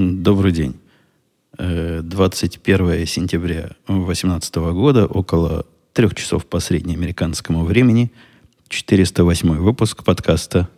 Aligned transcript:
Добрый 0.00 0.52
день. 0.52 0.76
21 1.58 2.88
э, 2.90 3.04
сентября 3.04 3.70
2018 3.88 4.54
года, 4.54 5.06
около 5.06 5.66
трех 5.92 6.14
часов 6.14 6.46
по 6.46 6.60
среднеамериканскому 6.60 7.64
времени, 7.64 8.12
408 8.68 9.56
выпуск 9.56 10.04
подкаста 10.04 10.68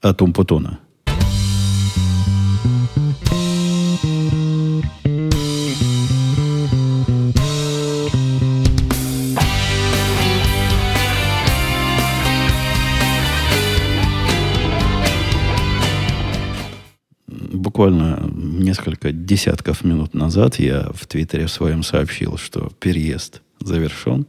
«Атум 0.00 0.32
Путона». 0.32 0.78
Несколько 18.82 19.12
десятков 19.12 19.84
минут 19.84 20.12
назад 20.12 20.58
я 20.58 20.90
в 20.92 21.06
Твиттере 21.06 21.46
своем 21.46 21.84
сообщил, 21.84 22.36
что 22.36 22.72
переезд 22.80 23.40
завершен. 23.60 24.26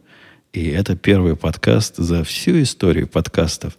И 0.51 0.67
это 0.67 0.95
первый 0.95 1.35
подкаст 1.35 1.95
за 1.97 2.23
всю 2.23 2.61
историю 2.61 3.07
подкастов 3.07 3.75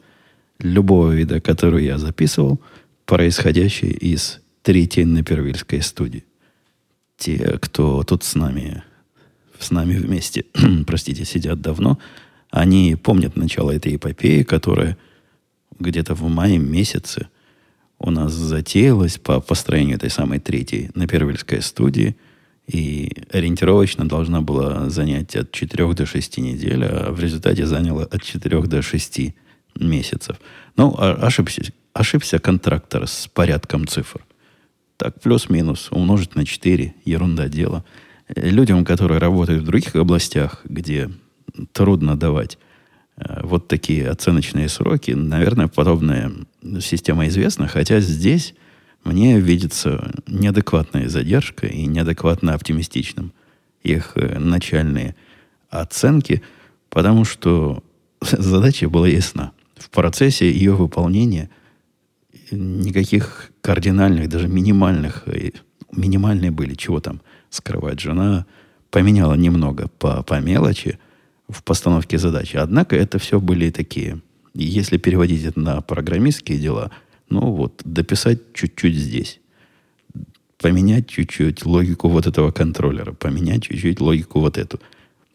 любого 0.58 1.12
вида, 1.12 1.40
который 1.40 1.84
я 1.84 1.96
записывал, 1.98 2.60
происходящий 3.06 3.90
из 3.90 4.40
третьей 4.62 5.04
Напервильской 5.04 5.80
студии. 5.80 6.24
Те, 7.18 7.56
кто 7.60 8.02
тут 8.02 8.24
с 8.24 8.34
нами, 8.34 8.82
с 9.60 9.70
нами 9.70 9.94
вместе, 9.94 10.44
простите, 10.88 11.24
сидят 11.24 11.60
давно, 11.60 12.00
они 12.50 12.96
помнят 12.96 13.36
начало 13.36 13.70
этой 13.70 13.94
эпопеи, 13.94 14.42
которая 14.42 14.98
где-то 15.78 16.14
в 16.16 16.28
мае 16.28 16.58
месяце 16.58 17.28
у 18.04 18.10
нас 18.10 18.32
затеялась 18.32 19.16
по 19.16 19.40
построению 19.40 19.96
этой 19.96 20.10
самой 20.10 20.38
третьей 20.38 20.90
Напервильской 20.94 21.62
студии 21.62 22.16
и 22.66 23.10
ориентировочно 23.32 24.06
должна 24.06 24.42
была 24.42 24.90
занять 24.90 25.34
от 25.36 25.52
4 25.52 25.94
до 25.94 26.04
6 26.04 26.38
недель, 26.38 26.84
а 26.84 27.12
в 27.12 27.20
результате 27.20 27.66
заняла 27.66 28.04
от 28.04 28.22
4 28.22 28.62
до 28.62 28.82
6 28.82 29.34
месяцев. 29.80 30.36
Ну, 30.76 30.94
а 30.98 31.14
ошибся, 31.14 31.62
ошибся 31.94 32.38
контрактор 32.38 33.06
с 33.06 33.26
порядком 33.26 33.86
цифр. 33.86 34.24
Так, 34.98 35.20
плюс-минус, 35.22 35.88
умножить 35.90 36.34
на 36.34 36.44
4, 36.44 36.94
ерунда 37.06 37.48
дело. 37.48 37.84
Людям, 38.28 38.84
которые 38.84 39.18
работают 39.18 39.62
в 39.62 39.66
других 39.66 39.96
областях, 39.96 40.60
где 40.64 41.10
трудно 41.72 42.16
давать 42.16 42.58
вот 43.16 43.68
такие 43.68 44.08
оценочные 44.08 44.68
сроки. 44.68 45.12
Наверное, 45.12 45.68
подобная 45.68 46.32
система 46.80 47.28
известна, 47.28 47.68
хотя 47.68 48.00
здесь 48.00 48.54
мне 49.04 49.38
видится 49.38 50.12
неадекватная 50.26 51.08
задержка 51.08 51.66
и 51.66 51.86
неадекватно 51.86 52.54
оптимистичным 52.54 53.32
их 53.82 54.12
э, 54.16 54.38
начальные 54.38 55.14
оценки, 55.68 56.42
потому 56.88 57.24
что 57.24 57.84
задача 58.20 58.88
была 58.88 59.06
ясна. 59.06 59.52
В 59.76 59.90
процессе 59.90 60.50
ее 60.50 60.74
выполнения 60.74 61.50
никаких 62.50 63.50
кардинальных, 63.60 64.28
даже 64.28 64.48
минимальных, 64.48 65.24
э, 65.26 65.50
минимальные 65.92 66.50
были, 66.50 66.74
чего 66.74 67.00
там 67.00 67.20
скрывать. 67.50 68.00
Жена 68.00 68.46
поменяла 68.90 69.34
немного 69.34 69.88
по, 69.98 70.22
по 70.22 70.40
мелочи, 70.40 70.98
в 71.48 71.62
постановке 71.62 72.18
задачи. 72.18 72.56
Однако 72.56 72.96
это 72.96 73.18
все 73.18 73.40
были 73.40 73.70
такие, 73.70 74.20
если 74.54 74.96
переводить 74.96 75.44
это 75.44 75.60
на 75.60 75.80
программистские 75.80 76.58
дела, 76.58 76.90
ну 77.28 77.52
вот, 77.52 77.82
дописать 77.84 78.52
чуть-чуть 78.54 78.96
здесь. 78.96 79.40
Поменять 80.58 81.08
чуть-чуть 81.08 81.66
логику 81.66 82.08
вот 82.08 82.26
этого 82.26 82.50
контроллера, 82.50 83.12
поменять 83.12 83.64
чуть-чуть 83.64 84.00
логику 84.00 84.40
вот 84.40 84.56
эту. 84.56 84.80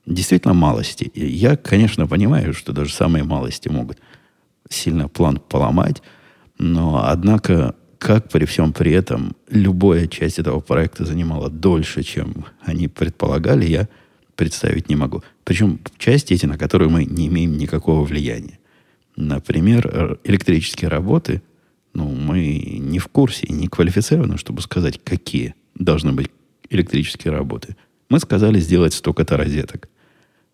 Действительно 0.06 0.54
малости. 0.54 1.12
Я, 1.14 1.56
конечно, 1.56 2.08
понимаю, 2.08 2.54
что 2.54 2.74
даже 2.74 2.94
самые 2.94 3.24
малости 3.24 3.70
могут 3.70 4.00
сильно 4.70 5.08
план 5.08 5.40
поломать, 5.40 6.02
но, 6.58 7.04
однако, 7.06 7.76
как 8.00 8.30
при 8.30 8.46
всем 8.46 8.74
при 8.74 8.92
этом 8.92 9.36
любая 9.50 10.08
часть 10.08 10.40
этого 10.40 10.62
проекта 10.62 11.06
занимала 11.06 11.50
дольше, 11.50 12.02
чем 12.04 12.46
они 12.62 12.88
предполагали, 12.88 13.66
я 13.66 13.88
представить 14.40 14.88
не 14.88 14.96
могу. 14.96 15.22
Причем 15.44 15.82
части 15.98 16.34
эти, 16.34 16.46
на 16.46 16.58
которые 16.58 16.88
мы 16.90 17.04
не 17.04 17.28
имеем 17.28 17.58
никакого 17.58 18.06
влияния. 18.06 18.58
Например, 19.18 20.18
электрические 20.24 20.88
работы, 20.88 21.42
ну, 21.94 22.10
мы 22.10 22.80
не 22.80 23.00
в 23.00 23.10
курсе 23.10 23.48
и 23.48 23.52
не 23.52 23.68
квалифицированы, 23.68 24.38
чтобы 24.38 24.62
сказать, 24.62 24.98
какие 25.04 25.56
должны 25.76 26.14
быть 26.14 26.32
электрические 26.70 27.34
работы. 27.34 27.76
Мы 28.08 28.22
сказали 28.22 28.62
сделать 28.62 28.94
столько-то 28.94 29.36
розеток. 29.36 29.90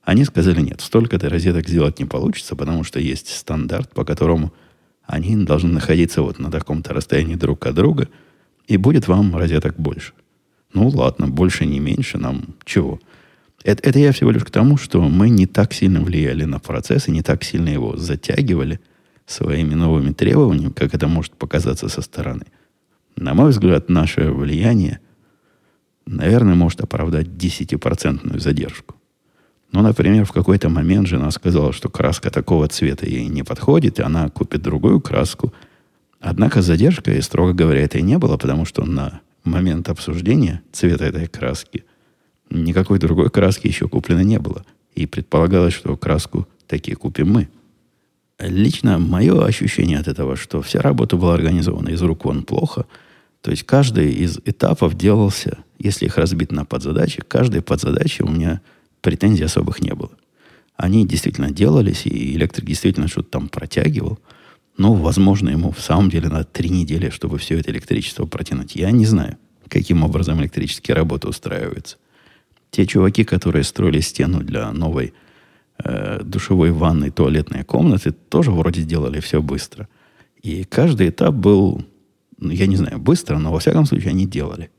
Они 0.02 0.26
сказали, 0.26 0.62
нет, 0.62 0.82
столько-то 0.82 1.30
розеток 1.30 1.68
сделать 1.68 2.00
не 2.00 2.06
получится, 2.06 2.56
потому 2.56 2.84
что 2.84 3.00
есть 3.00 3.28
стандарт, 3.28 3.94
по 3.94 4.04
которому 4.04 4.52
они 5.04 5.36
должны 5.46 5.72
находиться 5.72 6.24
вот 6.24 6.40
на 6.40 6.50
таком-то 6.50 6.92
расстоянии 6.92 7.36
друг 7.36 7.64
от 7.68 7.76
друга, 7.76 8.10
и 8.66 8.78
будет 8.78 9.08
вам 9.08 9.36
розеток 9.36 9.76
больше. 9.78 10.14
Ну, 10.74 10.88
ладно, 10.90 11.28
больше 11.28 11.68
не 11.68 11.80
меньше, 11.80 12.18
нам 12.18 12.56
чего? 12.64 13.00
Это, 13.66 13.90
это 13.90 13.98
я 13.98 14.12
всего 14.12 14.30
лишь 14.30 14.44
к 14.44 14.52
тому, 14.52 14.78
что 14.78 15.02
мы 15.02 15.28
не 15.28 15.48
так 15.48 15.74
сильно 15.74 16.00
влияли 16.00 16.44
на 16.44 16.60
процесс 16.60 17.08
и 17.08 17.12
не 17.12 17.24
так 17.24 17.44
сильно 17.44 17.70
его 17.70 17.98
затягивали 17.98 18.80
своими 19.26 19.74
новыми 19.74 20.14
требованиями, 20.14 20.72
как 20.72 20.94
это 20.94 21.08
может 21.08 21.34
показаться 21.34 21.90
со 21.90 22.04
стороны. 22.04 22.46
На 23.16 23.34
мой 23.34 23.50
взгляд, 23.50 23.90
наше 23.90 24.30
влияние, 24.30 25.00
наверное, 26.06 26.54
может 26.54 26.82
оправдать 26.82 27.26
10% 27.26 28.40
задержку. 28.40 28.96
Ну, 29.72 29.82
например, 29.82 30.26
в 30.26 30.32
какой-то 30.32 30.70
момент 30.70 31.08
жена 31.08 31.32
сказала, 31.32 31.74
что 31.74 31.90
краска 31.90 32.30
такого 32.30 32.68
цвета 32.68 33.08
ей 33.08 33.26
не 33.26 33.42
подходит, 33.42 33.98
и 33.98 34.04
она 34.04 34.30
купит 34.30 34.62
другую 34.62 35.02
краску. 35.02 35.52
Однако 36.20 36.62
задержка, 36.62 37.12
и 37.12 37.22
строго 37.22 37.54
говоря, 37.54 37.82
это 37.82 37.98
и 37.98 38.04
не 38.04 38.20
было, 38.20 38.38
потому 38.38 38.66
что 38.66 38.86
на 38.86 39.22
момент 39.44 39.90
обсуждения 39.90 40.62
цвета 40.72 41.06
этой 41.06 41.26
краски– 41.26 41.84
Никакой 42.50 43.00
другой 43.00 43.30
краски 43.30 43.68
еще 43.68 43.88
куплено 43.88 44.22
не 44.22 44.40
было. 44.40 44.66
И 44.94 45.06
предполагалось, 45.06 45.74
что 45.74 45.98
краску 45.98 46.48
такие 46.68 46.96
купим 46.96 47.32
мы. 47.32 47.50
Лично 48.40 49.00
мое 49.00 49.46
ощущение 49.46 50.00
от 50.00 50.08
этого, 50.08 50.36
что 50.36 50.62
вся 50.62 50.82
работа 50.82 51.16
была 51.16 51.34
организована 51.34 51.90
из 51.90 52.02
рук 52.02 52.26
вон 52.26 52.44
плохо. 52.44 52.86
То 53.42 53.52
есть 53.52 53.64
каждый 53.64 54.12
из 54.12 54.40
этапов 54.44 54.98
делался, 54.98 55.60
если 55.80 56.06
их 56.06 56.18
разбить 56.18 56.52
на 56.52 56.66
подзадачи, 56.66 57.22
каждой 57.28 57.62
подзадачи 57.62 58.24
у 58.24 58.30
меня 58.30 58.62
претензий 59.02 59.44
особых 59.44 59.82
не 59.82 59.94
было. 59.94 60.12
Они 60.76 61.08
действительно 61.08 61.52
делались, 61.52 62.06
и 62.06 62.36
электрик 62.36 62.66
действительно 62.66 63.08
что-то 63.08 63.30
там 63.30 63.48
протягивал. 63.48 64.20
Но, 64.78 64.94
возможно, 64.94 65.50
ему 65.50 65.72
в 65.72 65.80
самом 65.80 66.10
деле 66.10 66.28
надо 66.28 66.44
три 66.44 66.70
недели, 66.70 67.10
чтобы 67.10 67.38
все 67.38 67.58
это 67.58 67.72
электричество 67.72 68.26
протянуть. 68.26 68.76
Я 68.76 68.92
не 68.92 69.06
знаю, 69.06 69.38
каким 69.70 70.04
образом 70.04 70.42
электрические 70.42 70.96
работы 70.96 71.30
устраиваются. 71.30 71.96
Те 72.76 72.86
чуваки, 72.86 73.24
которые 73.24 73.64
строили 73.64 74.02
стену 74.02 74.40
для 74.40 74.70
новой 74.74 75.14
э, 75.82 76.22
душевой 76.22 76.72
ванной, 76.72 77.10
туалетной 77.10 77.64
комнаты, 77.64 78.12
тоже 78.12 78.52
вроде 78.52 78.84
делали 78.84 79.22
все 79.22 79.42
быстро. 79.42 79.88
И 80.42 80.66
каждый 80.66 81.08
этап 81.08 81.34
был, 81.34 81.86
ну, 82.38 82.52
я 82.52 82.68
не 82.68 82.76
знаю, 82.76 83.00
быстро, 83.00 83.38
но 83.38 83.54
во 83.54 83.60
всяком 83.60 83.86
случае 83.86 84.10
они 84.10 84.26
делали. 84.26 84.72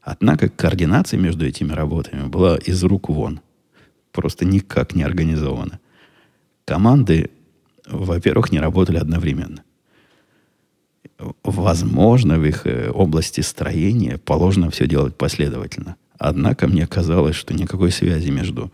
Однако 0.00 0.48
координация 0.48 1.20
между 1.20 1.44
этими 1.44 1.72
работами 1.72 2.26
была 2.28 2.56
из 2.56 2.82
рук 2.82 3.10
вон. 3.10 3.42
Просто 4.10 4.46
никак 4.46 4.94
не 4.94 5.02
организована. 5.02 5.80
Команды, 6.64 7.28
во-первых, 7.86 8.52
не 8.52 8.58
работали 8.58 8.96
одновременно. 8.96 9.62
Возможно, 11.42 12.38
в 12.38 12.44
их 12.46 12.66
э, 12.66 12.88
области 12.88 13.42
строения 13.42 14.16
положено 14.16 14.70
все 14.70 14.86
делать 14.86 15.14
последовательно. 15.18 15.96
Однако 16.18 16.68
мне 16.68 16.86
казалось, 16.86 17.36
что 17.36 17.54
никакой 17.54 17.90
связи 17.90 18.30
между 18.30 18.72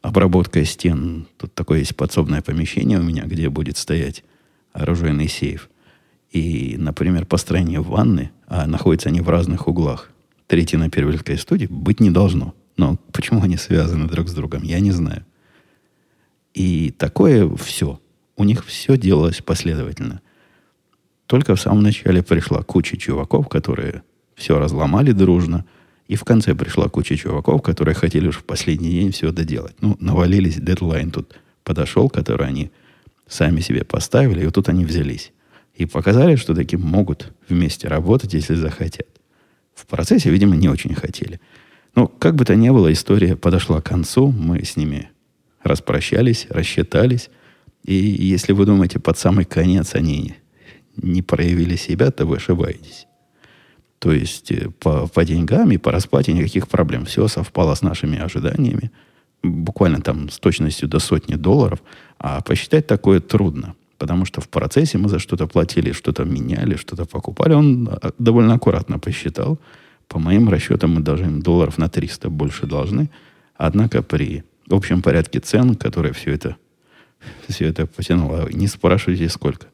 обработкой 0.00 0.64
стен, 0.64 1.26
тут 1.36 1.54
такое 1.54 1.80
есть 1.80 1.96
подсобное 1.96 2.42
помещение 2.42 2.98
у 2.98 3.02
меня, 3.02 3.24
где 3.24 3.48
будет 3.48 3.76
стоять 3.76 4.24
оружейный 4.72 5.28
сейф, 5.28 5.68
и, 6.30 6.76
например, 6.78 7.26
построение 7.26 7.80
ванны, 7.80 8.30
а 8.46 8.66
находятся 8.66 9.10
они 9.10 9.20
в 9.20 9.28
разных 9.28 9.68
углах, 9.68 10.10
третьей 10.46 10.78
на 10.78 10.90
Первильской 10.90 11.36
студии, 11.36 11.66
быть 11.66 12.00
не 12.00 12.10
должно. 12.10 12.54
Но 12.78 12.96
почему 13.12 13.42
они 13.42 13.58
связаны 13.58 14.08
друг 14.08 14.28
с 14.28 14.32
другом, 14.32 14.62
я 14.62 14.80
не 14.80 14.92
знаю. 14.92 15.26
И 16.54 16.90
такое 16.90 17.54
все. 17.56 18.00
У 18.36 18.44
них 18.44 18.64
все 18.64 18.96
делалось 18.96 19.42
последовательно. 19.42 20.22
Только 21.26 21.54
в 21.54 21.60
самом 21.60 21.82
начале 21.82 22.22
пришла 22.22 22.62
куча 22.62 22.96
чуваков, 22.96 23.48
которые 23.48 24.02
все 24.34 24.58
разломали 24.58 25.12
дружно– 25.12 25.66
и 26.12 26.14
в 26.14 26.24
конце 26.24 26.54
пришла 26.54 26.90
куча 26.90 27.16
чуваков, 27.16 27.62
которые 27.62 27.94
хотели 27.94 28.28
уж 28.28 28.36
в 28.36 28.44
последний 28.44 28.90
день 28.90 29.12
все 29.12 29.32
доделать. 29.32 29.74
Ну, 29.80 29.96
навалились, 29.98 30.56
дедлайн 30.56 31.10
тут 31.10 31.40
подошел, 31.64 32.10
который 32.10 32.46
они 32.46 32.70
сами 33.26 33.60
себе 33.60 33.82
поставили, 33.82 34.42
и 34.42 34.44
вот 34.44 34.54
тут 34.54 34.68
они 34.68 34.84
взялись. 34.84 35.32
И 35.74 35.86
показали, 35.86 36.36
что 36.36 36.54
таким 36.54 36.82
могут 36.82 37.32
вместе 37.48 37.88
работать, 37.88 38.34
если 38.34 38.56
захотят. 38.56 39.08
В 39.74 39.86
процессе, 39.86 40.28
видимо, 40.28 40.54
не 40.54 40.68
очень 40.68 40.94
хотели. 40.94 41.40
Но 41.94 42.08
как 42.08 42.34
бы 42.34 42.44
то 42.44 42.54
ни 42.56 42.68
было, 42.68 42.92
история 42.92 43.34
подошла 43.34 43.80
к 43.80 43.88
концу. 43.88 44.30
Мы 44.32 44.62
с 44.66 44.76
ними 44.76 45.08
распрощались, 45.62 46.46
рассчитались. 46.50 47.30
И 47.84 47.94
если 47.94 48.52
вы 48.52 48.66
думаете, 48.66 48.98
под 48.98 49.16
самый 49.16 49.46
конец 49.46 49.94
они 49.94 50.34
не 50.94 51.22
проявили 51.22 51.76
себя, 51.76 52.10
то 52.10 52.26
вы 52.26 52.36
ошибаетесь. 52.36 53.06
То 54.02 54.12
есть 54.12 54.50
э, 54.50 54.68
по, 54.80 55.06
по 55.06 55.24
деньгам 55.24 55.70
и 55.70 55.76
по 55.76 55.92
расплате 55.92 56.32
никаких 56.32 56.66
проблем. 56.66 57.04
Все 57.04 57.28
совпало 57.28 57.72
с 57.76 57.82
нашими 57.82 58.18
ожиданиями. 58.18 58.90
Буквально 59.44 60.00
там 60.00 60.28
с 60.28 60.40
точностью 60.40 60.88
до 60.88 60.98
сотни 60.98 61.36
долларов. 61.36 61.78
А 62.18 62.40
посчитать 62.40 62.88
такое 62.88 63.20
трудно. 63.20 63.76
Потому 63.98 64.24
что 64.24 64.40
в 64.40 64.48
процессе 64.48 64.98
мы 64.98 65.08
за 65.08 65.20
что-то 65.20 65.46
платили, 65.46 65.92
что-то 65.92 66.24
меняли, 66.24 66.74
что-то 66.74 67.04
покупали. 67.04 67.54
Он 67.54 67.88
а, 67.92 68.10
довольно 68.18 68.54
аккуратно 68.54 68.98
посчитал. 68.98 69.60
По 70.08 70.18
моим 70.18 70.48
расчетам, 70.48 70.94
мы 70.94 71.00
даже 71.00 71.22
им 71.22 71.40
долларов 71.40 71.78
на 71.78 71.88
300 71.88 72.28
больше 72.28 72.66
должны. 72.66 73.08
Однако 73.54 74.02
при 74.02 74.42
общем 74.68 75.00
порядке 75.00 75.38
цен, 75.38 75.76
которые 75.76 76.12
все 76.12 76.32
это, 76.32 76.56
все 77.46 77.66
это 77.66 77.86
потянуло, 77.86 78.48
не 78.50 78.66
спрашивайте 78.66 79.28
сколько. 79.28 79.68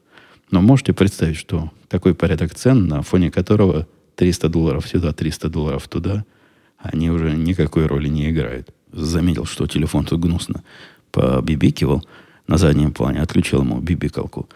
Но 0.51 0.61
можете 0.61 0.93
представить, 0.93 1.37
что 1.37 1.71
такой 1.87 2.13
порядок 2.13 2.53
цен, 2.53 2.85
на 2.87 3.01
фоне 3.01 3.31
которого 3.31 3.87
300 4.19 4.49
долларов 4.49 4.85
сюда, 4.85 5.13
300 5.13 5.49
долларов 5.49 5.87
туда, 5.87 6.25
они 6.77 7.09
уже 7.09 7.37
никакой 7.37 7.85
роли 7.85 8.09
не 8.09 8.29
играют. 8.29 8.67
Заметил, 8.91 9.45
что 9.45 9.65
телефон 9.65 10.03
тут 10.03 10.19
гнусно 10.19 10.61
побибикивал 11.11 12.03
на 12.45 12.57
заднем 12.57 12.91
плане, 12.91 13.21
отключил 13.21 13.61
ему 13.61 13.79
бибикалку. 13.79 14.49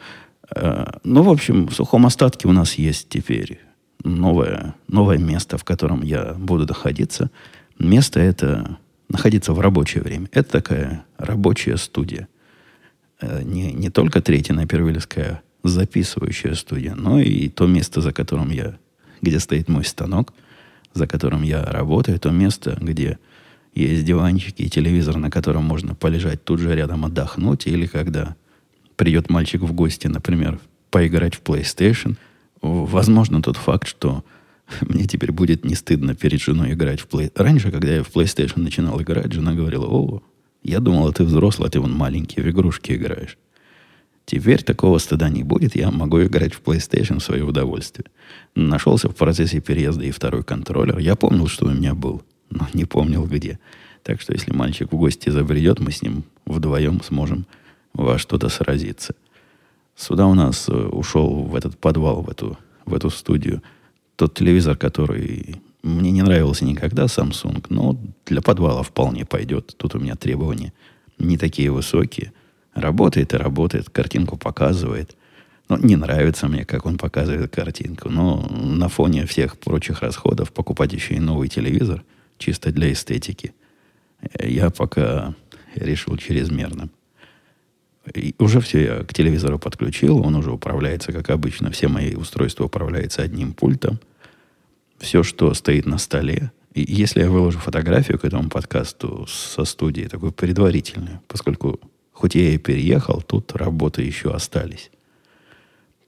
Э, 0.53 0.85
ну, 1.05 1.23
в 1.23 1.29
общем, 1.29 1.67
в 1.67 1.73
сухом 1.73 2.05
остатке 2.05 2.49
у 2.49 2.51
нас 2.51 2.73
есть 2.73 3.07
теперь 3.07 3.61
новое, 4.03 4.75
новое 4.89 5.17
место, 5.17 5.57
в 5.57 5.63
котором 5.63 6.03
я 6.03 6.33
буду 6.33 6.67
находиться. 6.67 7.31
Место 7.79 8.19
это 8.19 8.77
находиться 9.07 9.53
в 9.53 9.61
рабочее 9.61 10.03
время. 10.03 10.27
Это 10.33 10.51
такая 10.51 11.05
рабочая 11.17 11.77
студия. 11.77 12.27
Э, 13.21 13.41
не, 13.43 13.71
не 13.71 13.89
только 13.89 14.21
третья 14.21 14.53
Напервильская 14.53 15.41
записывающая 15.63 16.55
студия, 16.55 16.95
но 16.95 17.21
и 17.21 17.47
то 17.47 17.65
место, 17.65 18.01
за 18.01 18.11
которым 18.11 18.49
я, 18.49 18.77
где 19.23 19.39
стоит 19.39 19.69
мой 19.69 19.85
станок, 19.85 20.33
за 20.93 21.07
которым 21.07 21.41
я 21.41 21.63
работаю, 21.65 22.19
то 22.19 22.29
место, 22.29 22.77
где 22.79 23.17
есть 23.73 24.05
диванчики 24.05 24.61
и 24.61 24.69
телевизор, 24.69 25.17
на 25.17 25.31
котором 25.31 25.63
можно 25.63 25.95
полежать 25.95 26.43
тут 26.43 26.59
же 26.59 26.75
рядом 26.75 27.05
отдохнуть, 27.05 27.65
или 27.65 27.87
когда 27.87 28.35
придет 28.95 29.29
мальчик 29.31 29.61
в 29.61 29.73
гости, 29.73 30.07
например, 30.07 30.59
поиграть 30.91 31.35
в 31.35 31.41
PlayStation. 31.41 32.17
Возможно, 32.61 33.41
тот 33.41 33.57
факт, 33.57 33.87
что 33.87 34.23
мне 34.81 35.05
теперь 35.05 35.31
будет 35.31 35.65
не 35.65 35.73
стыдно 35.73 36.13
перед 36.13 36.39
женой 36.41 36.73
играть 36.73 36.99
в 36.99 37.07
Play... 37.07 37.31
Раньше, 37.33 37.71
когда 37.71 37.95
я 37.95 38.03
в 38.03 38.11
PlayStation 38.11 38.59
начинал 38.59 39.01
играть, 39.01 39.31
жена 39.31 39.53
говорила, 39.53 39.87
о, 39.87 40.21
я 40.61 40.79
думала, 40.79 41.11
ты 41.11 41.23
взрослый, 41.23 41.67
а 41.67 41.71
ты 41.71 41.79
вон 41.79 41.93
маленький, 41.93 42.41
в 42.41 42.49
игрушки 42.49 42.91
играешь. 42.91 43.37
Теперь 44.25 44.63
такого 44.63 44.99
стыда 44.99 45.29
не 45.29 45.43
будет, 45.43 45.75
я 45.75 45.91
могу 45.91 46.23
играть 46.23 46.53
в 46.53 46.61
PlayStation 46.61 47.19
в 47.19 47.23
свое 47.23 47.43
удовольствие. 47.43 48.05
Нашелся 48.55 49.09
в 49.09 49.15
процессе 49.15 49.59
переезда 49.59 50.05
и 50.05 50.11
второй 50.11 50.43
контроллер. 50.43 50.97
Я 50.99 51.15
помнил, 51.15 51.47
что 51.47 51.65
у 51.65 51.71
меня 51.71 51.93
был, 51.93 52.21
но 52.49 52.67
не 52.73 52.85
помнил 52.85 53.25
где. 53.25 53.59
Так 54.01 54.21
что 54.21 54.33
если 54.33 54.53
мальчик 54.53 54.91
в 54.91 54.95
гости 54.95 55.29
забредет, 55.29 55.79
мы 55.79 55.91
с 55.91 56.01
ним 56.01 56.23
вдвоем 56.45 57.01
сможем 57.03 57.45
во 57.93 58.17
что-то 58.17 58.49
сразиться. 58.49 59.13
Сюда 59.95 60.25
у 60.25 60.33
нас 60.33 60.67
э, 60.69 60.73
ушел 60.73 61.43
в 61.43 61.55
этот 61.55 61.77
подвал, 61.77 62.21
в 62.21 62.29
эту, 62.29 62.57
в 62.85 62.93
эту 62.93 63.09
студию, 63.09 63.61
тот 64.15 64.33
телевизор, 64.33 64.75
который 64.77 65.61
мне 65.83 66.11
не 66.11 66.21
нравился 66.21 66.65
никогда, 66.65 67.05
Samsung, 67.05 67.65
но 67.69 67.99
для 68.25 68.41
подвала 68.41 68.83
вполне 68.83 69.25
пойдет. 69.25 69.75
Тут 69.77 69.95
у 69.95 69.99
меня 69.99 70.15
требования 70.15 70.73
не 71.17 71.37
такие 71.37 71.69
высокие– 71.71 72.31
Работает 72.75 73.33
и 73.33 73.37
работает, 73.37 73.89
картинку 73.89 74.37
показывает. 74.37 75.15
Но 75.69 75.77
не 75.77 75.95
нравится 75.95 76.47
мне, 76.47 76.65
как 76.65 76.85
он 76.85 76.97
показывает 76.97 77.53
картинку. 77.53 78.09
Но 78.09 78.47
на 78.49 78.89
фоне 78.89 79.25
всех 79.25 79.57
прочих 79.57 80.01
расходов 80.01 80.51
покупать 80.51 80.93
еще 80.93 81.15
и 81.15 81.19
новый 81.19 81.47
телевизор, 81.47 82.03
чисто 82.37 82.71
для 82.71 82.91
эстетики, 82.91 83.53
я 84.39 84.69
пока 84.69 85.35
решил 85.75 86.17
чрезмерно. 86.17 86.89
И 88.13 88.35
уже 88.37 88.59
все 88.59 88.83
я 88.83 89.03
к 89.03 89.13
телевизору 89.13 89.59
подключил, 89.59 90.19
он 90.19 90.35
уже 90.35 90.51
управляется, 90.51 91.13
как 91.13 91.29
обычно. 91.29 91.71
Все 91.71 91.87
мои 91.87 92.15
устройства 92.15 92.65
управляются 92.65 93.21
одним 93.21 93.53
пультом. 93.53 93.99
Все, 94.97 95.23
что 95.23 95.53
стоит 95.53 95.85
на 95.85 95.97
столе. 95.97 96.51
И 96.73 96.83
если 96.87 97.21
я 97.21 97.29
выложу 97.29 97.59
фотографию 97.59 98.19
к 98.19 98.25
этому 98.25 98.49
подкасту 98.49 99.25
со 99.27 99.63
студии, 99.63 100.03
такую 100.03 100.31
предварительную, 100.31 101.21
поскольку 101.27 101.79
хоть 102.13 102.35
я 102.35 102.51
и 102.51 102.57
переехал, 102.57 103.21
тут 103.21 103.55
работы 103.55 104.03
еще 104.03 104.33
остались, 104.33 104.91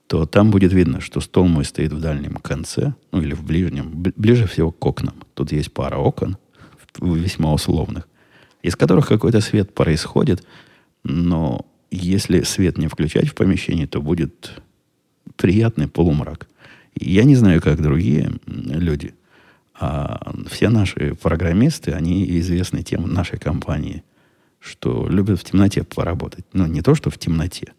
то 0.07 0.25
там 0.25 0.51
будет 0.51 0.71
видно, 0.71 1.01
что 1.01 1.19
стол 1.19 1.47
мой 1.47 1.65
стоит 1.65 1.91
в 1.91 1.99
дальнем 1.99 2.35
конце, 2.35 2.93
ну 3.11 3.21
или 3.21 3.33
в 3.33 3.43
ближнем, 3.43 3.91
ближе 3.91 4.47
всего 4.47 4.71
к 4.71 4.85
окнам. 4.85 5.15
Тут 5.33 5.51
есть 5.51 5.73
пара 5.73 5.97
окон, 5.97 6.37
весьма 7.01 7.51
условных, 7.51 8.07
из 8.61 8.75
которых 8.75 9.07
какой-то 9.07 9.41
свет 9.41 9.73
происходит, 9.73 10.45
но 11.03 11.65
если 11.91 12.41
свет 12.41 12.77
не 12.77 12.87
включать 12.87 13.27
в 13.27 13.35
помещении, 13.35 13.85
то 13.85 14.01
будет 14.01 14.51
приятный 15.35 15.87
полумрак. 15.87 16.47
Я 16.97 17.23
не 17.23 17.35
знаю, 17.35 17.61
как 17.61 17.81
другие 17.81 18.31
люди, 18.45 19.15
а 19.77 20.33
все 20.49 20.69
наши 20.69 21.15
программисты, 21.15 21.91
они 21.91 22.39
известны 22.39 22.83
тем 22.83 23.11
нашей 23.11 23.39
компании– 23.39 24.03
что 24.65 25.07
любят 25.07 25.39
в 25.39 25.43
темноте 25.43 25.83
поработать. 25.83 26.45
Ну, 26.53 26.65
не 26.65 26.81
то, 26.81 26.95
что 26.95 27.09
в 27.09 27.17
темноте, 27.17 27.73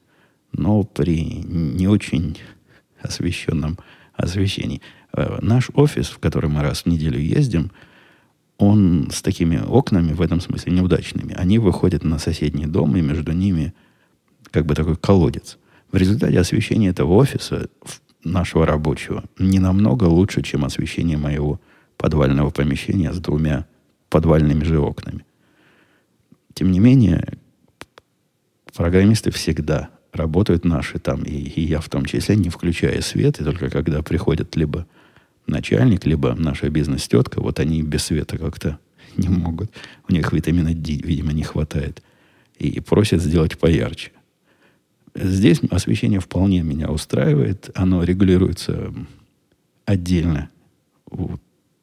но 0.52 0.84
при 0.84 1.20
не 1.20 1.88
очень 1.88 2.38
освещенном 3.00 3.78
освещении. 4.14 4.80
Э, 5.12 5.38
наш 5.42 5.70
офис, 5.74 6.08
в 6.08 6.18
который 6.18 6.48
мы 6.48 6.62
раз 6.62 6.82
в 6.82 6.86
неделю 6.86 7.18
ездим, 7.18 7.72
он 8.58 9.10
с 9.12 9.20
такими 9.20 9.58
окнами, 9.58 10.12
в 10.12 10.22
этом 10.22 10.40
смысле 10.40 10.72
неудачными. 10.72 11.34
Они 11.34 11.58
выходят 11.58 12.04
на 12.04 12.18
соседний 12.18 12.66
дом, 12.66 12.96
и 12.96 13.02
между 13.02 13.32
ними 13.32 13.74
как 14.50 14.64
бы 14.64 14.74
такой 14.74 14.96
колодец. 14.96 15.58
В 15.92 15.96
результате 15.96 16.38
освещение 16.38 16.90
этого 16.90 17.14
офиса, 17.14 17.68
нашего 18.24 18.64
рабочего, 18.64 19.24
не 19.38 19.58
намного 19.58 20.04
лучше, 20.04 20.42
чем 20.42 20.64
освещение 20.64 21.18
моего 21.18 21.60
подвального 21.96 22.50
помещения 22.50 23.12
с 23.12 23.18
двумя 23.18 23.66
подвальными 24.08 24.64
же 24.64 24.78
окнами. 24.78 25.24
Тем 26.56 26.72
не 26.72 26.80
менее, 26.80 27.34
программисты 28.74 29.30
всегда 29.30 29.90
работают 30.10 30.64
наши 30.64 30.98
там, 30.98 31.22
и, 31.22 31.34
и 31.34 31.60
я 31.60 31.80
в 31.80 31.90
том 31.90 32.06
числе, 32.06 32.34
не 32.34 32.48
включая 32.48 33.02
свет, 33.02 33.38
и 33.38 33.44
только 33.44 33.68
когда 33.68 34.02
приходят 34.02 34.56
либо 34.56 34.86
начальник, 35.46 36.06
либо 36.06 36.34
наша 36.34 36.70
бизнес-тетка, 36.70 37.42
вот 37.42 37.60
они 37.60 37.82
без 37.82 38.04
света 38.04 38.38
как-то 38.38 38.78
не 39.18 39.28
могут. 39.28 39.70
У 40.08 40.14
них 40.14 40.32
витамина 40.32 40.72
D, 40.72 40.92
видимо, 40.94 41.34
не 41.34 41.42
хватает. 41.42 42.02
И 42.58 42.80
просят 42.80 43.20
сделать 43.20 43.58
поярче. 43.58 44.12
Здесь 45.14 45.60
освещение 45.70 46.20
вполне 46.20 46.62
меня 46.62 46.88
устраивает. 46.88 47.68
Оно 47.74 48.02
регулируется 48.02 48.94
отдельно 49.84 50.48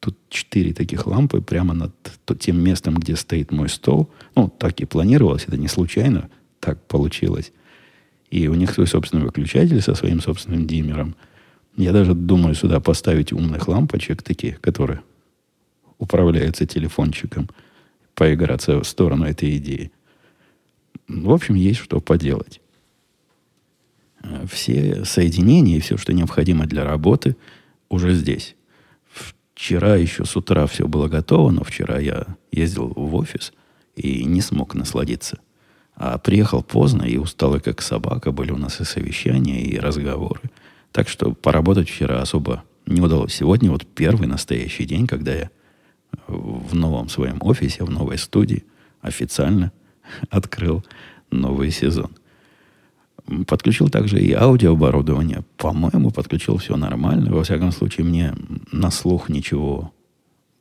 Тут 0.04 0.18
четыре 0.28 0.74
таких 0.74 1.08
лампы 1.08 1.40
прямо 1.40 1.74
над 1.74 1.94
тем 2.38 2.62
местом, 2.62 2.96
где 2.96 3.16
стоит 3.16 3.54
мой 3.54 3.70
стол. 3.70 4.10
Ну, 4.36 4.50
так 4.50 4.82
и 4.82 4.86
планировалось, 4.86 5.46
это 5.48 5.56
не 5.56 5.70
случайно, 5.70 6.30
так 6.60 6.86
получилось. 6.88 7.54
И 8.30 8.50
у 8.50 8.54
них 8.54 8.72
свой 8.72 8.86
собственный 8.86 9.24
выключатель 9.24 9.82
со 9.82 9.96
своим 9.96 10.20
собственным 10.20 10.68
диммером. 10.68 11.16
Я 11.78 11.94
даже 11.94 12.16
думаю 12.16 12.54
сюда 12.54 12.82
поставить 12.82 13.32
умных 13.32 13.70
лампочек 13.70 14.24
таких, 14.24 14.60
которые 14.60 15.00
управляются 16.00 16.66
телефончиком, 16.66 17.50
поиграться 18.14 18.82
в 18.82 18.84
сторону 18.86 19.24
этой 19.24 19.56
идеи. 19.56 19.90
В 21.08 21.32
общем, 21.32 21.56
есть 21.56 21.80
что 21.80 22.02
поделать. 22.02 22.60
Все 24.52 25.06
соединения 25.06 25.78
и 25.78 25.80
все, 25.80 25.96
что 25.96 26.12
необходимо 26.12 26.66
для 26.66 26.84
работы, 26.84 27.38
уже 27.88 28.14
здесь. 28.14 28.58
Вчера 29.64 29.96
еще 29.96 30.26
с 30.26 30.36
утра 30.36 30.68
все 30.68 30.90
было 30.90 31.08
готово, 31.08 31.50
но 31.50 31.64
вчера 31.64 31.98
я 31.98 32.36
ездил 32.52 32.92
в 32.94 33.16
офис 33.16 33.54
и 33.96 34.26
не 34.26 34.42
смог 34.42 34.76
насладиться. 34.76 35.40
А 35.96 36.18
приехал 36.18 36.62
поздно 36.62 37.04
и 37.04 37.16
устал, 37.16 37.58
как 37.62 37.82
собака. 37.82 38.34
Были 38.34 38.52
у 38.52 38.58
нас 38.58 38.82
и 38.82 38.84
совещания, 38.84 39.62
и 39.62 39.80
разговоры. 39.80 40.42
Так 40.92 41.08
что 41.08 41.32
поработать 41.32 41.90
вчера 41.90 42.22
особо 42.22 42.66
не 42.86 43.00
удалось. 43.00 43.36
Сегодня 43.36 43.72
вот 43.72 43.88
первый 43.88 44.28
настоящий 44.28 44.84
день, 44.84 45.08
когда 45.08 45.34
я 45.34 45.50
в 46.28 46.76
новом 46.76 47.08
своем 47.08 47.38
офисе, 47.40 47.86
в 47.86 47.90
новой 47.90 48.18
студии 48.18 48.66
официально 49.00 49.72
открыл 50.30 50.84
новый 51.32 51.72
сезон. 51.72 52.12
Подключил 53.48 53.90
также 53.90 54.20
и 54.20 54.34
аудиооборудование. 54.34 55.44
По-моему, 55.58 56.12
подключил 56.12 56.58
все 56.58 56.76
нормально. 56.76 57.34
Во 57.34 57.44
всяком 57.44 57.72
случае, 57.72 58.06
мне 58.06 58.36
на 58.72 58.92
слух 58.92 59.30
ничего 59.30 59.94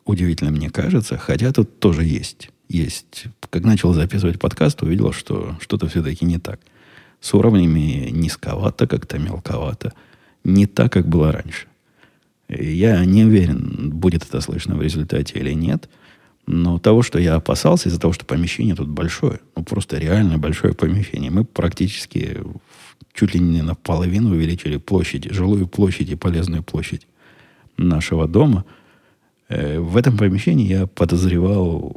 удивительного 0.04 0.56
не 0.56 0.68
кажется. 0.68 1.18
Хотя 1.18 1.52
тут 1.52 1.80
тоже 1.80 2.04
есть. 2.04 2.50
Есть. 2.68 3.24
Как 3.50 3.64
начал 3.64 3.92
записывать 3.92 4.38
подкаст, 4.38 4.82
увидел, 4.82 5.12
что 5.12 5.56
что-то 5.60 5.88
все-таки 5.88 6.24
не 6.24 6.38
так. 6.38 6.60
С 7.20 7.34
уровнями 7.34 8.08
низковато, 8.10 8.86
как-то 8.86 9.18
мелковато. 9.18 9.92
Не 10.44 10.66
так, 10.66 10.92
как 10.92 11.08
было 11.08 11.32
раньше. 11.32 11.66
Я 12.48 13.04
не 13.04 13.24
уверен, 13.24 13.90
будет 13.90 14.24
это 14.24 14.40
слышно 14.40 14.74
в 14.76 14.82
результате 14.82 15.38
или 15.38 15.52
нет. 15.52 15.88
Но 16.46 16.78
того, 16.78 17.02
что 17.02 17.18
я 17.18 17.36
опасался, 17.36 17.88
из-за 17.88 18.00
того, 18.00 18.12
что 18.12 18.24
помещение 18.24 18.74
тут 18.74 18.88
большое, 18.88 19.40
ну 19.54 19.62
просто 19.62 19.98
реально 19.98 20.38
большое 20.38 20.74
помещение, 20.74 21.30
мы 21.30 21.44
практически 21.44 22.40
чуть 23.14 23.34
ли 23.34 23.40
не 23.40 23.62
наполовину 23.62 24.30
увеличили 24.30 24.76
площадь, 24.76 25.30
жилую 25.30 25.66
площадь 25.66 26.10
и 26.10 26.16
полезную 26.16 26.62
площадь 26.62 27.06
нашего 27.76 28.26
дома. 28.26 28.64
Э, 29.48 29.78
в 29.78 29.96
этом 29.96 30.16
помещении 30.16 30.66
я 30.66 30.86
подозревал 30.86 31.96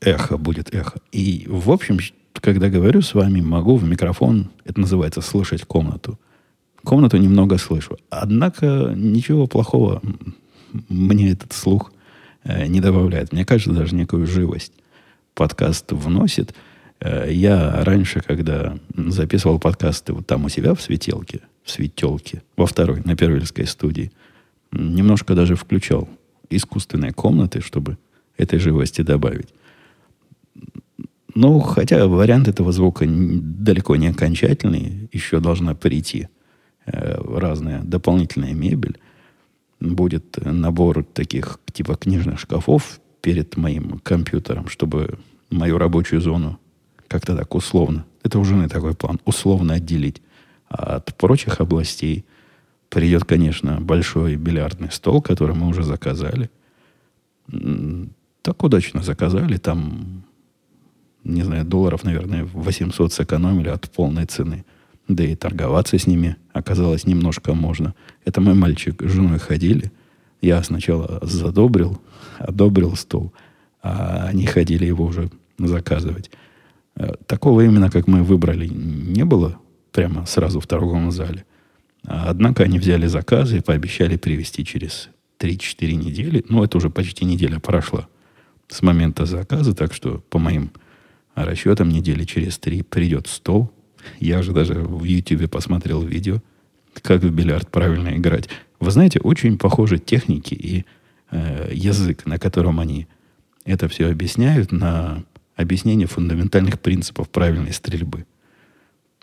эхо, 0.00 0.38
будет 0.38 0.74
эхо. 0.74 1.00
И, 1.12 1.46
в 1.48 1.70
общем, 1.70 1.98
когда 2.32 2.68
говорю 2.68 3.02
с 3.02 3.14
вами, 3.14 3.40
могу 3.40 3.76
в 3.76 3.84
микрофон, 3.84 4.50
это 4.64 4.80
называется 4.80 5.20
слышать 5.20 5.64
комнату. 5.64 6.18
Комнату 6.82 7.16
немного 7.16 7.58
слышу. 7.58 7.98
Однако 8.10 8.92
ничего 8.96 9.46
плохого 9.46 10.02
мне 10.88 11.30
этот 11.30 11.52
слух 11.52 11.92
не 12.44 12.80
добавляет. 12.80 13.32
Мне 13.32 13.44
кажется, 13.44 13.72
даже 13.72 13.94
некую 13.94 14.26
живость 14.26 14.72
подкаст 15.34 15.92
вносит. 15.92 16.54
Э, 17.00 17.26
я 17.30 17.84
раньше, 17.84 18.20
когда 18.20 18.78
записывал 18.94 19.58
подкасты 19.58 20.12
вот 20.12 20.26
там 20.26 20.44
у 20.44 20.48
себя 20.48 20.74
в 20.74 20.80
светелке, 20.80 21.40
в 21.62 21.70
светелке, 21.70 22.42
во 22.56 22.66
второй, 22.66 23.02
на 23.04 23.16
Первильской 23.16 23.66
студии, 23.66 24.12
немножко 24.72 25.34
даже 25.34 25.56
включал 25.56 26.08
искусственные 26.50 27.12
комнаты, 27.12 27.60
чтобы 27.60 27.98
этой 28.36 28.58
живости 28.58 29.02
добавить. 29.02 29.48
Ну, 31.34 31.58
хотя 31.60 32.06
вариант 32.06 32.46
этого 32.46 32.70
звука 32.70 33.06
далеко 33.08 33.96
не 33.96 34.08
окончательный, 34.08 35.08
еще 35.12 35.40
должна 35.40 35.74
прийти 35.74 36.28
э, 36.86 37.20
разная 37.20 37.82
дополнительная 37.82 38.54
мебель. 38.54 38.98
Будет 39.80 40.38
набор 40.44 41.04
таких 41.04 41.58
типа 41.72 41.96
книжных 41.96 42.38
шкафов 42.38 43.00
перед 43.20 43.56
моим 43.56 43.98
компьютером, 43.98 44.68
чтобы 44.68 45.18
мою 45.50 45.78
рабочую 45.78 46.20
зону 46.20 46.58
как-то 47.08 47.36
так 47.36 47.54
условно, 47.54 48.04
это 48.22 48.38
уже 48.38 48.54
не 48.54 48.68
такой 48.68 48.94
план, 48.94 49.20
условно 49.24 49.74
отделить 49.74 50.22
от 50.68 51.14
прочих 51.16 51.60
областей. 51.60 52.24
Придет, 52.88 53.24
конечно, 53.24 53.80
большой 53.80 54.36
бильярдный 54.36 54.90
стол, 54.90 55.20
который 55.20 55.54
мы 55.54 55.68
уже 55.68 55.82
заказали. 55.82 56.50
Так 58.42 58.62
удачно 58.62 59.02
заказали. 59.02 59.56
Там 59.58 60.24
не 61.24 61.42
знаю, 61.42 61.64
долларов, 61.64 62.04
наверное, 62.04 62.44
800 62.44 63.12
сэкономили 63.12 63.68
от 63.68 63.90
полной 63.90 64.26
цены. 64.26 64.64
Да 65.08 65.24
и 65.24 65.34
торговаться 65.34 65.98
с 65.98 66.06
ними 66.06 66.36
оказалось 66.52 67.06
немножко 67.06 67.54
можно. 67.54 67.94
Это 68.24 68.40
мой 68.40 68.54
мальчик 68.54 69.02
с 69.02 69.10
женой 69.10 69.38
ходили. 69.38 69.92
Я 70.40 70.62
сначала 70.62 71.18
задобрил, 71.22 72.00
одобрил 72.38 72.96
стол, 72.96 73.32
а 73.82 74.26
они 74.28 74.46
ходили 74.46 74.86
его 74.86 75.04
уже 75.04 75.30
заказывать. 75.58 76.30
Э, 76.96 77.14
такого 77.26 77.62
именно, 77.62 77.90
как 77.90 78.06
мы 78.06 78.22
выбрали, 78.22 78.66
не 78.66 79.24
было 79.24 79.58
прямо 79.92 80.26
сразу 80.26 80.60
в 80.60 80.66
торговом 80.66 81.10
зале. 81.10 81.44
Однако 82.06 82.64
они 82.64 82.78
взяли 82.78 83.06
заказы 83.06 83.58
и 83.58 83.62
пообещали 83.62 84.16
привезти 84.16 84.64
через 84.64 85.08
3-4 85.38 85.94
недели. 85.94 86.44
Ну, 86.48 86.62
это 86.62 86.78
уже 86.78 86.90
почти 86.90 87.24
неделя 87.24 87.58
прошла 87.58 88.08
с 88.68 88.82
момента 88.82 89.26
заказа, 89.26 89.74
так 89.74 89.94
что 89.94 90.22
по 90.30 90.38
моим 90.38 90.70
расчетом 91.34 91.88
недели 91.88 92.24
через 92.24 92.58
три 92.58 92.82
придет 92.82 93.26
стол. 93.26 93.72
Я 94.20 94.42
же 94.42 94.52
даже 94.52 94.74
в 94.74 95.04
YouTube 95.04 95.50
посмотрел 95.50 96.02
видео, 96.02 96.42
как 97.02 97.22
в 97.22 97.30
бильярд 97.30 97.70
правильно 97.70 98.16
играть. 98.16 98.48
Вы 98.80 98.90
знаете, 98.90 99.20
очень 99.20 99.58
похожи 99.58 99.98
техники 99.98 100.54
и 100.54 100.84
э, 101.30 101.70
язык, 101.72 102.26
на 102.26 102.38
котором 102.38 102.80
они 102.80 103.06
это 103.64 103.88
все 103.88 104.10
объясняют, 104.10 104.72
на 104.72 105.24
объяснение 105.56 106.06
фундаментальных 106.06 106.80
принципов 106.80 107.28
правильной 107.30 107.72
стрельбы. 107.72 108.26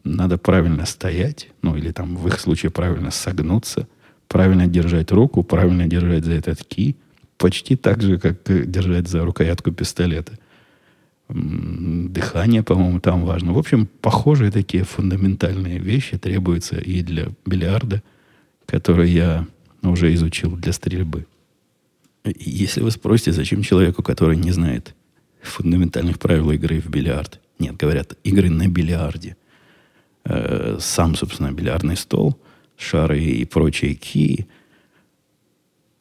Надо 0.03 0.37
правильно 0.37 0.85
стоять, 0.85 1.49
ну 1.61 1.75
или 1.75 1.91
там 1.91 2.15
в 2.15 2.27
их 2.27 2.39
случае 2.39 2.71
правильно 2.71 3.11
согнуться, 3.11 3.87
правильно 4.27 4.67
держать 4.67 5.11
руку, 5.11 5.43
правильно 5.43 5.87
держать 5.87 6.25
за 6.25 6.33
этот 6.33 6.63
ки, 6.63 6.95
почти 7.37 7.75
так 7.75 8.01
же, 8.01 8.17
как 8.17 8.37
держать 8.45 9.07
за 9.07 9.23
рукоятку 9.23 9.71
пистолета– 9.71 10.37
дыхание, 11.33 12.63
по-моему, 12.63 12.99
там 12.99 13.25
важно. 13.25 13.53
В 13.53 13.57
общем, 13.57 13.87
похожие 14.01 14.51
такие 14.51 14.83
фундаментальные 14.83 15.79
вещи 15.79 16.17
требуются 16.17 16.77
и 16.77 17.01
для 17.01 17.27
бильярда, 17.45 18.01
который 18.65 19.09
я 19.09 19.47
уже 19.81 20.13
изучил 20.13 20.51
для 20.55 20.73
стрельбы. 20.73 21.25
Если 22.23 22.81
вы 22.81 22.91
спросите, 22.91 23.31
зачем 23.31 23.63
человеку, 23.63 24.03
который 24.03 24.37
не 24.37 24.51
знает 24.51 24.95
фундаментальных 25.41 26.19
правил 26.19 26.51
игры 26.51 26.79
в 26.79 26.89
бильярд, 26.89 27.39
нет, 27.59 27.77
говорят, 27.77 28.17
игры 28.23 28.49
на 28.49 28.67
бильярде, 28.67 29.35
э, 30.25 30.77
сам, 30.79 31.15
собственно, 31.15 31.51
бильярдный 31.51 31.97
стол, 31.97 32.39
шары 32.77 33.21
и 33.21 33.45
прочие 33.45 33.95
кии, 33.95 34.47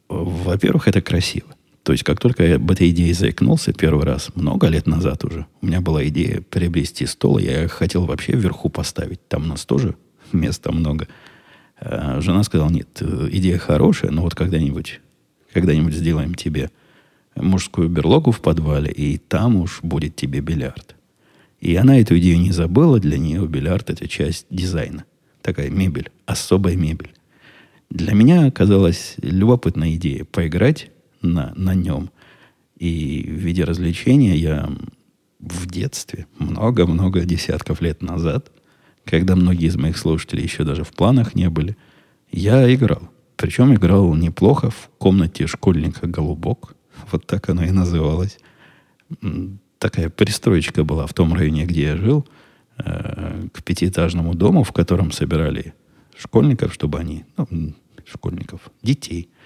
во-первых, 0.09 0.89
это 0.89 1.01
красиво. 1.01 1.55
То 1.83 1.93
есть, 1.93 2.05
как 2.05 2.21
только 2.21 2.45
я 2.45 2.57
об 2.57 2.71
этой 2.71 2.91
идее 2.91 3.15
заикнулся 3.15 3.73
первый 3.73 4.05
раз, 4.05 4.31
много 4.35 4.69
лет 4.69 4.87
назад 4.87 5.25
уже, 5.25 5.47
у 5.63 5.67
меня 5.67 5.81
была 5.81 6.07
идея 6.09 6.43
приобрести 6.43 7.07
стол, 7.07 7.39
я 7.39 7.69
хотел 7.69 8.05
вообще 8.05 8.33
вверху 8.33 8.69
поставить. 8.69 9.27
Там 9.29 9.45
у 9.45 9.47
нас 9.47 9.65
тоже 9.65 9.97
места 10.33 10.73
много. 10.73 11.09
А 11.81 12.21
жена 12.21 12.43
сказала, 12.43 12.69
нет, 12.69 13.03
идея 13.31 13.57
хорошая, 13.59 14.11
но 14.11 14.23
вот 14.23 14.35
когда-нибудь, 14.35 15.01
когда-нибудь 15.55 15.95
сделаем 15.95 16.35
тебе 16.35 16.71
мужскую 17.35 17.89
берлогу 17.89 18.31
в 18.31 18.41
подвале, 18.41 18.93
и 18.93 19.17
там 19.17 19.57
уж 19.57 19.81
будет 19.83 20.17
тебе 20.17 20.41
бильярд. 20.41 20.95
И 21.61 21.75
она 21.77 21.99
эту 21.99 22.19
идею 22.19 22.39
не 22.39 22.53
забыла, 22.53 23.01
для 23.01 23.19
нее 23.19 23.47
бильярд– 23.47 23.89
это 23.91 24.07
часть 24.09 24.47
дизайна. 24.51 25.05
Такая 25.41 25.71
мебель, 25.71 26.11
особая 26.27 26.77
мебель. 26.77 27.15
Для 27.89 28.15
меня 28.15 28.47
оказалась 28.47 29.15
любопытная 29.23 29.95
идея 29.95 30.25
поиграть 30.25 30.91
на, 31.23 31.53
на 31.57 31.75
нем. 31.75 32.11
И 32.77 33.25
в 33.29 33.33
виде 33.33 33.65
развлечения 33.65 34.37
я 34.37 34.71
в 35.39 35.67
детстве, 35.67 36.27
много-много 36.39 37.25
десятков 37.25 37.81
лет 37.81 38.03
назад, 38.03 38.51
когда 39.05 39.37
многие 39.37 39.67
из 39.67 39.77
моих 39.77 39.97
слушателей 39.97 40.45
еще 40.45 40.65
даже 40.65 40.85
в 40.85 40.93
планах 40.93 41.35
не 41.35 41.49
были, 41.49 41.77
я 42.31 42.73
играл. 42.73 43.11
Причем 43.37 43.75
играл 43.75 44.15
неплохо 44.15 44.71
в 44.71 44.91
комнате 44.99 45.47
школьника 45.47 46.07
«Голубок». 46.07 46.75
Вот 47.11 47.27
так 47.27 47.49
оно 47.49 47.65
и 47.65 47.71
называлось. 47.71 48.39
Такая 49.79 50.11
пристроечка 50.11 50.85
была 50.85 51.07
в 51.07 51.15
том 51.15 51.33
районе, 51.33 51.65
где 51.65 51.83
я 51.83 51.97
жил, 51.97 52.29
э, 52.77 53.49
к 53.53 53.63
пятиэтажному 53.63 54.35
дому, 54.35 54.63
в 54.63 54.73
котором 54.73 55.11
собирали 55.11 55.73
школьников, 56.17 56.75
чтобы 56.75 56.99
они, 56.99 57.25
ну, 57.37 57.75
школьников, 58.05 58.71
детей– 58.83 59.31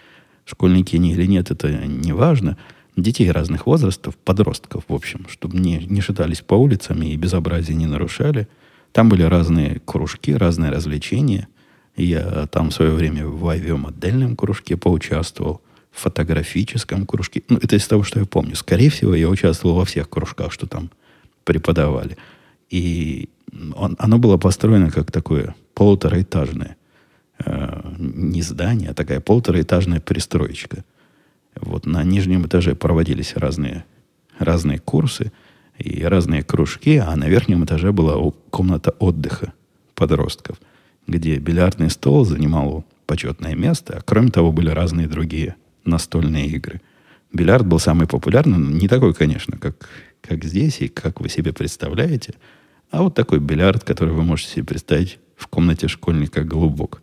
школьники 0.44 0.96
они 0.96 1.12
или 1.12 1.26
нет, 1.26 1.50
это 1.50 1.68
не 1.86 2.12
важно. 2.12 2.56
Детей 2.96 3.30
разных 3.30 3.66
возрастов, 3.66 4.16
подростков, 4.16 4.84
в 4.86 4.94
общем, 4.94 5.26
чтобы 5.28 5.56
не, 5.58 5.78
не 5.78 6.00
шатались 6.00 6.42
по 6.42 6.54
улицам 6.54 7.02
и 7.02 7.16
безобразие 7.16 7.76
не 7.76 7.86
нарушали. 7.86 8.48
Там 8.92 9.08
были 9.08 9.22
разные 9.22 9.80
кружки, 9.84 10.32
разные 10.34 10.70
развлечения. 10.70 11.48
Я 11.96 12.46
там 12.46 12.70
в 12.70 12.74
свое 12.74 12.92
время 12.92 13.26
в 13.26 13.48
авиамодельном 13.48 14.36
кружке 14.36 14.76
поучаствовал, 14.76 15.60
в 15.90 16.00
фотографическом 16.00 17.06
кружке. 17.06 17.42
Ну, 17.48 17.58
это 17.62 17.76
из 17.76 17.86
того, 17.86 18.02
что 18.02 18.18
я 18.18 18.26
помню. 18.26 18.56
Скорее 18.56 18.90
всего, 18.90 19.14
я 19.14 19.28
участвовал 19.28 19.76
во 19.76 19.84
всех 19.84 20.08
кружках, 20.08 20.52
что 20.52 20.66
там 20.66 20.90
преподавали. 21.44 22.16
И 22.68 23.28
он, 23.76 23.94
оно 23.98 24.18
было 24.18 24.36
построено 24.36 24.90
как 24.90 25.12
такое 25.12 25.54
полутораэтажное 25.74 26.76
э, 27.38 27.94
не 27.98 28.42
здание, 28.42 28.90
а 28.90 28.94
такая 28.94 29.20
полутораэтажная 29.20 30.00
пристроечка. 30.00 30.84
Вот 31.56 31.86
на 31.86 32.02
нижнем 32.02 32.46
этаже 32.46 32.74
проводились 32.74 33.36
разные, 33.36 33.84
разные 34.38 34.78
курсы 34.78 35.32
и 35.78 36.02
разные 36.04 36.42
кружки, 36.42 36.96
а 36.96 37.14
на 37.16 37.28
верхнем 37.28 37.64
этаже 37.64 37.92
была 37.92 38.16
комната 38.50 38.90
отдыха 38.98 39.52
подростков, 39.94 40.58
где 41.06 41.38
бильярдный 41.38 41.90
стол 41.90 42.24
занимал 42.24 42.84
почетное 43.06 43.54
место, 43.54 43.98
а 43.98 44.02
кроме 44.02 44.30
того 44.30 44.52
были 44.52 44.70
разные 44.70 45.06
другие 45.06 45.56
настольные 45.84 46.46
игры. 46.46 46.80
Бильярд 47.32 47.66
был 47.66 47.78
самый 47.78 48.06
популярный, 48.06 48.58
не 48.58 48.88
такой, 48.88 49.12
конечно, 49.12 49.58
как, 49.58 49.88
как 50.20 50.44
здесь 50.44 50.80
и 50.80 50.88
как 50.88 51.20
вы 51.20 51.28
себе 51.28 51.52
представляете, 51.52 52.34
а 52.90 53.02
вот 53.02 53.14
такой 53.14 53.40
бильярд, 53.40 53.82
который 53.82 54.14
вы 54.14 54.22
можете 54.22 54.52
себе 54.52 54.64
представить 54.64 55.18
в 55.36 55.48
комнате 55.48 55.88
школьника 55.88 56.44
голубок. 56.44 57.02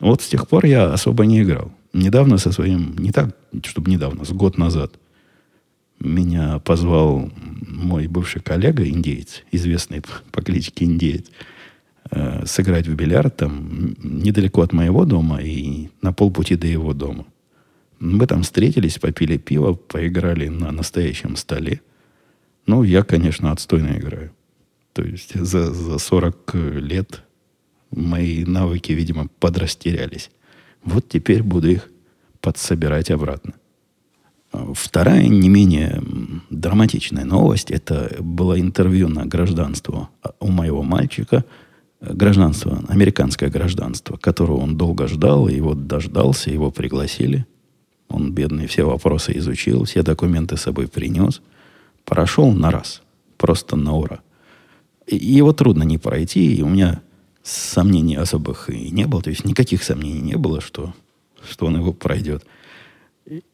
Вот 0.00 0.22
с 0.22 0.28
тех 0.28 0.48
пор 0.48 0.64
я 0.64 0.92
особо 0.92 1.26
не 1.26 1.42
играл. 1.42 1.70
Недавно 1.92 2.38
со 2.38 2.52
своим, 2.52 2.96
не 2.98 3.12
так, 3.12 3.36
чтобы 3.64 3.90
недавно, 3.90 4.24
с 4.24 4.30
год 4.30 4.58
назад, 4.58 4.98
меня 5.98 6.58
позвал 6.60 7.30
мой 7.68 8.06
бывший 8.06 8.40
коллега, 8.40 8.88
индеец, 8.88 9.42
известный 9.52 10.02
по 10.32 10.42
кличке 10.42 10.86
Индеец, 10.86 11.26
э, 12.10 12.46
сыграть 12.46 12.86
в 12.86 12.94
бильярд 12.94 13.36
там 13.36 13.94
недалеко 14.02 14.62
от 14.62 14.72
моего 14.72 15.04
дома 15.04 15.42
и 15.42 15.88
на 16.00 16.12
полпути 16.12 16.56
до 16.56 16.66
его 16.66 16.94
дома. 16.94 17.26
Мы 17.98 18.26
там 18.26 18.42
встретились, 18.42 18.98
попили 18.98 19.36
пиво, 19.36 19.74
поиграли 19.74 20.48
на 20.48 20.72
настоящем 20.72 21.36
столе. 21.36 21.82
Ну, 22.66 22.82
я, 22.82 23.02
конечно, 23.02 23.52
отстойно 23.52 23.98
играю. 23.98 24.32
То 24.94 25.02
есть 25.02 25.34
за, 25.34 25.72
за 25.72 25.98
40 25.98 26.54
лет 26.54 27.24
мои 27.90 28.44
навыки, 28.44 28.92
видимо, 28.92 29.28
подрастерялись. 29.38 30.30
Вот 30.84 31.08
теперь 31.08 31.42
буду 31.42 31.70
их 31.70 31.90
подсобирать 32.40 33.10
обратно. 33.10 33.54
Вторая, 34.52 35.28
не 35.28 35.48
менее 35.48 36.02
драматичная 36.50 37.24
новость, 37.24 37.70
это 37.70 38.16
было 38.18 38.58
интервью 38.58 39.08
на 39.08 39.24
гражданство 39.24 40.08
у 40.40 40.48
моего 40.48 40.82
мальчика, 40.82 41.44
гражданство, 42.00 42.82
американское 42.88 43.48
гражданство, 43.48 44.16
которого 44.16 44.56
он 44.56 44.76
долго 44.76 45.06
ждал, 45.06 45.48
и 45.48 45.60
вот 45.60 45.86
дождался, 45.86 46.50
его 46.50 46.72
пригласили. 46.72 47.46
Он, 48.08 48.32
бедный, 48.32 48.66
все 48.66 48.84
вопросы 48.84 49.38
изучил, 49.38 49.84
все 49.84 50.02
документы 50.02 50.56
с 50.56 50.62
собой 50.62 50.88
принес. 50.88 51.42
Прошел 52.04 52.50
на 52.50 52.72
раз, 52.72 53.02
просто 53.36 53.76
на 53.76 53.94
ура. 53.94 54.20
И 55.06 55.16
его 55.16 55.52
трудно 55.52 55.84
не 55.84 55.98
пройти, 55.98 56.56
и 56.56 56.62
у 56.62 56.68
меня 56.68 57.02
сомнений 57.42 58.16
особых 58.16 58.70
и 58.70 58.90
не 58.90 59.06
было, 59.06 59.22
то 59.22 59.30
есть 59.30 59.44
никаких 59.44 59.82
сомнений 59.82 60.20
не 60.20 60.36
было, 60.36 60.60
что, 60.60 60.94
что 61.48 61.66
он 61.66 61.76
его 61.76 61.92
пройдет– 61.92 62.44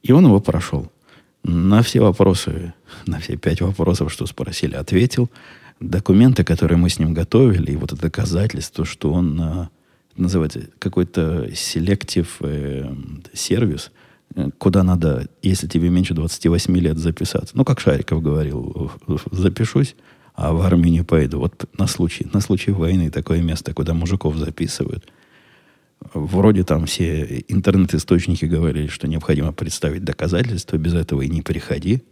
и 0.02 0.12
он 0.12 0.25
его 0.25 0.40
прошел. 0.40 0.90
На 1.43 1.83
все 1.83 2.00
вопросы, 2.00 2.75
на 3.07 3.21
все 3.21 3.37
пять 3.37 3.61
вопросов, 3.61 4.12
что 4.12 4.26
спросили, 4.26 4.75
ответил. 4.75 5.31
Документы, 5.78 6.43
которые 6.43 6.78
мы 6.78 6.88
с 6.88 6.99
ним 6.99 7.14
готовили, 7.14 7.73
и 7.73 7.76
вот 7.76 7.93
это 7.93 8.02
доказательство, 8.02 8.85
что 8.85 9.12
он 9.12 9.40
а, 9.40 9.69
называется 10.16 10.62
какой-то 10.78 11.55
селектив 11.55 12.35
э, 12.40 12.90
сервис, 13.35 13.93
э, 14.35 14.49
куда 14.57 14.83
надо, 14.83 15.28
если 15.43 15.69
тебе 15.69 15.90
меньше 15.90 16.14
28 16.14 16.76
лет, 16.78 16.97
записаться. 16.97 17.55
Ну, 17.57 17.64
как 17.64 17.81
Шариков 17.81 18.23
говорил, 18.23 18.90
запишусь, 19.31 19.95
а 20.37 20.52
в 20.52 20.61
армию 20.61 20.93
не 20.93 21.02
пойду. 21.02 21.40
Вот 21.40 21.69
на 21.76 21.88
случай, 21.88 22.28
на 22.33 22.40
случай 22.40 22.71
войны 22.71 23.11
такое 23.11 23.43
место, 23.43 23.75
куда 23.75 23.93
мужиков 23.95 24.37
записывают– 24.37 25.11
Вроде 26.12 26.62
там 26.64 26.87
все 26.87 27.45
интернет-источники 27.49 28.45
говорили, 28.45 28.87
что 28.87 29.09
необходимо 29.09 29.52
представить 29.52 30.05
доказательства, 30.05 30.76
без 30.76 30.95
этого 30.95 31.23
и 31.23 31.28
не 31.28 31.43
приходи. 31.43 32.02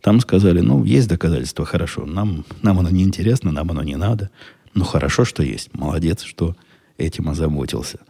Там 0.00 0.20
сказали, 0.20 0.60
ну, 0.60 0.84
есть 0.84 1.08
доказательства, 1.08 1.64
хорошо, 1.64 2.06
нам, 2.06 2.44
нам 2.62 2.78
оно 2.80 2.90
не 2.90 3.02
интересно, 3.02 3.52
нам 3.52 3.70
оно 3.70 3.82
не 3.82 3.96
надо. 3.96 4.30
Ну, 4.74 4.84
хорошо, 4.84 5.24
что 5.24 5.42
есть, 5.42 5.74
молодец, 5.74 6.22
что 6.22 6.56
этим 6.98 7.28
озаботился. 7.28 8.00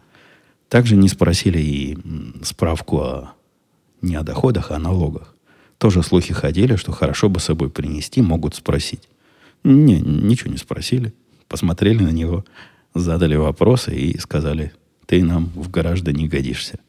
Также 0.69 0.95
не 0.95 1.07
спросили 1.07 1.59
и 1.59 1.97
справку 2.43 2.99
о, 2.99 3.33
не 4.01 4.15
о 4.15 4.23
доходах, 4.23 4.71
а 4.71 4.77
о 4.77 4.79
налогах. 4.79 5.35
Тоже 5.77 6.01
слухи 6.01 6.33
ходили, 6.33 6.77
что 6.77 6.91
хорошо 6.91 7.29
бы 7.29 7.39
с 7.39 7.45
собой 7.45 7.69
принести, 7.69 8.21
могут 8.21 8.55
спросить. 8.55 9.07
Не, 9.63 10.01
ничего 10.01 10.51
не 10.51 10.57
спросили. 10.57 11.13
Посмотрели 11.47 12.03
на 12.03 12.09
него, 12.09 12.45
задали 12.93 13.35
вопросы 13.35 13.95
и 13.95 14.17
сказали, 14.19 14.73
ты 15.05 15.23
нам 15.23 15.51
в 15.55 15.69
граждане 15.69 16.27
годишься. 16.27 16.79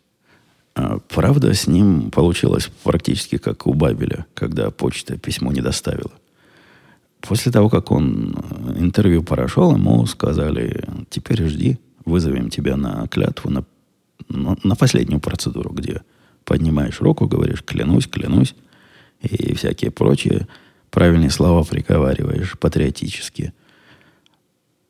А, 0.75 0.99
правда, 1.09 1.55
с 1.55 1.67
ним 1.67 2.11
получилось 2.11 2.71
практически 2.83 3.39
как 3.39 3.67
у 3.67 3.75
Бабеля, 3.75 4.27
когда 4.35 4.71
почта 4.71 5.17
письмо 5.17 5.53
не 5.53 5.61
доставила. 5.61 6.13
После 7.21 7.53
того, 7.53 7.69
как 7.71 7.91
он 7.91 8.37
э, 8.37 8.79
интервью 8.79 9.23
прошел, 9.23 9.75
ему 9.75 10.05
сказали, 10.07 10.85
теперь 11.11 11.47
жди, 11.49 11.79
вызовем 12.05 12.51
тебя 12.51 12.77
на 12.77 13.07
клятву, 13.07 13.51
на, 13.51 13.65
на 14.29 14.77
последнюю 14.77 15.21
процедуру, 15.21 15.71
где 15.71 16.03
поднимаешь 16.45 17.01
руку, 17.01 17.27
говоришь 17.27 17.63
«клянусь, 17.63 18.07
клянусь», 18.07 18.55
и 19.23 19.55
всякие 19.55 19.91
прочие 19.91 20.47
правильные 20.95 21.31
слова 21.31 21.65
приговариваешь 21.65 22.57
патриотически. 22.57 23.53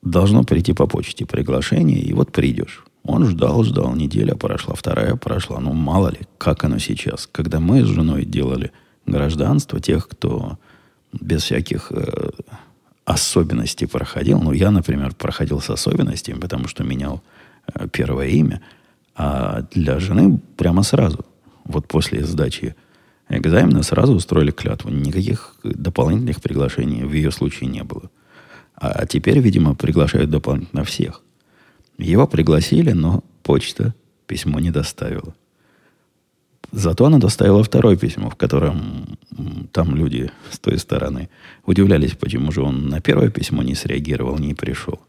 Должно 0.02 0.44
прийти 0.44 0.74
по 0.74 0.86
почте 0.86 1.24
приглашение, 1.24 1.98
и 1.98 2.12
вот 2.12 2.30
придешь. 2.30 2.84
Он 3.04 3.24
ждал, 3.24 3.64
ждал, 3.64 3.94
неделя 3.94 4.34
прошла, 4.34 4.74
вторая 4.74 5.16
прошла. 5.16 5.60
Ну, 5.60 5.72
мало 5.72 6.08
ли, 6.08 6.18
как 6.36 6.62
оно 6.64 6.78
сейчас. 6.78 7.26
Когда 7.32 7.58
мы 7.58 7.82
с 7.82 7.88
женой 7.88 8.26
делали 8.26 8.70
гражданство, 9.06 9.80
тех, 9.80 10.06
кто 10.06 10.58
без 11.12 11.42
всяких 11.42 11.90
э, 11.90 12.30
особенностей 13.06 13.86
проходил, 13.86 14.40
ну, 14.42 14.52
я, 14.52 14.70
например, 14.70 15.14
проходил 15.14 15.62
с 15.62 15.70
особенностями, 15.70 16.38
потому 16.38 16.68
что 16.68 16.84
менял 16.84 17.22
э, 17.74 17.88
первое 17.90 18.28
имя, 18.28 18.60
а 19.16 19.62
для 19.70 20.00
жены 20.00 20.38
прямо 20.58 20.82
сразу, 20.82 21.24
вот 21.64 21.88
после 21.88 22.26
сдачи 22.26 22.74
экзамена, 23.28 23.82
сразу 23.82 24.14
устроили 24.14 24.50
клятву. 24.50 24.90
Никаких 24.90 25.56
дополнительных 25.62 26.40
приглашений 26.40 27.04
в 27.04 27.12
ее 27.12 27.30
случае 27.30 27.68
не 27.68 27.82
было. 27.82 28.10
А 28.76 29.06
теперь, 29.06 29.38
видимо, 29.38 29.74
приглашают 29.74 30.30
дополнительно 30.30 30.84
всех. 30.84 31.22
Его 31.98 32.26
пригласили, 32.26 32.92
но 32.92 33.22
почта 33.42 33.94
письмо 34.26 34.60
не 34.60 34.70
доставила. 34.70 35.34
Зато 36.72 37.06
она 37.06 37.18
доставила 37.18 37.62
второе 37.62 37.96
письмо, 37.96 38.30
в 38.30 38.34
котором 38.34 39.16
там 39.70 39.94
люди 39.94 40.30
с 40.50 40.58
той 40.58 40.78
стороны 40.78 41.28
удивлялись, 41.66 42.12
почему 42.12 42.50
же 42.50 42.62
он 42.62 42.88
на 42.88 43.00
первое 43.00 43.30
письмо 43.30 43.62
не 43.62 43.76
среагировал, 43.76 44.38
не 44.38 44.54
пришел. 44.54 45.00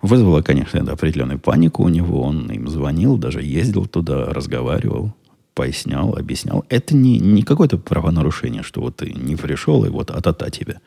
Вызвало, 0.00 0.40
конечно, 0.40 0.80
определенную 0.80 1.38
панику 1.38 1.82
у 1.82 1.88
него. 1.88 2.22
Он 2.22 2.50
им 2.50 2.68
звонил, 2.68 3.18
даже 3.18 3.42
ездил 3.42 3.86
туда, 3.86 4.26
разговаривал, 4.26 5.14
пояснял, 5.56 6.14
объяснял. 6.14 6.66
Это 6.68 6.94
не, 6.94 7.18
не 7.18 7.42
какое-то 7.42 7.78
правонарушение, 7.78 8.62
что 8.62 8.82
вот 8.82 8.96
ты 8.96 9.10
не 9.10 9.36
пришел, 9.36 9.86
и 9.86 9.88
вот 9.88 10.10
а-та-та 10.10 10.50
тебя. 10.50 10.80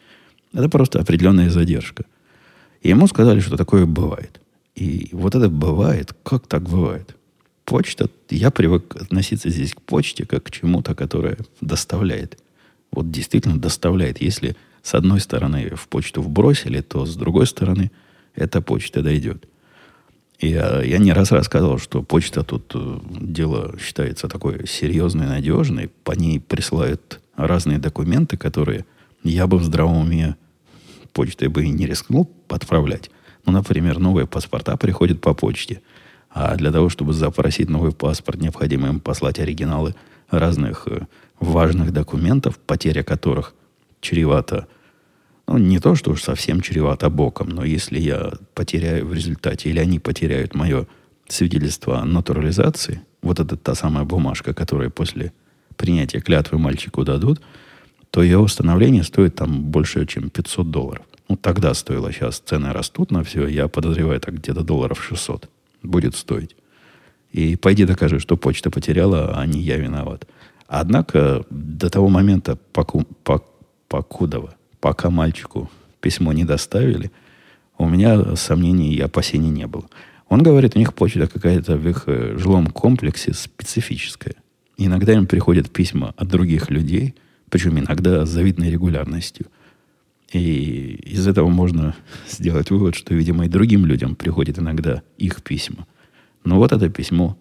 Это 0.54 0.70
просто 0.70 1.00
определенная 1.00 1.50
задержка. 1.50 2.06
И 2.84 2.90
ему 2.90 3.08
сказали, 3.08 3.40
что 3.40 3.58
такое 3.58 3.88
бывает. 3.88 4.40
И 4.76 5.10
вот 5.12 5.34
это 5.34 5.50
бывает. 5.50 6.14
Как 6.24 6.48
так 6.48 6.70
бывает? 6.70 7.16
Почта, 7.66 8.10
я 8.30 8.52
привык 8.52 8.96
относиться 8.96 9.50
здесь 9.50 9.74
к 9.74 9.82
почте 9.82 10.26
как 10.26 10.44
к 10.44 10.52
чему-то, 10.52 10.94
которое 10.94 11.38
доставляет. 11.62 12.38
Вот 12.92 13.10
действительно 13.10 13.60
доставляет. 13.60 14.22
Если 14.22 14.56
с 14.84 14.94
одной 14.94 15.20
стороны 15.20 15.72
в 15.76 15.88
почту 15.88 16.22
вбросили, 16.22 16.82
то 16.82 17.06
с 17.08 17.16
другой 17.16 17.48
стороны 17.48 17.92
эта 18.36 18.62
почта 18.62 19.02
дойдет. 19.02 19.48
Я, 20.40 20.82
я 20.82 21.00
не 21.00 21.12
раз 21.12 21.32
рассказывал, 21.32 21.80
что 21.80 22.02
почта 22.02 22.44
тут 22.44 22.72
э, 22.74 23.00
дело 23.20 23.76
считается 23.78 24.30
такой 24.30 24.66
серьезной, 24.68 25.28
надежной. 25.28 25.90
По 26.06 26.14
ней 26.14 26.40
присылают 26.40 27.20
разные 27.36 27.78
документы, 27.78 28.38
которые 28.38 28.86
я 29.24 29.48
бы 29.48 29.58
в 29.58 29.64
здравом 29.64 29.98
уме 29.98 30.38
почтой 31.12 31.50
бы 31.50 31.66
и 31.66 31.70
не 31.70 31.86
рискнул 31.86 32.26
подправлять. 32.48 33.12
Ну, 33.46 33.52
например, 33.52 34.00
новые 34.00 34.28
паспорта 34.28 34.78
приходят 34.78 35.20
по 35.20 35.34
почте. 35.34 35.82
А 36.30 36.56
для 36.56 36.72
того, 36.72 36.88
чтобы 36.88 37.12
запросить 37.12 37.70
новый 37.70 37.92
паспорт, 37.92 38.40
необходимо 38.40 38.88
им 38.88 39.00
послать 39.02 39.40
оригиналы 39.40 39.94
разных 40.30 40.88
э, 40.88 41.08
важных 41.42 41.92
документов, 41.92 42.58
потеря 42.60 43.04
которых 43.04 43.54
чревата, 44.00 44.68
ну, 45.50 45.58
не 45.58 45.80
то, 45.80 45.96
что 45.96 46.12
уж 46.12 46.22
совсем 46.22 46.62
чревато 46.62 47.10
боком, 47.10 47.50
но 47.50 47.66
если 47.66 47.98
я 47.98 48.34
потеряю 48.54 49.08
в 49.08 49.16
результате, 49.16 49.72
или 49.72 49.80
они 49.80 49.98
потеряют 49.98 50.54
мое 50.54 50.86
свидетельство 51.28 51.98
о 51.98 52.06
натурализации, 52.06 53.02
вот 53.24 53.40
это 53.40 53.58
та 53.58 53.74
самая 53.74 54.04
бумажка, 54.04 54.54
которая 54.54 54.92
после 54.92 55.34
принятия 55.76 56.20
клятвы 56.20 56.60
мальчику 56.60 57.04
дадут, 57.04 57.42
то 58.12 58.22
ее 58.22 58.38
установление 58.38 59.02
стоит 59.04 59.34
там 59.36 59.64
больше, 59.64 60.06
чем 60.06 60.30
500 60.30 60.70
долларов. 60.70 61.06
Ну, 61.28 61.36
тогда 61.36 61.74
стоило, 61.74 62.14
сейчас 62.14 62.38
цены 62.46 62.72
растут 62.72 63.10
на 63.10 63.24
все, 63.24 63.48
я 63.48 63.68
подозреваю, 63.68 64.20
так 64.20 64.36
где-то 64.36 64.64
долларов 64.64 65.04
600 65.04 65.50
будет 65.82 66.16
стоить. 66.16 66.56
И 67.32 67.56
пойди 67.56 67.86
докажи, 67.86 68.20
что 68.20 68.38
почта 68.38 68.70
потеряла, 68.70 69.34
а 69.36 69.48
не 69.48 69.62
я 69.62 69.78
виноват. 69.78 70.28
Однако 70.68 71.44
до 71.50 71.90
того 71.90 72.08
момента, 72.08 72.56
поку, 72.72 73.04
пок, 73.24 73.46
покудова, 73.88 74.54
пока 74.80 75.10
мальчику 75.10 75.70
письмо 76.02 76.34
не 76.34 76.46
доставили, 76.46 77.12
у 77.78 77.88
меня 77.88 78.36
сомнений 78.36 78.94
и 78.94 79.02
опасений 79.02 79.50
не 79.50 79.68
было. 79.68 79.86
Он 80.28 80.44
говорит, 80.44 80.76
у 80.76 80.80
них 80.80 80.94
почта 80.94 81.28
какая-то 81.28 81.78
в 81.78 81.88
их 81.88 82.04
э, 82.08 82.38
жилом 82.38 82.68
комплексе 82.68 83.34
специфическая. 83.34 84.36
Иногда 84.78 85.14
им 85.14 85.26
приходят 85.26 85.72
письма 85.72 86.14
от 86.18 86.28
других 86.28 86.70
людей, 86.70 87.16
причем 87.50 87.80
иногда 87.80 88.26
с 88.26 88.30
завидной 88.30 88.70
регулярностью– 88.70 89.48
И 90.32 91.00
из 91.06 91.28
этого 91.28 91.50
можно 91.50 91.96
сделать 92.30 92.70
вывод, 92.70 92.96
что, 92.96 93.14
видимо, 93.14 93.46
и 93.46 93.50
другим 93.50 93.86
людям 93.86 94.16
приходит 94.16 94.60
иногда 94.60 95.02
их 95.18 95.42
письма. 95.42 95.88
Но 96.44 96.58
вот 96.58 96.72
это 96.72 96.90
письмо, 96.90 97.38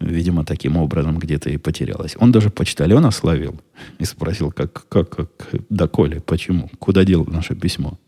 видимо, 0.00 0.44
таким 0.44 0.76
образом 0.76 1.18
где-то 1.18 1.50
и 1.50 1.58
потерялось. 1.58 2.16
Он 2.18 2.32
даже 2.32 2.50
почтальона 2.50 3.10
словил 3.10 3.60
и 3.98 4.04
спросил, 4.04 4.50
как, 4.50 4.88
как, 4.88 5.10
как, 5.10 5.28
доколе, 5.68 6.20
почему, 6.20 6.70
куда 6.78 7.04
дел 7.04 7.24
наше 7.26 7.54
письмо. 7.54 7.98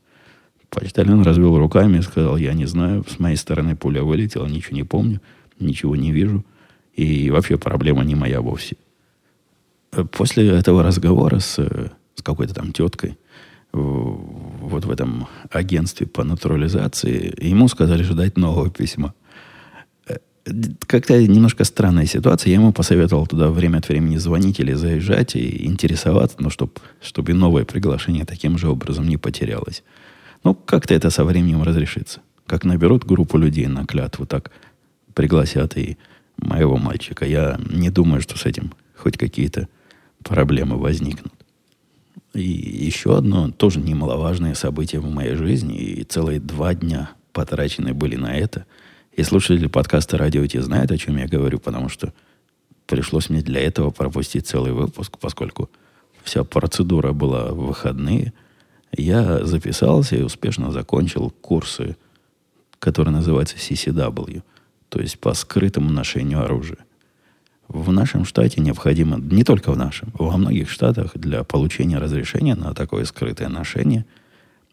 Почтальон 0.71 1.23
развел 1.23 1.59
руками 1.59 1.99
и 1.99 2.03
сказал, 2.03 2.39
я 2.39 2.55
не 2.55 2.65
знаю, 2.65 3.05
с 3.07 3.19
моей 3.19 3.37
стороны 3.37 3.77
пуля 3.77 4.03
вылетела, 4.03 4.47
ничего 4.47 4.77
не 4.77 4.85
помню, 4.85 5.21
ничего 5.61 5.95
не 5.97 6.13
вижу. 6.13 6.45
И 6.95 7.31
вообще 7.31 7.59
проблема 7.59 8.05
не 8.05 8.15
моя 8.15 8.41
вовсе. 8.41 8.77
После 10.13 10.49
этого 10.49 10.83
разговора 10.83 11.39
с, 11.41 11.57
с 11.57 12.23
какой-то 12.23 12.55
там 12.55 12.73
теткой, 12.73 13.19
вот 13.73 14.85
в 14.85 14.91
этом 14.91 15.29
агентстве 15.51 16.07
по 16.07 16.25
натурализации, 16.25 17.35
ему 17.39 17.69
сказали 17.69 18.03
ждать 18.03 18.37
нового 18.37 18.71
письма. 18.71 19.15
Как-то 20.87 21.23
немножко 21.23 21.65
странная 21.65 22.07
ситуация. 22.07 22.51
Я 22.51 22.57
ему 22.57 22.73
посоветовал 22.73 23.27
туда 23.27 23.49
время 23.51 23.79
от 23.79 23.89
времени 23.89 24.17
звонить 24.17 24.59
или 24.59 24.73
заезжать 24.73 25.37
и 25.37 25.67
интересоваться, 25.67 26.37
но 26.41 26.51
чтобы 26.51 26.73
чтоб 27.01 27.29
и 27.29 27.33
новое 27.33 27.65
приглашение 27.65 28.25
таким 28.25 28.59
же 28.59 28.69
образом 28.69 29.07
не 29.09 29.17
потерялось. 29.17 29.85
Ну, 30.43 30.55
как-то 30.55 30.95
это 30.95 31.11
со 31.11 31.25
временем 31.25 31.63
разрешится. 31.63 32.21
Как 32.47 32.65
наберут 32.65 33.05
группу 33.05 33.39
людей 33.39 33.67
на 33.69 33.87
клятву, 33.87 34.27
так 34.27 34.51
пригласят 35.15 35.77
и 35.77 35.97
моего 36.37 36.77
мальчика. 36.77 37.25
Я 37.25 37.61
не 37.71 37.91
думаю, 37.91 38.21
что 38.21 38.37
с 38.37 38.45
этим 38.45 38.73
хоть 38.97 39.17
какие-то 39.17 39.69
проблемы 40.23 40.77
возникнут. 40.77 41.33
И 42.35 42.43
еще 42.43 43.19
одно 43.19 43.51
тоже 43.51 43.81
немаловажное 43.81 44.55
событие 44.55 45.01
в 45.01 45.11
моей 45.11 45.35
жизни, 45.35 45.79
и 45.79 46.05
целые 46.05 46.41
два 46.41 46.75
дня 46.75 47.11
потрачены 47.33 47.93
были 47.93 48.17
на 48.17 48.35
это. 48.35 48.65
И 49.13 49.23
слушатели 49.25 49.67
подкаста 49.67 50.17
«Радио 50.17 50.47
Ти» 50.47 50.59
знают, 50.61 50.91
о 50.91 50.97
чем 50.97 51.19
я 51.19 51.29
говорю, 51.29 51.59
потому 51.59 51.91
что 51.91 52.15
пришлось 52.87 53.29
мне 53.29 53.43
для 53.43 53.61
этого 53.61 53.91
пропустить 53.91 54.47
целый 54.47 54.73
выпуск, 54.73 55.19
поскольку 55.19 55.71
вся 56.23 56.45
процедура 56.45 57.13
была 57.13 57.53
в 57.53 57.67
выходные. 57.67 58.33
Я 58.91 59.45
записался 59.45 60.17
и 60.17 60.23
успешно 60.23 60.73
закончил 60.73 61.29
курсы, 61.29 61.97
которые 62.79 63.13
называются 63.13 63.57
CCW, 63.57 64.43
то 64.89 64.99
есть 64.99 65.19
по 65.19 65.35
скрытому 65.35 65.91
ношению 65.91 66.43
оружия. 66.43 66.79
В 67.69 67.93
нашем 67.93 68.25
штате 68.25 68.63
необходимо, 68.63 69.19
не 69.19 69.45
только 69.45 69.73
в 69.73 69.77
нашем, 69.77 70.11
во 70.15 70.39
многих 70.39 70.71
штатах 70.71 71.13
для 71.15 71.45
получения 71.45 71.99
разрешения 71.99 72.55
на 72.55 72.73
такое 72.75 73.05
скрытое 73.05 73.51
ношение 73.51 74.07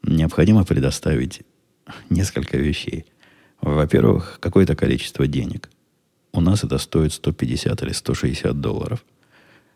необходимо 0.01 0.63
предоставить 0.63 1.41
несколько 2.09 2.57
вещей. 2.57 3.05
Во-первых, 3.61 4.39
какое-то 4.39 4.75
количество 4.75 5.27
денег. 5.27 5.69
У 6.31 6.41
нас 6.41 6.63
это 6.63 6.77
стоит 6.77 7.13
150 7.13 7.81
или 7.83 7.91
160 7.91 8.59
долларов. 8.59 9.03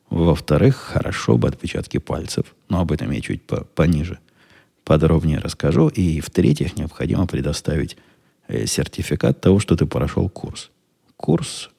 Во-вторых, 0.09 0.75
хорошо 0.75 1.37
бы 1.37 1.47
отпечатки 1.47 1.97
пальцев, 1.97 2.45
но 2.69 2.79
об 2.79 2.91
этом 2.91 3.11
я 3.11 3.21
чуть 3.21 3.41
по 3.41 3.63
пониже 3.63 4.19
подробнее 4.83 5.39
расскажу. 5.39 5.87
И 5.87 6.21
в-третьих, 6.21 6.77
необходимо 6.77 7.25
предоставить 7.25 7.97
э, 8.47 8.65
сертификат 8.65 9.41
того, 9.41 9.59
что 9.59 9.75
ты 9.75 9.85
прошел 9.85 10.29
курс. 10.29 10.69
Курс 11.17 11.69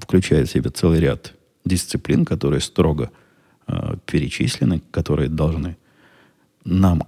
включает 0.00 0.48
в 0.48 0.52
себя 0.52 0.70
целый 0.70 1.00
ряд 1.00 1.34
дисциплин, 1.64 2.24
которые 2.24 2.60
строго 2.60 3.10
э, 3.66 3.96
перечислены, 4.06 4.82
которые 4.90 5.28
должны 5.28 5.76
нам, 6.64 7.04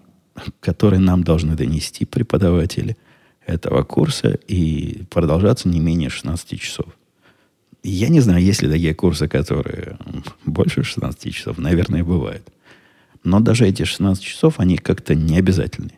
которые 0.60 1.00
нам 1.00 1.22
должны 1.22 1.54
донести 1.54 2.04
преподаватели 2.04 2.96
этого 3.48 3.82
курса 3.82 4.38
и 4.46 5.04
продолжаться 5.10 5.68
не 5.68 5.80
менее 5.80 6.10
16 6.10 6.60
часов. 6.60 6.86
Я 7.82 8.08
не 8.08 8.20
знаю, 8.20 8.42
есть 8.42 8.62
ли 8.62 8.68
такие 8.68 8.94
курсы, 8.94 9.26
которые 9.26 9.98
больше 10.44 10.84
16 10.84 11.34
часов. 11.34 11.58
Наверное, 11.58 12.04
бывает. 12.04 12.46
Но 13.24 13.40
даже 13.40 13.66
эти 13.66 13.84
16 13.84 14.22
часов, 14.22 14.60
они 14.60 14.76
как-то 14.76 15.14
не 15.14 15.38
обязательны. 15.38 15.92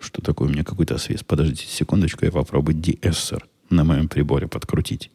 Что 0.00 0.22
такое 0.22 0.48
у 0.48 0.50
меня 0.50 0.64
какой-то 0.64 0.96
свист? 0.96 1.26
Подождите 1.26 1.66
секундочку, 1.66 2.24
я 2.24 2.32
попробую 2.32 2.76
DSR 2.76 3.42
на 3.68 3.84
моем 3.84 4.08
приборе 4.08 4.48
подкрутить. 4.48 5.10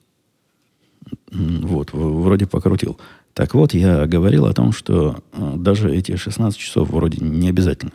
Вот, 1.31 1.91
вроде 1.91 2.45
покрутил. 2.45 2.99
Так 3.33 3.55
вот, 3.55 3.73
я 3.73 4.05
говорил 4.05 4.45
о 4.45 4.53
том, 4.53 4.73
что 4.73 5.23
э, 5.31 5.53
даже 5.57 5.93
эти 5.95 6.15
16 6.15 6.59
часов 6.59 6.89
вроде 6.89 7.23
не 7.23 7.49
обязательно 7.49 7.93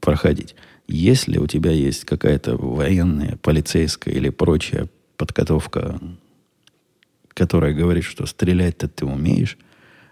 проходить. 0.00 0.54
Если 0.88 1.38
у 1.38 1.46
тебя 1.46 1.72
есть 1.72 2.04
какая-то 2.04 2.56
военная, 2.56 3.38
полицейская 3.42 4.14
или 4.14 4.28
прочая 4.28 4.88
подготовка, 5.16 5.98
которая 7.34 7.74
говорит, 7.74 8.04
что 8.04 8.26
стрелять-то 8.26 8.88
ты 8.88 9.04
умеешь, 9.04 9.58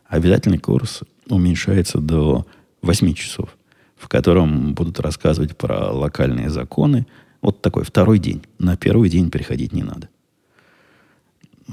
обязательный 0.06 0.58
курс 0.58 1.02
уменьшается 1.28 1.98
до 1.98 2.46
8 2.82 3.14
часов, 3.14 3.56
в 3.96 4.08
котором 4.08 4.74
будут 4.74 5.00
рассказывать 5.00 5.56
про 5.56 5.90
локальные 5.92 6.50
законы. 6.50 7.06
Вот 7.40 7.62
такой 7.62 7.84
второй 7.84 8.18
день. 8.18 8.42
На 8.58 8.76
первый 8.76 9.08
день 9.08 9.30
приходить 9.30 9.72
не 9.72 9.82
надо. 9.82 10.08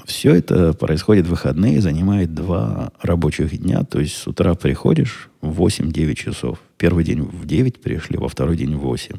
Все 0.06 0.34
это 0.34 0.74
происходит 0.74 1.26
в 1.26 1.32
выходные, 1.32 1.82
занимает 1.82 2.34
два 2.34 2.94
рабочих 3.02 3.58
дня. 3.58 3.84
То 3.84 4.00
есть 4.00 4.16
с 4.16 4.28
утра 4.28 4.54
приходишь 4.56 5.30
в 5.42 5.62
8-9 5.62 6.14
часов. 6.14 6.60
Первый 6.82 7.04
день 7.04 7.22
в 7.22 7.46
9 7.46 7.80
пришли, 7.80 8.18
во 8.18 8.28
второй 8.28 8.58
день 8.58 8.76
в 8.76 8.80
8. 8.80 9.16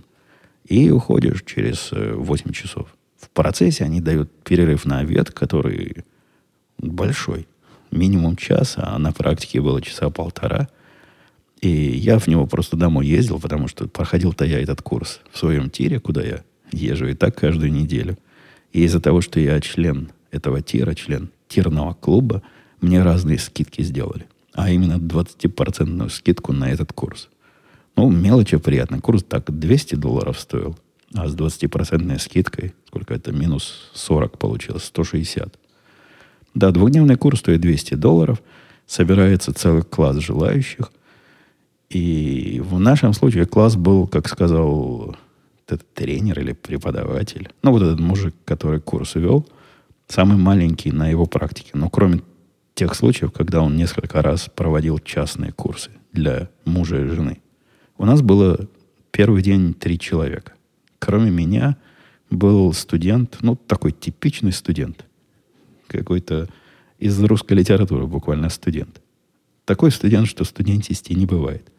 И 0.65 0.91
уходишь 0.91 1.45
через 1.45 1.93
8 1.93 2.51
э, 2.51 2.53
часов. 2.53 2.89
В 3.17 3.31
процессе 3.31 3.85
они 3.85 4.01
дают 4.01 4.33
перерыв 4.43 4.85
на 4.85 4.99
обед, 4.99 5.31
который 5.31 5.99
большой. 6.77 7.47
Минимум 7.93 8.35
час, 8.35 8.75
а 8.79 8.99
на 8.99 9.13
практике 9.13 9.61
было 9.61 9.81
часа 9.81 10.11
полтора. 10.11 10.69
И 11.61 11.69
я 11.69 12.19
в 12.19 12.27
него 12.27 12.49
просто 12.49 12.77
домой 12.77 13.07
ездил, 13.07 13.39
потому 13.39 13.69
что 13.69 13.87
проходил-то 13.87 14.45
я 14.45 14.61
этот 14.61 14.83
курс 14.83 15.21
в 15.31 15.39
своем 15.39 15.71
тире, 15.71 16.01
куда 16.01 16.21
я 16.21 16.43
езжу 16.73 17.07
и 17.07 17.15
так 17.15 17.39
каждую 17.39 17.71
неделю. 17.71 18.19
И 18.73 18.83
из-за 18.83 18.99
того, 18.99 19.21
что 19.21 19.39
я 19.39 19.61
член 19.61 20.11
этого 20.33 20.63
тира, 20.63 20.95
член 20.95 21.31
тирного 21.47 21.95
клуба, 21.95 22.43
мне 22.81 23.05
разные 23.05 23.39
скидки 23.39 23.83
сделали. 23.83 24.27
А 24.53 24.69
именно 24.69 24.95
20% 24.95 26.11
скидку 26.11 26.53
на 26.53 26.69
этот 26.69 26.93
курс. 26.93 27.29
Ну, 27.97 28.11
мелочи 28.11 28.57
приятно. 28.59 29.01
Курс 29.01 29.23
так 29.23 29.51
200 29.51 29.97
долларов 29.97 30.39
стоил. 30.39 30.77
А 31.15 31.29
с 31.29 31.35
20% 31.37 32.19
скидкой, 32.19 32.75
сколько 32.87 33.15
это, 33.15 33.33
минус 33.33 33.91
40 33.95 34.39
получилось, 34.39 34.85
160. 34.85 35.59
Да, 36.55 36.71
двухдневный 36.71 37.17
курс 37.17 37.41
стоит 37.41 37.61
200 37.61 37.95
долларов. 37.95 38.43
Собирается 38.87 39.53
целый 39.53 39.83
класс 39.83 40.17
желающих. 40.17 40.91
И 41.91 42.63
в 42.65 42.79
нашем 42.79 43.13
случае 43.13 43.47
класс 43.47 43.77
был, 43.77 44.07
как 44.07 44.29
сказал 44.29 45.15
этот 45.67 45.93
тренер 45.95 46.41
или 46.41 46.53
преподаватель, 46.53 47.51
ну, 47.63 47.73
вот 47.73 47.83
этот 47.83 48.01
мужик, 48.01 48.35
который 48.45 48.81
курс 48.81 49.15
вел– 49.15 49.47
самый 50.13 50.37
маленький 50.37 50.93
на 50.93 51.09
его 51.09 51.27
практике. 51.27 51.71
Но 51.75 51.89
кроме 51.89 52.21
тех 52.75 52.95
случаев, 52.95 53.33
когда 53.33 53.63
он 53.63 53.77
несколько 53.77 54.23
раз 54.23 54.49
проводил 54.55 54.99
частные 54.99 55.53
курсы 55.53 55.91
для 56.13 56.49
мужа 56.65 57.01
и 57.01 57.07
жены. 57.07 57.42
У 58.03 58.05
нас 58.05 58.21
было 58.21 58.69
первый 59.13 59.43
день 59.43 59.75
три 59.75 59.97
человека. 59.97 60.55
Кроме 60.99 61.31
меня 61.31 61.77
был 62.31 62.73
студент, 62.73 63.39
ну, 63.43 63.55
такой 63.55 63.93
типичный 63.93 64.51
студент. 64.51 65.05
Какой-то 65.87 66.49
из 66.99 67.23
русской 67.23 67.53
литературы 67.53 68.09
буквально 68.09 68.49
студент. 68.49 69.01
Такой 69.65 69.93
студент, 69.93 70.27
что 70.27 70.43
студентисти 70.43 71.13
не 71.13 71.27
бывает. 71.27 71.71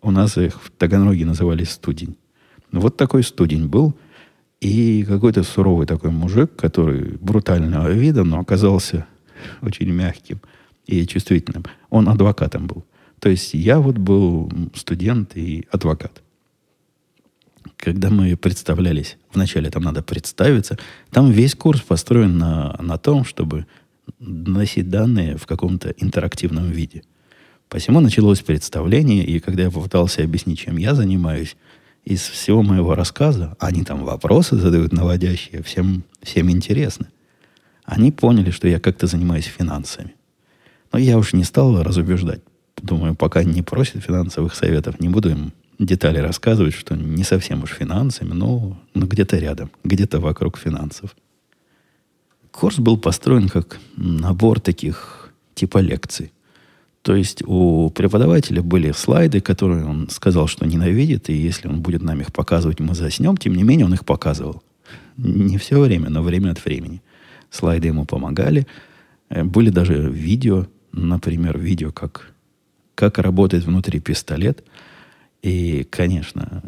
У 0.00 0.10
нас 0.10 0.38
их 0.38 0.62
в 0.62 0.70
Таганроге 0.70 1.26
называли 1.26 1.64
студень. 1.64 2.16
Вот 2.72 2.96
такой 2.96 3.22
студень 3.22 3.68
был– 3.68 3.94
и 4.60 5.04
какой-то 5.04 5.42
суровый 5.42 5.86
такой 5.86 6.10
мужик, 6.10 6.54
который 6.56 7.16
брутального 7.16 7.90
вида, 7.90 8.24
но 8.24 8.40
оказался 8.40 9.06
очень 9.62 9.90
мягким 9.90 10.40
и 10.86 11.06
чувствительным. 11.06 11.64
Он 11.88 12.08
адвокатом 12.08 12.66
был. 12.66 12.84
То 13.20 13.28
есть 13.28 13.54
я 13.54 13.78
вот 13.78 13.98
был 13.98 14.50
студент 14.74 15.36
и 15.36 15.66
адвокат. 15.70 16.22
Когда 17.76 18.10
мы 18.10 18.36
представлялись, 18.36 19.18
вначале 19.32 19.70
там 19.70 19.82
надо 19.82 20.02
представиться, 20.02 20.78
там 21.10 21.30
весь 21.30 21.54
курс 21.54 21.80
построен 21.80 22.38
на, 22.38 22.76
на 22.80 22.98
том, 22.98 23.24
чтобы 23.24 23.66
носить 24.18 24.88
данные 24.88 25.36
в 25.36 25.46
каком-то 25.46 25.90
интерактивном 25.90 26.70
виде. 26.70 27.02
Посему 27.68 28.00
началось 28.00 28.40
представление, 28.40 29.24
и 29.24 29.38
когда 29.38 29.64
я 29.64 29.70
попытался 29.70 30.24
объяснить, 30.24 30.58
чем 30.58 30.76
я 30.76 30.94
занимаюсь, 30.94 31.56
из 32.04 32.22
всего 32.22 32.62
моего 32.62 32.94
рассказа, 32.94 33.56
они 33.60 33.84
там 33.84 34.04
вопросы 34.04 34.56
задают 34.56 34.92
наводящие, 34.92 35.62
всем, 35.62 36.04
всем 36.22 36.50
интересно. 36.50 37.08
Они 37.84 38.10
поняли, 38.10 38.50
что 38.50 38.66
я 38.66 38.80
как-то 38.80 39.06
занимаюсь 39.06 39.44
финансами. 39.44 40.14
Но 40.92 40.98
я 40.98 41.18
уж 41.18 41.34
не 41.34 41.44
стал 41.44 41.82
разубеждать. 41.82 42.40
Думаю, 42.82 43.14
пока 43.14 43.44
не 43.44 43.62
просит 43.62 44.02
финансовых 44.02 44.54
советов, 44.54 45.00
не 45.00 45.08
буду 45.08 45.30
им 45.30 45.52
детали 45.78 46.18
рассказывать, 46.18 46.74
что 46.74 46.94
не 46.94 47.24
совсем 47.24 47.62
уж 47.62 47.70
финансами, 47.70 48.32
но, 48.32 48.78
но 48.94 49.06
где-то 49.06 49.38
рядом, 49.38 49.70
где-то 49.84 50.20
вокруг 50.20 50.58
финансов. 50.58 51.16
Курс 52.50 52.78
был 52.78 52.98
построен 52.98 53.48
как 53.48 53.78
набор 53.96 54.60
таких 54.60 55.32
типа 55.54 55.78
лекций. 55.78 56.32
То 57.02 57.14
есть 57.14 57.42
у 57.46 57.90
преподавателя 57.90 58.62
были 58.62 58.92
слайды, 58.92 59.40
которые 59.40 59.86
он 59.86 60.10
сказал, 60.10 60.48
что 60.48 60.66
ненавидит, 60.66 61.30
и 61.30 61.32
если 61.32 61.68
он 61.68 61.80
будет 61.80 62.02
нам 62.02 62.20
их 62.20 62.32
показывать, 62.32 62.80
мы 62.80 62.94
заснем. 62.94 63.36
Тем 63.38 63.54
не 63.54 63.62
менее, 63.62 63.86
он 63.86 63.94
их 63.94 64.04
показывал. 64.04 64.62
Не 65.16 65.56
все 65.56 65.80
время, 65.80 66.10
но 66.10 66.22
время 66.22 66.50
от 66.50 66.62
времени. 66.62 67.02
Слайды 67.50 67.88
ему 67.88 68.04
помогали. 68.04 68.66
Э, 69.30 69.44
были 69.44 69.70
даже 69.70 69.94
видео, 70.10 70.66
например, 70.92 71.58
видео, 71.58 71.90
как, 71.90 72.29
как 72.94 73.18
работает 73.18 73.64
внутри 73.64 74.00
пистолет. 74.00 74.64
И, 75.42 75.86
конечно, 75.90 76.62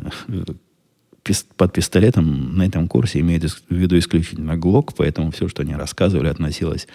под 1.57 1.73
пистолетом 1.73 2.57
на 2.57 2.67
этом 2.67 2.89
курсе 2.89 3.21
имеют 3.21 3.45
в 3.45 3.75
виду 3.75 3.99
исключительно 3.99 4.57
ГЛОК, 4.57 4.95
поэтому 4.95 5.31
все, 5.31 5.49
что 5.49 5.63
они 5.63 5.75
рассказывали, 5.75 6.29
относилось 6.29 6.89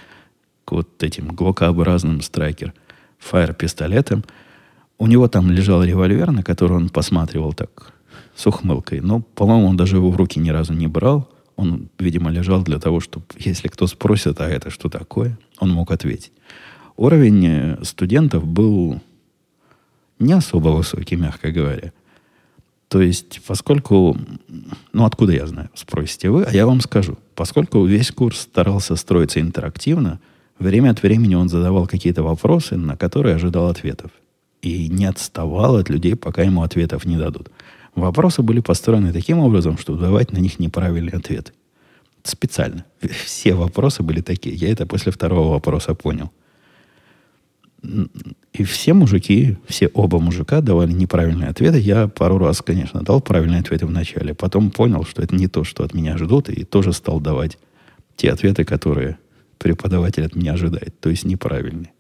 к 0.66 0.72
вот 0.74 1.02
этим 1.02 1.28
глокообразным 1.30 2.22
страйкер 2.22 2.74
фаер 3.20 3.54
пистолетам. 3.54 4.26
У 4.98 5.08
него 5.08 5.28
там 5.28 5.52
лежал 5.52 5.84
револьвер, 5.84 6.32
на 6.32 6.44
который 6.44 6.74
он 6.74 6.90
посматривал 6.90 7.54
так 7.54 7.94
с 8.36 8.46
ухмылкой. 8.48 9.00
Но, 9.00 9.22
по-моему, 9.22 9.68
он 9.68 9.78
даже 9.78 9.98
его 9.98 10.10
в 10.10 10.16
руки 10.16 10.40
ни 10.40 10.50
разу 10.50 10.74
не 10.74 10.88
брал. 10.88 11.30
Он, 11.56 11.90
видимо, 11.98 12.30
лежал 12.30 12.64
для 12.64 12.80
того, 12.80 13.00
чтобы, 13.00 13.26
если 13.38 13.68
кто 13.68 13.88
спросит, 13.88 14.42
а 14.42 14.50
это 14.50 14.70
что 14.70 14.90
такое, 14.90 15.38
он 15.60 15.72
мог 15.72 15.92
ответить. 15.92 16.32
Уровень 16.98 17.46
э, 17.48 17.78
студентов 17.84 18.46
был 18.46 19.02
не 20.20 20.34
особо 20.34 20.70
высокий, 20.70 21.16
мягко 21.16 21.52
говоря. 21.52 21.92
То 22.88 23.02
есть, 23.02 23.42
поскольку... 23.46 24.18
Ну, 24.94 25.06
откуда 25.06 25.34
я 25.34 25.46
знаю, 25.46 25.70
спросите 25.74 26.30
вы, 26.30 26.44
а 26.44 26.52
я 26.52 26.66
вам 26.66 26.82
скажу. 26.82 27.18
Поскольку 27.36 27.84
весь 27.86 28.12
курс 28.12 28.42
старался 28.42 28.96
строиться 28.96 29.42
интерактивно, 29.42 30.20
время 30.58 30.92
от 30.92 31.04
времени 31.04 31.36
он 31.36 31.50
задавал 31.50 31.88
какие-то 31.88 32.24
вопросы, 32.24 32.78
на 32.78 32.96
которые 32.96 33.36
ожидал 33.36 33.68
ответов. 33.68 34.12
И 34.62 34.88
не 34.88 35.06
отставал 35.06 35.76
от 35.76 35.90
людей, 35.90 36.16
пока 36.16 36.44
ему 36.44 36.64
ответов 36.64 37.06
не 37.06 37.18
дадут. 37.18 37.50
Вопросы 37.94 38.42
были 38.42 38.60
построены 38.60 39.12
таким 39.12 39.40
образом, 39.40 39.78
чтобы 39.78 40.00
давать 40.00 40.32
на 40.32 40.38
них 40.38 40.60
неправильные 40.60 41.16
ответы. 41.16 41.52
Специально. 42.24 42.86
Все 43.26 43.54
вопросы 43.54 44.04
были 44.04 44.22
такие. 44.22 44.56
Я 44.56 44.72
это 44.72 44.86
после 44.86 45.12
второго 45.12 45.52
вопроса 45.52 45.94
понял. 45.94 46.32
И 47.84 48.64
все 48.64 48.94
мужики, 48.94 49.58
все 49.68 49.88
оба 49.90 50.20
мужика 50.20 50.62
давали 50.62 50.92
неправильные 50.92 51.50
ответы. 51.50 51.80
Я 51.80 52.08
пару 52.08 52.38
раз, 52.40 52.62
конечно, 52.62 53.02
дал 53.02 53.22
правильные 53.22 53.62
ответы 53.62 53.86
в 53.86 53.92
начале. 53.92 54.34
Потом 54.34 54.72
понял, 54.72 55.06
что 55.06 55.22
это 55.22 55.36
не 55.36 55.48
то, 55.48 55.64
что 55.64 55.84
от 55.84 55.94
меня 55.94 56.18
ждут, 56.18 56.50
и 56.50 56.64
тоже 56.64 56.92
стал 56.92 57.20
давать 57.20 57.58
те 58.16 58.32
ответы, 58.32 58.66
которые 58.66 59.20
преподаватель 59.60 60.26
от 60.26 60.36
меня 60.36 60.54
ожидает. 60.54 61.00
То 61.00 61.10
есть 61.10 61.24
неправильные. 61.24 61.92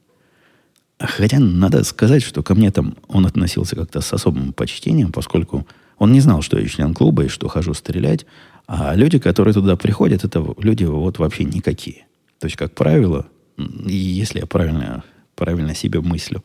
Хотя 1.00 1.40
надо 1.40 1.84
сказать, 1.84 2.24
что 2.24 2.42
ко 2.42 2.56
мне 2.56 2.72
там 2.72 2.96
он 3.08 3.28
относился 3.28 3.76
как-то 3.76 4.02
с 4.02 4.12
особым 4.14 4.54
почтением, 4.54 5.12
поскольку 5.12 5.68
он 6.00 6.12
не 6.12 6.22
знал, 6.22 6.42
что 6.42 6.60
я 6.60 6.68
член 6.68 6.94
клуба 6.96 7.26
и 7.26 7.28
что 7.28 7.48
хожу 7.48 7.76
стрелять. 7.76 8.26
А 8.66 8.96
люди, 8.96 9.20
которые 9.20 9.54
туда 9.54 9.76
приходят, 9.76 10.24
это 10.24 10.44
люди 10.58 10.86
вот 10.86 11.20
вообще 11.20 11.44
никакие. 11.44 12.08
То 12.40 12.46
есть, 12.46 12.58
как 12.58 12.74
правило, 12.74 13.28
если 13.58 14.40
я 14.40 14.48
правильно 14.48 15.04
правильно 15.38 15.74
себе 15.74 16.02
мыслю. 16.02 16.44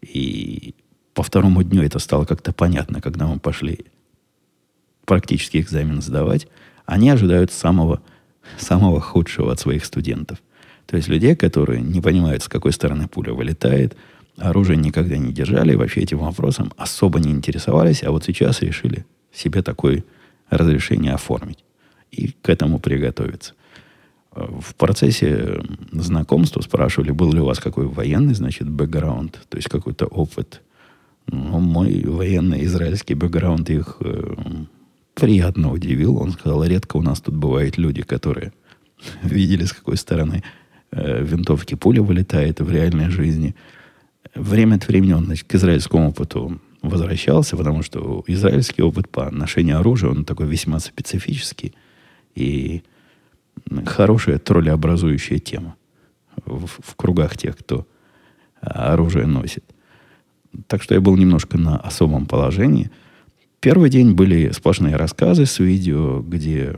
И 0.00 0.74
по 1.14 1.22
второму 1.22 1.62
дню 1.62 1.82
это 1.82 2.00
стало 2.00 2.24
как-то 2.24 2.52
понятно, 2.52 3.00
когда 3.00 3.26
мы 3.26 3.38
пошли 3.38 3.86
практически 5.04 5.58
экзамен 5.58 6.02
сдавать. 6.02 6.48
Они 6.86 7.10
ожидают 7.10 7.52
самого, 7.52 8.02
самого 8.58 9.00
худшего 9.00 9.52
от 9.52 9.60
своих 9.60 9.84
студентов. 9.84 10.38
То 10.86 10.96
есть 10.96 11.08
людей, 11.08 11.36
которые 11.36 11.80
не 11.80 12.00
понимают, 12.00 12.42
с 12.42 12.48
какой 12.48 12.72
стороны 12.72 13.06
пуля 13.06 13.32
вылетает, 13.32 13.96
оружие 14.38 14.76
никогда 14.76 15.16
не 15.16 15.32
держали, 15.32 15.74
вообще 15.74 16.00
этим 16.00 16.18
вопросом 16.18 16.72
особо 16.76 17.20
не 17.20 17.30
интересовались, 17.30 18.02
а 18.02 18.10
вот 18.10 18.24
сейчас 18.24 18.62
решили 18.62 19.06
себе 19.32 19.62
такое 19.62 20.04
разрешение 20.50 21.12
оформить 21.12 21.64
и 22.10 22.32
к 22.42 22.48
этому 22.48 22.78
приготовиться 22.78 23.54
в 24.34 24.74
процессе 24.76 25.62
знакомства 25.92 26.62
спрашивали, 26.62 27.10
был 27.10 27.32
ли 27.32 27.40
у 27.40 27.44
вас 27.44 27.58
какой 27.58 27.86
военный, 27.86 28.34
значит, 28.34 28.68
бэкграунд, 28.68 29.40
то 29.48 29.56
есть 29.56 29.68
какой-то 29.68 30.06
опыт. 30.06 30.62
Ну, 31.26 31.60
мой 31.60 32.02
военный 32.04 32.64
израильский 32.64 33.14
бэкграунд 33.14 33.70
их 33.70 33.98
э, 34.00 34.34
приятно 35.14 35.72
удивил. 35.72 36.16
Он 36.16 36.32
сказал, 36.32 36.64
редко 36.64 36.96
у 36.96 37.02
нас 37.02 37.20
тут 37.20 37.36
бывают 37.36 37.78
люди, 37.78 38.02
которые 38.02 38.52
видели, 39.22 39.64
с 39.64 39.72
какой 39.72 39.96
стороны 39.96 40.42
э, 40.90 41.22
винтовки 41.22 41.74
пуля 41.74 42.02
вылетает 42.02 42.60
в 42.60 42.70
реальной 42.70 43.10
жизни. 43.10 43.54
Время 44.34 44.76
от 44.76 44.88
времени 44.88 45.12
он 45.12 45.26
значит, 45.26 45.46
к 45.46 45.54
израильскому 45.54 46.08
опыту 46.08 46.60
возвращался, 46.80 47.56
потому 47.56 47.82
что 47.82 48.24
израильский 48.26 48.82
опыт 48.82 49.08
по 49.08 49.30
ношению 49.30 49.78
оружия, 49.78 50.10
он 50.10 50.24
такой 50.24 50.46
весьма 50.46 50.80
специфический. 50.80 51.74
И 52.34 52.82
хорошая 53.86 54.38
троллеобразующая 54.38 55.38
тема 55.38 55.76
в, 56.44 56.66
в 56.66 56.96
кругах 56.96 57.36
тех, 57.36 57.56
кто 57.56 57.86
оружие 58.60 59.26
носит. 59.26 59.64
Так 60.66 60.82
что 60.82 60.94
я 60.94 61.00
был 61.00 61.16
немножко 61.16 61.58
на 61.58 61.76
особом 61.76 62.26
положении. 62.26 62.90
Первый 63.60 63.90
день 63.90 64.12
были 64.12 64.50
сплошные 64.50 64.96
рассказы 64.96 65.46
с 65.46 65.58
видео, 65.58 66.20
где, 66.20 66.76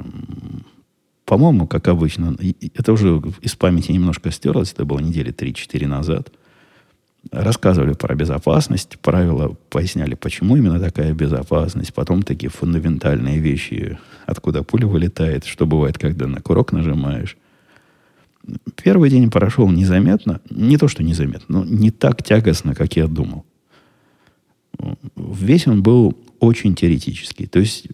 по-моему, 1.24 1.66
как 1.66 1.88
обычно, 1.88 2.36
это 2.74 2.92
уже 2.92 3.22
из 3.40 3.54
памяти 3.56 3.92
немножко 3.92 4.30
стерлось, 4.30 4.72
это 4.72 4.84
было 4.84 5.00
недели 5.00 5.32
3-4 5.32 5.86
назад– 5.86 6.32
рассказывали 7.30 7.94
про 7.94 8.14
безопасность, 8.14 8.98
правила 9.00 9.56
поясняли, 9.70 10.14
почему 10.14 10.56
именно 10.56 10.78
такая 10.80 11.12
безопасность, 11.12 11.94
потом 11.94 12.22
такие 12.22 12.50
фундаментальные 12.50 13.38
вещи, 13.38 13.98
откуда 14.26 14.62
пуля 14.62 14.86
вылетает, 14.86 15.44
что 15.44 15.66
бывает, 15.66 15.98
когда 15.98 16.26
на 16.26 16.40
курок 16.40 16.72
нажимаешь. 16.72 17.36
Первый 18.82 19.10
день 19.10 19.30
прошел 19.30 19.70
незаметно, 19.70 20.40
не 20.50 20.76
то 20.76 20.88
что 20.88 21.02
незаметно, 21.02 21.60
но 21.60 21.64
не 21.64 21.90
так 21.90 22.22
тягостно, 22.22 22.74
как 22.74 22.96
я 22.96 23.06
думал. 23.06 23.44
Весь 25.16 25.66
он 25.66 25.82
был 25.82 26.18
очень 26.40 26.74
теоретический. 26.74 27.46
То 27.46 27.58
есть 27.58 27.86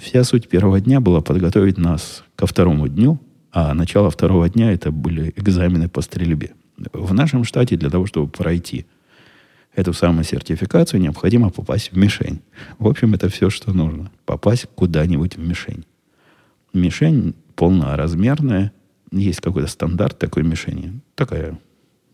вся 0.00 0.24
суть 0.24 0.48
первого 0.48 0.80
дня 0.80 1.00
была 1.00 1.20
подготовить 1.20 1.76
нас 1.76 2.24
ко 2.36 2.46
второму 2.46 2.88
дню, 2.88 3.20
а 3.52 3.74
начало 3.74 4.10
второго 4.10 4.48
дня 4.48 4.72
это 4.72 4.90
были 4.90 5.32
экзамены 5.36 5.88
по 5.88 6.00
стрельбе. 6.00 6.52
В 6.92 7.12
нашем 7.12 7.44
штате 7.44 7.76
для 7.76 7.90
того, 7.90 8.06
чтобы 8.06 8.28
пройти 8.28 8.86
эту 9.74 9.92
самую 9.92 10.24
сертификацию, 10.24 11.00
необходимо 11.00 11.50
попасть 11.50 11.92
в 11.92 11.96
мишень. 11.96 12.40
В 12.78 12.88
общем, 12.88 13.14
это 13.14 13.28
все, 13.28 13.50
что 13.50 13.72
нужно. 13.72 14.10
Попасть 14.24 14.66
куда-нибудь 14.74 15.36
в 15.36 15.40
мишень. 15.40 15.84
Мишень 16.72 17.34
полноразмерная. 17.54 18.72
Есть 19.10 19.40
какой-то 19.40 19.68
стандарт 19.68 20.18
такой 20.18 20.42
мишени. 20.42 21.00
Такая 21.14 21.58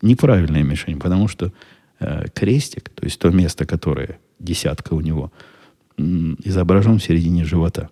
неправильная 0.02 0.62
мишень, 0.62 0.98
потому 0.98 1.28
что 1.28 1.52
э, 2.00 2.26
крестик, 2.34 2.88
то 2.90 3.04
есть 3.04 3.18
то 3.18 3.30
место, 3.30 3.66
которое 3.66 4.18
десятка 4.38 4.94
у 4.94 5.00
него, 5.00 5.32
изображен 5.96 6.98
в 6.98 7.04
середине 7.04 7.44
живота. 7.44 7.88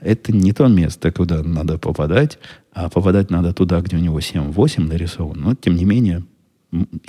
Это 0.00 0.32
не 0.32 0.52
то 0.52 0.66
место, 0.68 1.10
куда 1.10 1.42
надо 1.42 1.78
попадать, 1.78 2.38
а 2.76 2.90
попадать 2.90 3.30
надо 3.30 3.54
туда, 3.54 3.80
где 3.80 3.96
у 3.96 4.00
него 4.00 4.18
7-8 4.18 4.82
нарисован. 4.82 5.40
Но, 5.40 5.54
тем 5.54 5.76
не 5.76 5.86
менее, 5.86 6.24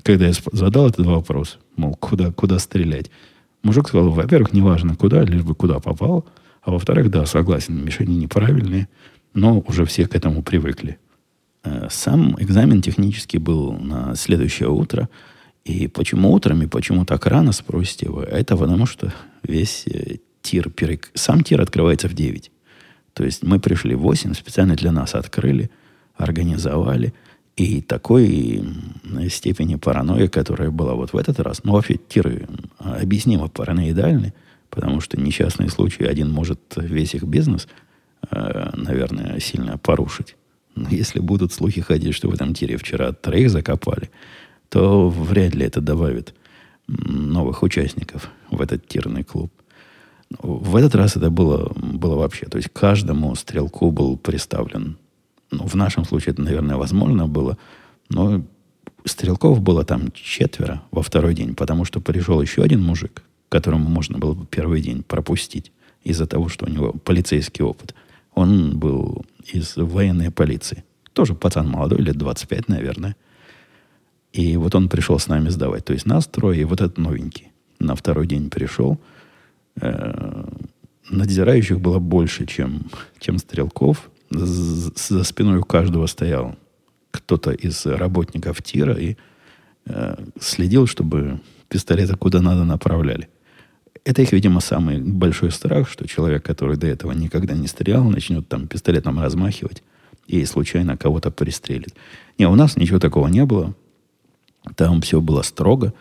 когда 0.02 0.28
я 0.28 0.34
задал 0.54 0.88
этот 0.88 1.06
вопрос, 1.06 1.60
мол, 1.76 1.94
куда, 1.96 2.32
куда 2.32 2.58
стрелять, 2.58 3.12
мужик 3.64 3.90
сказал, 3.90 4.10
во-первых, 4.12 4.54
неважно 4.54 4.96
куда, 4.96 5.24
лишь 5.24 5.44
бы 5.44 5.56
куда 5.56 5.82
попал, 5.82 6.26
а 6.62 6.72
во-вторых, 6.72 7.12
да, 7.12 7.26
согласен, 7.26 7.84
мишени 7.84 8.16
неправильные, 8.16 8.88
но 9.34 9.60
уже 9.60 9.84
все 9.84 10.08
к 10.08 10.16
этому 10.16 10.42
привыкли. 10.42 11.00
Э, 11.66 11.88
сам 11.92 12.42
экзамен 12.42 12.82
технически 12.82 13.36
был 13.36 13.74
на 13.74 14.16
следующее 14.16 14.70
утро. 14.70 15.10
И 15.66 15.90
почему 15.90 16.32
утром, 16.32 16.64
и 16.64 16.68
почему 16.68 17.04
так 17.04 17.26
рано, 17.26 17.52
спросите 17.52 18.10
вы? 18.10 18.24
Это 18.24 18.56
потому, 18.56 18.86
что 18.86 19.12
весь 19.44 19.86
э, 19.88 20.20
тир, 20.42 20.72
сам 21.14 21.44
тир 21.44 21.60
открывается 21.60 22.08
в 22.08 22.14
9. 22.14 22.52
То 23.18 23.24
есть 23.24 23.42
мы 23.42 23.60
пришли 23.60 23.96
в 23.96 24.02
8, 24.02 24.36
специально 24.36 24.76
для 24.76 24.92
нас 24.92 25.16
открыли, 25.16 25.72
организовали. 26.18 27.16
И 27.56 27.82
такой 27.82 28.64
степени 29.32 29.74
паранойи, 29.74 30.28
которая 30.28 30.70
была 30.70 30.94
вот 30.94 31.14
в 31.14 31.18
этот 31.18 31.40
раз, 31.40 31.64
ну, 31.64 31.74
вообще 31.74 31.96
тиры 31.96 32.48
объяснимо 32.78 33.48
параноидальны, 33.48 34.36
потому 34.70 35.02
что 35.02 35.20
несчастный 35.20 35.68
случай 35.70 36.04
один 36.04 36.30
может 36.30 36.60
весь 36.76 37.16
их 37.16 37.24
бизнес, 37.24 37.68
э, 38.30 38.70
наверное, 38.76 39.40
сильно 39.40 39.80
порушить. 39.80 40.36
Но 40.76 40.88
если 40.90 41.20
будут 41.20 41.52
слухи 41.52 41.82
ходить, 41.82 42.14
что 42.14 42.30
в 42.30 42.36
этом 42.36 42.54
тире 42.54 42.78
вчера 42.78 43.14
троих 43.14 43.50
закопали, 43.50 44.12
то 44.70 45.10
вряд 45.10 45.56
ли 45.56 45.66
это 45.66 45.82
добавит 45.82 46.36
новых 46.86 47.64
участников 47.64 48.30
в 48.52 48.62
этот 48.62 48.88
тирный 48.88 49.24
клуб. 49.24 49.52
В 50.30 50.76
этот 50.76 50.96
раз 50.96 51.16
это 51.16 51.30
было, 51.30 51.72
было 51.76 52.16
вообще. 52.16 52.48
То 52.48 52.58
есть 52.58 52.70
каждому 52.74 53.34
стрелку 53.36 53.92
был 53.92 54.18
представлен. 54.18 54.98
Ну, 55.52 55.66
в 55.66 55.76
нашем 55.76 56.04
случае 56.04 56.34
это, 56.34 56.42
наверное, 56.42 56.76
возможно 56.76 57.28
было. 57.28 57.58
Но 58.10 58.44
стрелков 59.06 59.62
было 59.62 59.84
там 59.86 60.12
четверо 60.12 60.84
во 60.92 61.02
второй 61.02 61.34
день, 61.34 61.56
потому 61.56 61.86
что 61.86 62.02
пришел 62.02 62.42
еще 62.42 62.62
один 62.62 62.84
мужик, 62.84 63.24
которому 63.50 63.90
можно 63.90 64.18
было 64.18 64.34
бы 64.34 64.46
первый 64.46 64.82
день 64.82 65.04
пропустить 65.04 65.72
из-за 66.04 66.28
того, 66.28 66.50
что 66.50 66.66
у 66.66 66.70
него 66.70 66.94
полицейский 67.04 67.64
опыт. 67.64 67.96
Он 68.34 68.78
был 68.78 69.26
из 69.46 69.76
военной 69.78 70.32
полиции. 70.32 70.84
Тоже 71.14 71.34
пацан 71.34 71.68
молодой, 71.68 72.00
лет 72.02 72.18
25, 72.18 72.68
наверное. 72.68 73.16
И 74.34 74.56
вот 74.58 74.76
он 74.76 74.90
пришел 74.90 75.18
с 75.18 75.28
нами 75.28 75.50
сдавать. 75.50 75.86
То 75.86 75.94
есть 75.94 76.06
нас 76.06 76.28
трое, 76.28 76.62
и 76.62 76.66
вот 76.66 76.82
этот 76.82 76.98
новенький. 76.98 77.52
На 77.80 77.96
второй 77.96 78.28
день 78.28 78.50
пришел. 78.50 79.00
Э, 79.82 80.44
надзирающих 81.10 81.80
было 81.80 82.00
больше, 82.00 82.46
чем, 82.46 82.88
чем 83.20 83.38
стрелков. 83.38 84.10
За 84.30 85.24
спиной 85.24 85.60
у 85.60 85.64
каждого 85.64 86.06
стоял 86.08 86.56
кто-то 87.12 87.52
из 87.52 87.86
работников 87.86 88.62
тира 88.62 88.94
и 88.94 89.16
э, 89.86 90.16
следил, 90.40 90.88
чтобы 90.88 91.40
пистолеты 91.70 92.16
куда 92.16 92.42
надо 92.42 92.64
направляли. 92.64 93.30
Это 94.04 94.22
их, 94.22 94.32
видимо, 94.32 94.62
самый 94.62 95.00
большой 95.00 95.52
страх, 95.52 95.90
что 95.90 96.08
человек, 96.08 96.44
который 96.44 96.78
до 96.78 96.88
этого 96.88 97.12
никогда 97.12 97.56
не 97.56 97.68
стрелял, 97.68 98.04
начнет 98.06 98.48
там 98.48 98.68
пистолетом 98.68 99.20
размахивать 99.20 99.84
и 100.28 100.46
случайно 100.46 100.98
кого-то 100.98 101.32
пристрелит. 101.32 101.94
Не, 102.38 102.48
у 102.48 102.56
нас 102.56 102.78
ничего 102.78 103.00
такого 103.00 103.28
не 103.28 103.46
было. 103.46 103.74
Там 104.76 105.02
все 105.02 105.22
было 105.22 105.42
строго. 105.42 105.94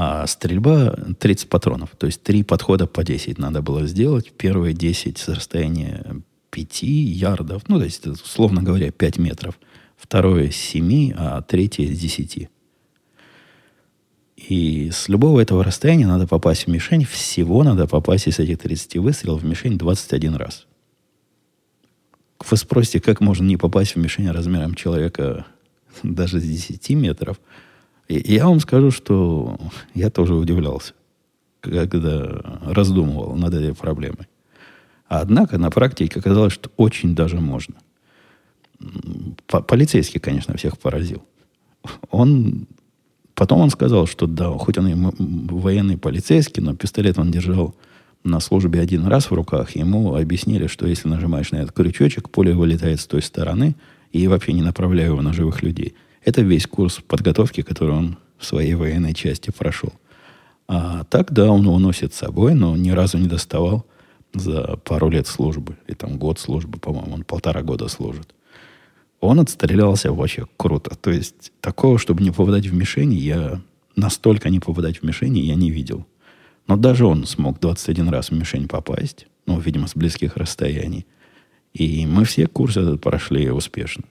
А 0.00 0.28
стрельба 0.28 0.96
30 1.18 1.48
патронов. 1.48 1.90
То 1.98 2.06
есть 2.06 2.22
три 2.22 2.44
подхода 2.44 2.86
по 2.86 3.02
10 3.02 3.36
надо 3.36 3.62
было 3.62 3.84
сделать. 3.88 4.30
Первые 4.30 4.72
10 4.72 5.18
с 5.18 5.28
расстояния 5.28 6.22
5 6.50 6.82
ярдов. 6.84 7.64
Ну, 7.66 7.78
то 7.78 7.84
есть, 7.84 8.06
условно 8.06 8.62
говоря, 8.62 8.92
5 8.92 9.18
метров. 9.18 9.58
Второе 9.96 10.52
с 10.52 10.54
7, 10.54 11.14
а 11.16 11.42
третье 11.42 11.92
с 11.92 11.98
10. 11.98 12.48
И 14.36 14.90
с 14.92 15.08
любого 15.08 15.40
этого 15.40 15.64
расстояния 15.64 16.06
надо 16.06 16.28
попасть 16.28 16.66
в 16.66 16.68
мишень. 16.68 17.04
Всего 17.04 17.64
надо 17.64 17.88
попасть 17.88 18.28
из 18.28 18.38
этих 18.38 18.58
30 18.58 18.98
выстрелов 18.98 19.42
в 19.42 19.44
мишень 19.44 19.78
21 19.78 20.36
раз. 20.36 20.68
Вы 22.48 22.56
спросите, 22.56 23.00
как 23.00 23.20
можно 23.20 23.44
не 23.44 23.56
попасть 23.56 23.96
в 23.96 23.98
мишень 23.98 24.30
размером 24.30 24.76
человека 24.76 25.44
даже 26.04 26.38
с 26.38 26.44
10 26.44 26.90
метров– 26.90 27.40
и 28.08 28.34
я 28.34 28.46
вам 28.48 28.58
скажу, 28.60 28.90
что 28.90 29.58
я 29.94 30.10
тоже 30.10 30.34
удивлялся, 30.34 30.94
когда 31.60 32.60
раздумывал 32.64 33.36
над 33.36 33.54
этой 33.54 33.74
проблемой. 33.74 34.28
Однако 35.06 35.58
на 35.58 35.70
практике 35.70 36.18
оказалось, 36.18 36.52
что 36.52 36.70
очень 36.76 37.14
даже 37.14 37.38
можно. 37.38 37.74
Полицейский, 39.46 40.20
конечно, 40.20 40.56
всех 40.56 40.78
поразил. 40.78 41.22
Он 42.10 42.66
Потом 43.34 43.60
он 43.60 43.70
сказал, 43.70 44.08
что 44.08 44.26
да, 44.26 44.50
хоть 44.50 44.78
он 44.78 44.88
и 44.88 45.12
военный 45.52 45.96
полицейский, 45.96 46.60
но 46.60 46.74
пистолет 46.74 47.20
он 47.20 47.30
держал 47.30 47.76
на 48.24 48.40
службе 48.40 48.80
один 48.80 49.06
раз 49.06 49.30
в 49.30 49.32
руках. 49.32 49.76
Ему 49.76 50.16
объяснили, 50.16 50.66
что 50.66 50.88
если 50.88 51.08
нажимаешь 51.08 51.52
на 51.52 51.58
этот 51.58 51.70
крючочек, 51.70 52.30
поле 52.30 52.52
вылетает 52.52 53.00
с 53.00 53.06
той 53.06 53.22
стороны 53.22 53.76
и 54.10 54.26
вообще 54.26 54.54
не 54.54 54.62
направляя 54.62 55.06
его 55.06 55.22
на 55.22 55.32
живых 55.32 55.62
людей– 55.62 55.94
это 56.24 56.42
весь 56.42 56.66
курс 56.66 57.00
подготовки, 57.06 57.62
который 57.62 57.94
он 57.94 58.18
в 58.38 58.44
своей 58.44 58.74
военной 58.74 59.14
части 59.14 59.50
прошел. 59.50 59.92
А 60.66 61.04
так, 61.04 61.32
да, 61.32 61.50
он 61.50 61.62
его 61.62 61.78
носит 61.78 62.14
с 62.14 62.18
собой, 62.18 62.54
но 62.54 62.76
ни 62.76 62.90
разу 62.90 63.18
не 63.18 63.26
доставал 63.26 63.86
за 64.34 64.76
пару 64.84 65.08
лет 65.08 65.26
службы. 65.26 65.76
И 65.86 65.94
там 65.94 66.18
год 66.18 66.38
службы, 66.38 66.78
по-моему, 66.78 67.14
он 67.14 67.24
полтора 67.24 67.62
года 67.62 67.88
служит. 67.88 68.34
Он 69.20 69.40
отстрелялся 69.40 70.12
вообще 70.12 70.46
круто. 70.56 70.94
То 70.96 71.10
есть 71.10 71.52
такого, 71.60 71.98
чтобы 71.98 72.22
не 72.22 72.30
попадать 72.30 72.66
в 72.66 72.74
мишени, 72.74 73.14
я 73.14 73.60
настолько 73.96 74.50
не 74.50 74.60
попадать 74.60 74.98
в 74.98 75.02
мишени, 75.02 75.40
я 75.40 75.54
не 75.54 75.70
видел. 75.70 76.06
Но 76.66 76.76
даже 76.76 77.06
он 77.06 77.24
смог 77.26 77.58
21 77.58 78.10
раз 78.10 78.30
в 78.30 78.34
мишень 78.34 78.68
попасть. 78.68 79.26
Ну, 79.46 79.58
видимо, 79.58 79.88
с 79.88 79.94
близких 79.94 80.36
расстояний. 80.36 81.06
И 81.72 82.06
мы 82.06 82.24
все 82.24 82.46
курс 82.46 82.76
этот 82.76 83.00
прошли 83.00 83.50
успешно. 83.50 84.04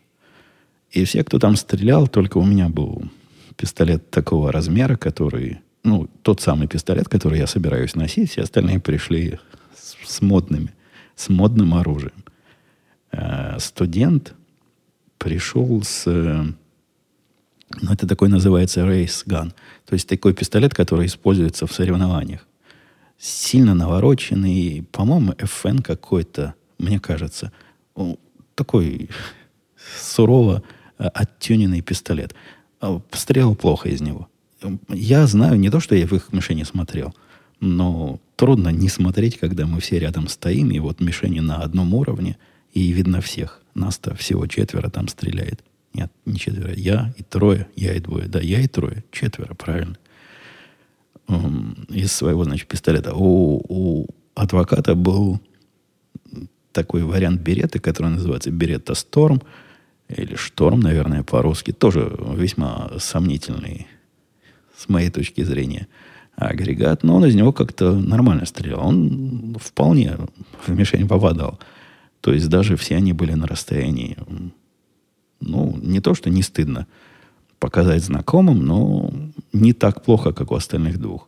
И 0.92 1.04
все, 1.04 1.24
кто 1.24 1.40
там 1.40 1.56
стрелял, 1.56 2.08
только 2.08 2.38
у 2.38 2.46
меня 2.46 2.70
был 2.70 3.04
пистолет 3.56 4.10
такого 4.10 4.52
размера, 4.52 4.96
который, 4.96 5.60
ну, 5.84 6.08
тот 6.22 6.42
самый 6.42 6.68
пистолет, 6.68 7.10
который 7.10 7.40
я 7.40 7.48
собираюсь 7.48 7.96
носить, 7.96 8.32
все 8.32 8.42
остальные 8.42 8.80
пришли 8.80 9.40
с, 9.76 9.96
с 10.06 10.22
модными, 10.22 10.74
с 11.16 11.30
модным 11.30 11.74
оружием. 11.74 12.24
А 13.12 13.60
студент 13.60 14.34
пришел 15.18 15.82
с, 15.84 16.06
ну, 16.06 17.92
это 17.92 18.08
такой 18.08 18.30
называется 18.30 18.82
race 18.82 19.26
gun, 19.26 19.54
то 19.86 19.94
есть 19.94 20.08
такой 20.08 20.34
пистолет, 20.34 20.74
который 20.74 21.08
используется 21.08 21.68
в 21.68 21.74
соревнованиях. 21.74 22.48
Сильно 23.18 23.74
навороченный, 23.74 24.86
по-моему, 24.92 25.32
FN 25.34 25.82
какой-то, 25.82 26.54
мне 26.78 27.00
кажется, 27.00 27.52
такой 28.56 29.10
сурово 30.00 30.62
Э, 30.62 30.77
оттюненный 30.98 31.82
пистолет. 31.82 32.34
А, 32.80 33.02
стрелял 33.12 33.56
плохо 33.56 33.90
из 33.90 34.02
него. 34.02 34.28
Я 34.90 35.28
знаю 35.28 35.60
не 35.60 35.70
то, 35.70 35.80
что 35.80 35.96
я 35.96 36.08
в 36.08 36.14
их 36.14 36.34
мишени 36.34 36.64
смотрел, 36.64 37.16
но 37.60 38.20
трудно 38.36 38.70
не 38.70 38.90
смотреть, 38.90 39.38
когда 39.38 39.66
мы 39.68 39.80
все 39.80 40.00
рядом 40.00 40.28
стоим, 40.28 40.72
и 40.72 40.80
вот 40.80 41.00
мишени 41.00 41.40
на 41.40 41.58
одном 41.58 41.94
уровне, 41.94 42.38
и 42.74 42.92
видно 42.92 43.22
всех. 43.22 43.62
Нас-то 43.76 44.16
всего 44.16 44.48
четверо 44.48 44.90
там 44.90 45.08
стреляет. 45.08 45.64
Нет, 45.94 46.12
не 46.26 46.38
четверо. 46.38 46.74
Я 46.74 47.14
и 47.18 47.24
трое. 47.24 47.68
Я 47.76 47.94
и 47.94 48.00
двое. 48.00 48.28
Да, 48.28 48.40
я 48.40 48.60
и 48.60 48.68
трое. 48.68 49.04
Четверо, 49.12 49.54
правильно. 49.54 49.98
Из 51.90 52.12
своего, 52.12 52.44
значит, 52.44 52.68
пистолета. 52.68 53.14
У, 53.14 53.64
у 53.68 54.08
адвоката 54.36 54.96
был 54.96 55.40
такой 56.72 57.04
вариант 57.04 57.42
береты, 57.42 57.80
который 57.80 58.12
называется 58.12 58.52
берета 58.52 58.94
Storm– 58.94 59.44
или 60.10 60.36
шторм, 60.36 60.80
наверное, 60.80 61.24
по-русски, 61.24 61.72
тоже 61.72 62.18
весьма 62.36 62.92
сомнительный, 63.00 63.88
с 64.76 64.88
моей 64.90 65.10
точки 65.10 65.44
зрения, 65.44 65.88
агрегат, 66.36 67.04
но 67.04 67.16
он 67.16 67.26
из 67.26 67.36
него 67.36 67.52
как-то 67.52 67.94
нормально 67.94 68.46
стрелял. 68.46 68.88
Он 68.88 69.58
вполне 69.60 70.18
в 70.66 70.70
мишень 70.70 71.08
попадал. 71.08 71.60
То 72.22 72.32
есть 72.32 72.48
даже 72.48 72.76
все 72.76 72.96
они 72.96 73.14
были 73.14 73.34
на 73.34 73.48
расстоянии, 73.48 74.18
ну, 75.40 75.78
не 75.82 76.00
то, 76.00 76.14
что 76.14 76.30
не 76.30 76.42
стыдно 76.42 76.88
показать 77.60 78.04
знакомым, 78.04 78.66
но 78.66 79.12
не 79.52 79.74
так 79.74 80.04
плохо, 80.04 80.32
как 80.32 80.52
у 80.52 80.56
остальных 80.56 81.00
двух. 81.00 81.28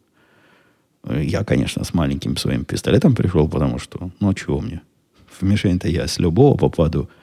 Я, 1.10 1.44
конечно, 1.44 1.84
с 1.84 1.94
маленьким 1.94 2.38
своим 2.38 2.65
пистолетом 2.65 3.15
пришел, 3.15 3.48
потому 3.48 3.80
что, 3.80 4.12
ну, 4.20 4.34
чего 4.34 4.60
мне? 4.60 4.82
В 5.28 5.42
мишень-то 5.44 5.88
я 5.88 6.08
с 6.08 6.20
любого 6.20 6.56
попаду– 6.56 7.10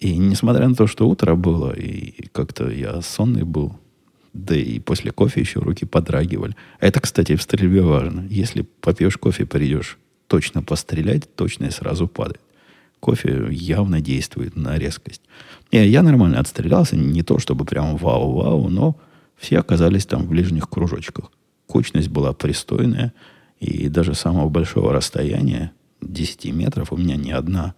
и 0.00 0.16
несмотря 0.16 0.66
на 0.66 0.74
то, 0.74 0.86
что 0.86 1.08
утро 1.08 1.34
было, 1.34 1.72
и 1.72 2.26
как-то 2.32 2.70
я 2.70 3.02
сонный 3.02 3.44
был, 3.44 3.78
да 4.32 4.56
и 4.56 4.78
после 4.78 5.12
кофе 5.12 5.40
еще 5.40 5.60
руки 5.60 5.84
подрагивали. 5.84 6.56
Это, 6.78 7.00
кстати, 7.00 7.36
в 7.36 7.42
стрельбе 7.42 7.82
важно. 7.82 8.26
Если 8.30 8.62
попьешь 8.62 9.18
кофе, 9.18 9.44
придешь 9.44 9.98
точно 10.26 10.62
пострелять, 10.62 11.34
точно 11.34 11.66
и 11.66 11.70
сразу 11.70 12.08
падает. 12.08 12.40
Кофе 12.98 13.48
явно 13.50 14.00
действует 14.00 14.56
на 14.56 14.78
резкость. 14.78 15.22
И 15.70 15.78
я 15.78 16.02
нормально 16.02 16.38
отстрелялся, 16.38 16.96
не 16.96 17.22
то 17.22 17.38
чтобы 17.38 17.64
прям 17.64 17.96
вау-вау, 17.96 18.68
но 18.68 18.96
все 19.36 19.58
оказались 19.58 20.06
там 20.06 20.22
в 20.22 20.28
ближних 20.28 20.68
кружочках. 20.68 21.30
Кучность 21.66 22.08
была 22.08 22.32
пристойная, 22.32 23.12
и 23.58 23.88
даже 23.88 24.14
самого 24.14 24.48
большого 24.48 24.92
расстояния, 24.92 25.72
10 26.00 26.52
метров, 26.52 26.92
у 26.92 26.96
меня 26.96 27.16
ни 27.16 27.30
одна 27.30 27.74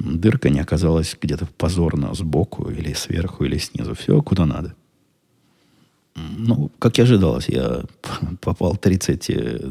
дырка 0.00 0.50
не 0.50 0.60
оказалась 0.60 1.16
где-то 1.20 1.46
позорно 1.58 2.14
сбоку 2.14 2.70
или 2.70 2.92
сверху 2.94 3.44
или 3.44 3.58
снизу. 3.58 3.94
Все 3.94 4.20
куда 4.22 4.46
надо. 4.46 4.74
Ну, 6.16 6.70
как 6.78 6.98
и 6.98 7.02
ожидалось, 7.02 7.48
я 7.48 7.82
попал 8.40 8.76
30... 8.76 9.30
Э, 9.30 9.70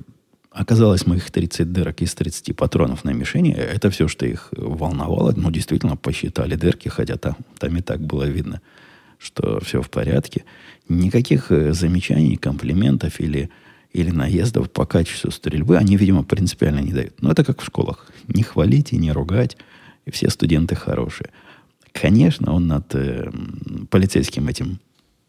оказалось 0.52 1.06
моих 1.06 1.30
30 1.32 1.72
дырок 1.72 2.02
из 2.02 2.14
30 2.16 2.56
патронов 2.56 3.04
на 3.04 3.12
мишени. 3.12 3.54
Это 3.54 3.90
все, 3.90 4.08
что 4.08 4.26
их 4.26 4.50
волновало. 4.52 5.34
Ну, 5.36 5.52
действительно, 5.52 5.96
посчитали 5.96 6.56
дырки, 6.56 6.88
хотя 6.90 7.18
там, 7.18 7.36
там 7.58 7.76
и 7.78 7.82
так 7.82 8.00
было 8.00 8.24
видно, 8.24 8.62
что 9.18 9.60
все 9.60 9.82
в 9.82 9.90
порядке. 9.90 10.46
Никаких 10.88 11.52
э, 11.52 11.74
замечаний, 11.74 12.38
комплиментов 12.38 13.20
или, 13.20 13.50
или 13.92 14.12
наездов 14.12 14.72
по 14.72 14.86
качеству 14.86 15.32
стрельбы 15.32 15.78
они, 15.78 15.98
видимо, 15.98 16.24
принципиально 16.24 16.80
не 16.80 16.94
дают. 16.94 17.22
Но 17.22 17.32
это 17.32 17.44
как 17.44 17.62
в 17.62 17.66
школах. 17.66 18.12
Не 18.28 18.44
хвалить 18.44 18.94
и 18.94 18.98
не 18.98 19.12
ругать 19.12 19.58
и 20.06 20.12
все 20.12 20.30
студенты 20.30 20.76
хорошие. 20.76 21.30
Конечно, 21.92 22.54
он 22.54 22.68
над 22.68 22.94
э, 22.96 23.32
полицейским 23.90 24.48
этим 24.48 24.80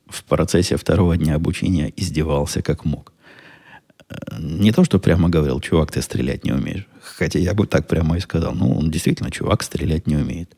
в 0.07 0.25
процессе 0.25 0.77
второго 0.77 1.17
дня 1.17 1.37
обучения 1.37 1.93
издевался 1.97 2.63
как 2.63 2.85
мог. 2.85 3.13
не 4.39 4.73
то, 4.73 4.85
что 4.85 4.99
прямо 4.99 5.29
говорил, 5.29 5.61
чувак, 5.61 5.93
ты 5.93 6.03
стрелять 6.03 6.45
не 6.45 6.53
умеешь. 6.53 6.87
Хотя 7.01 7.39
я 7.39 7.55
бы 7.55 7.67
так 7.67 7.87
прямо 7.87 8.17
и 8.17 8.21
сказал. 8.21 8.55
Ну, 8.55 8.73
он 8.73 8.91
действительно, 8.91 9.31
чувак, 9.31 9.63
стрелять 9.63 10.07
не 10.07 10.17
умеет. 10.17 10.57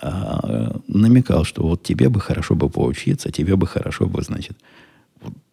А, 0.00 0.80
намекал, 0.88 1.44
что 1.44 1.62
вот 1.62 1.82
тебе 1.82 2.08
бы 2.08 2.20
хорошо 2.20 2.54
бы 2.54 2.68
поучиться, 2.68 3.30
тебе 3.30 3.56
бы 3.56 3.66
хорошо 3.66 4.06
бы, 4.06 4.22
значит, 4.22 4.58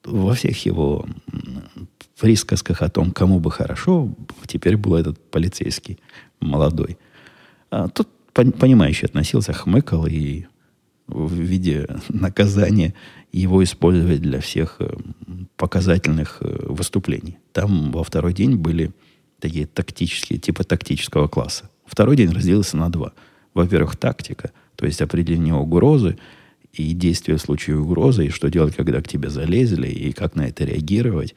во 0.04 0.34
всех 0.34 0.66
его 0.66 1.06
присказках 2.22 2.82
о 2.84 2.90
том, 2.90 3.12
кому 3.12 3.40
бы 3.40 3.52
хорошо, 3.52 4.10
теперь 4.46 4.78
был 4.78 4.96
этот 4.96 5.20
полицейский 5.32 6.00
молодой. 6.40 6.98
А 7.72 7.88
тут 7.88 8.10
понимающий 8.34 9.08
относился, 9.08 9.54
хмыкал 9.54 10.06
и 10.06 10.46
в 11.08 11.34
виде 11.34 11.88
наказания 12.10 12.94
его 13.32 13.64
использовать 13.64 14.22
для 14.22 14.40
всех 14.40 14.76
э, 14.80 14.94
показательных 15.58 16.38
э, 16.42 16.66
выступлений. 16.68 17.38
Там 17.54 17.92
во 17.92 18.04
второй 18.04 18.34
день 18.34 18.56
были 18.56 18.92
такие 19.40 19.68
тактические, 19.68 20.40
типа 20.40 20.64
тактического 20.64 21.28
класса. 21.28 21.70
Второй 21.86 22.16
день 22.16 22.32
разделился 22.32 22.78
на 22.78 22.90
два. 22.90 23.14
Во-первых, 23.54 23.98
тактика, 23.98 24.52
то 24.76 24.86
есть 24.86 25.02
определение 25.02 25.54
угрозы 25.54 26.18
и 26.74 26.94
действия 26.94 27.36
в 27.36 27.42
случае 27.42 27.80
угрозы, 27.80 28.28
и 28.28 28.30
что 28.30 28.50
делать, 28.50 28.76
когда 28.76 29.02
к 29.02 29.08
тебе 29.08 29.30
залезли, 29.30 29.88
и 29.88 30.14
как 30.14 30.36
на 30.36 30.48
это 30.48 30.64
реагировать. 30.64 31.36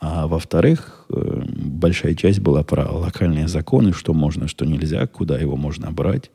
А 0.00 0.26
во-вторых, 0.26 1.04
э, 1.10 1.42
большая 1.46 2.14
часть 2.14 2.40
была 2.40 2.62
про 2.62 2.90
локальные 2.90 3.48
законы, 3.48 3.92
что 3.92 4.14
можно, 4.14 4.48
что 4.48 4.64
нельзя, 4.64 5.06
куда 5.06 5.38
его 5.38 5.56
можно 5.56 5.92
брать. 5.92 6.30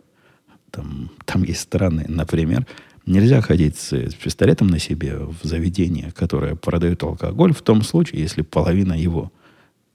Там, 0.70 1.10
там 1.26 1.44
есть 1.44 1.62
страны, 1.62 2.06
например, 2.08 2.68
нельзя 3.08 3.42
ходить 3.42 3.78
с, 3.78 3.92
с 3.92 4.14
пистолетом 4.14 4.68
на 4.68 4.78
себе 4.78 5.18
в 5.18 5.38
заведение, 5.44 6.12
которое 6.12 6.56
продает 6.56 7.02
алкоголь, 7.02 7.54
в 7.54 7.64
том 7.64 7.82
случае, 7.82 8.22
если 8.22 8.44
половина 8.44 8.94
его 8.94 9.32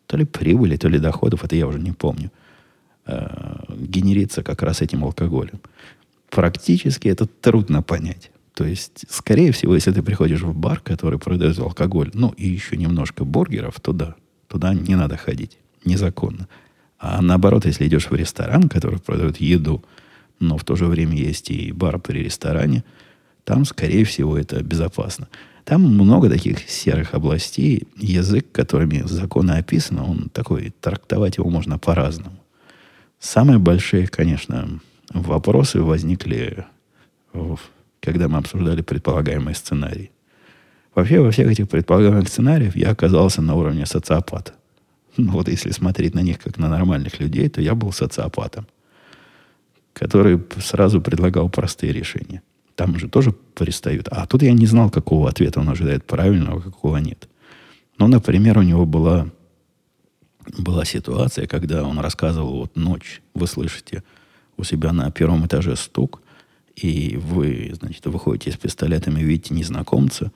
то 0.06 0.16
ли 0.16 0.24
прибыли, 0.24 0.76
то 0.76 0.88
ли 0.88 0.98
доходов, 0.98 1.44
это 1.44 1.54
я 1.54 1.68
уже 1.68 1.78
не 1.78 1.92
помню, 1.92 2.32
э, 3.06 3.26
генерится 3.78 4.42
как 4.42 4.62
раз 4.62 4.80
этим 4.80 5.04
алкоголем. 5.04 5.60
Практически 6.28 7.06
это 7.06 7.26
трудно 7.26 7.82
понять. 7.82 8.32
То 8.60 8.66
есть, 8.66 9.06
скорее 9.08 9.52
всего, 9.52 9.74
если 9.74 9.90
ты 9.90 10.02
приходишь 10.02 10.42
в 10.42 10.54
бар, 10.54 10.80
который 10.80 11.18
продает 11.18 11.58
алкоголь, 11.58 12.10
ну 12.12 12.28
и 12.36 12.46
еще 12.46 12.76
немножко 12.76 13.24
бургеров, 13.24 13.80
то 13.80 13.94
да, 13.94 14.16
туда 14.48 14.74
не 14.74 14.96
надо 14.96 15.16
ходить. 15.16 15.56
Незаконно. 15.86 16.46
А 16.98 17.22
наоборот, 17.22 17.64
если 17.64 17.86
идешь 17.86 18.10
в 18.10 18.14
ресторан, 18.14 18.68
который 18.68 18.98
продает 18.98 19.38
еду, 19.40 19.82
но 20.40 20.58
в 20.58 20.64
то 20.64 20.76
же 20.76 20.84
время 20.84 21.16
есть 21.16 21.50
и 21.50 21.72
бар 21.72 21.98
при 21.98 22.18
ресторане, 22.18 22.84
там, 23.44 23.64
скорее 23.64 24.04
всего, 24.04 24.36
это 24.36 24.62
безопасно. 24.62 25.28
Там 25.64 25.80
много 25.80 26.28
таких 26.28 26.68
серых 26.68 27.14
областей. 27.14 27.88
Язык, 27.96 28.52
которыми 28.52 29.04
законы 29.06 29.52
описаны, 29.52 30.02
он 30.02 30.28
такой, 30.28 30.74
трактовать 30.82 31.38
его 31.38 31.48
можно 31.48 31.78
по-разному. 31.78 32.36
Самые 33.20 33.58
большие, 33.58 34.06
конечно, 34.06 34.80
вопросы 35.14 35.80
возникли, 35.80 36.66
когда 38.00 38.28
мы 38.28 38.38
обсуждали 38.38 38.82
предполагаемый 38.82 39.54
сценарий. 39.54 40.10
Вообще, 40.94 41.20
во 41.20 41.30
всех 41.30 41.50
этих 41.50 41.68
предполагаемых 41.68 42.28
сценариях 42.28 42.76
я 42.76 42.90
оказался 42.90 43.42
на 43.42 43.54
уровне 43.54 43.86
социопата. 43.86 44.54
Ну, 45.16 45.32
вот 45.32 45.48
если 45.48 45.70
смотреть 45.70 46.14
на 46.14 46.20
них 46.20 46.38
как 46.38 46.58
на 46.58 46.68
нормальных 46.68 47.20
людей, 47.20 47.48
то 47.48 47.60
я 47.60 47.74
был 47.74 47.92
социопатом 47.92 48.66
который 49.92 50.40
сразу 50.62 51.00
предлагал 51.00 51.48
простые 51.48 51.92
решения. 51.92 52.42
Там 52.74 52.98
же 52.98 53.08
тоже 53.08 53.32
пристают. 53.32 54.08
А 54.08 54.26
тут 54.26 54.42
я 54.42 54.52
не 54.52 54.66
знал, 54.66 54.90
какого 54.90 55.28
ответа 55.28 55.60
он 55.60 55.68
ожидает 55.68 56.06
правильного, 56.06 56.60
какого 56.60 56.96
нет. 56.96 57.28
Ну, 57.98 58.06
например, 58.08 58.58
у 58.58 58.62
него 58.62 58.86
была, 58.86 59.28
была 60.56 60.84
ситуация, 60.84 61.46
когда 61.46 61.84
он 61.84 61.98
рассказывал, 61.98 62.60
вот 62.60 62.76
ночь, 62.76 63.20
вы 63.34 63.46
слышите 63.46 64.02
у 64.56 64.64
себя 64.64 64.92
на 64.92 65.10
первом 65.10 65.44
этаже 65.44 65.76
стук, 65.76 66.22
и 66.80 67.16
вы, 67.16 67.72
значит, 67.74 68.06
выходите 68.06 68.52
с 68.52 68.56
пистолетами, 68.56 69.20
видите 69.20 69.54
незнакомца, 69.54 70.32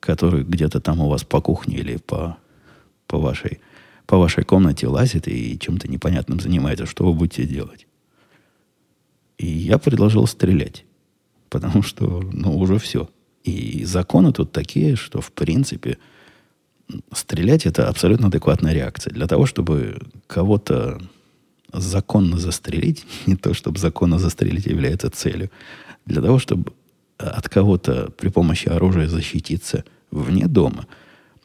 который 0.00 0.44
где-то 0.44 0.80
там 0.80 1.00
у 1.00 1.08
вас 1.08 1.24
по 1.24 1.40
кухне 1.40 1.78
или 1.78 1.96
по, 1.96 2.36
по, 3.06 3.18
вашей, 3.18 3.60
по 4.06 4.18
вашей 4.18 4.44
комнате 4.44 4.86
лазит 4.86 5.26
и 5.26 5.58
чем-то 5.58 5.88
непонятным 5.88 6.38
занимается. 6.38 6.86
Что 6.86 7.06
вы 7.06 7.14
будете 7.14 7.46
делать? 7.46 7.86
И 9.38 9.46
я 9.46 9.78
предложил 9.78 10.26
стрелять. 10.26 10.84
Потому 11.48 11.82
что, 11.82 12.22
ну, 12.32 12.58
уже 12.58 12.78
все. 12.78 13.08
И 13.44 13.84
законы 13.84 14.32
тут 14.32 14.52
такие, 14.52 14.96
что, 14.96 15.20
в 15.20 15.32
принципе, 15.32 15.98
стрелять 17.12 17.64
это 17.64 17.88
абсолютно 17.88 18.26
адекватная 18.28 18.74
реакция. 18.74 19.12
Для 19.12 19.26
того, 19.26 19.46
чтобы 19.46 19.98
кого-то 20.26 21.00
законно 21.72 22.38
застрелить, 22.38 23.06
не 23.26 23.36
то, 23.36 23.54
чтобы 23.54 23.78
законно 23.78 24.18
застрелить 24.18 24.66
является 24.66 25.10
целью, 25.10 25.50
для 26.06 26.22
того, 26.22 26.38
чтобы 26.38 26.72
от 27.18 27.48
кого-то 27.48 28.10
при 28.16 28.28
помощи 28.28 28.68
оружия 28.68 29.08
защититься 29.08 29.84
вне 30.10 30.46
дома, 30.46 30.86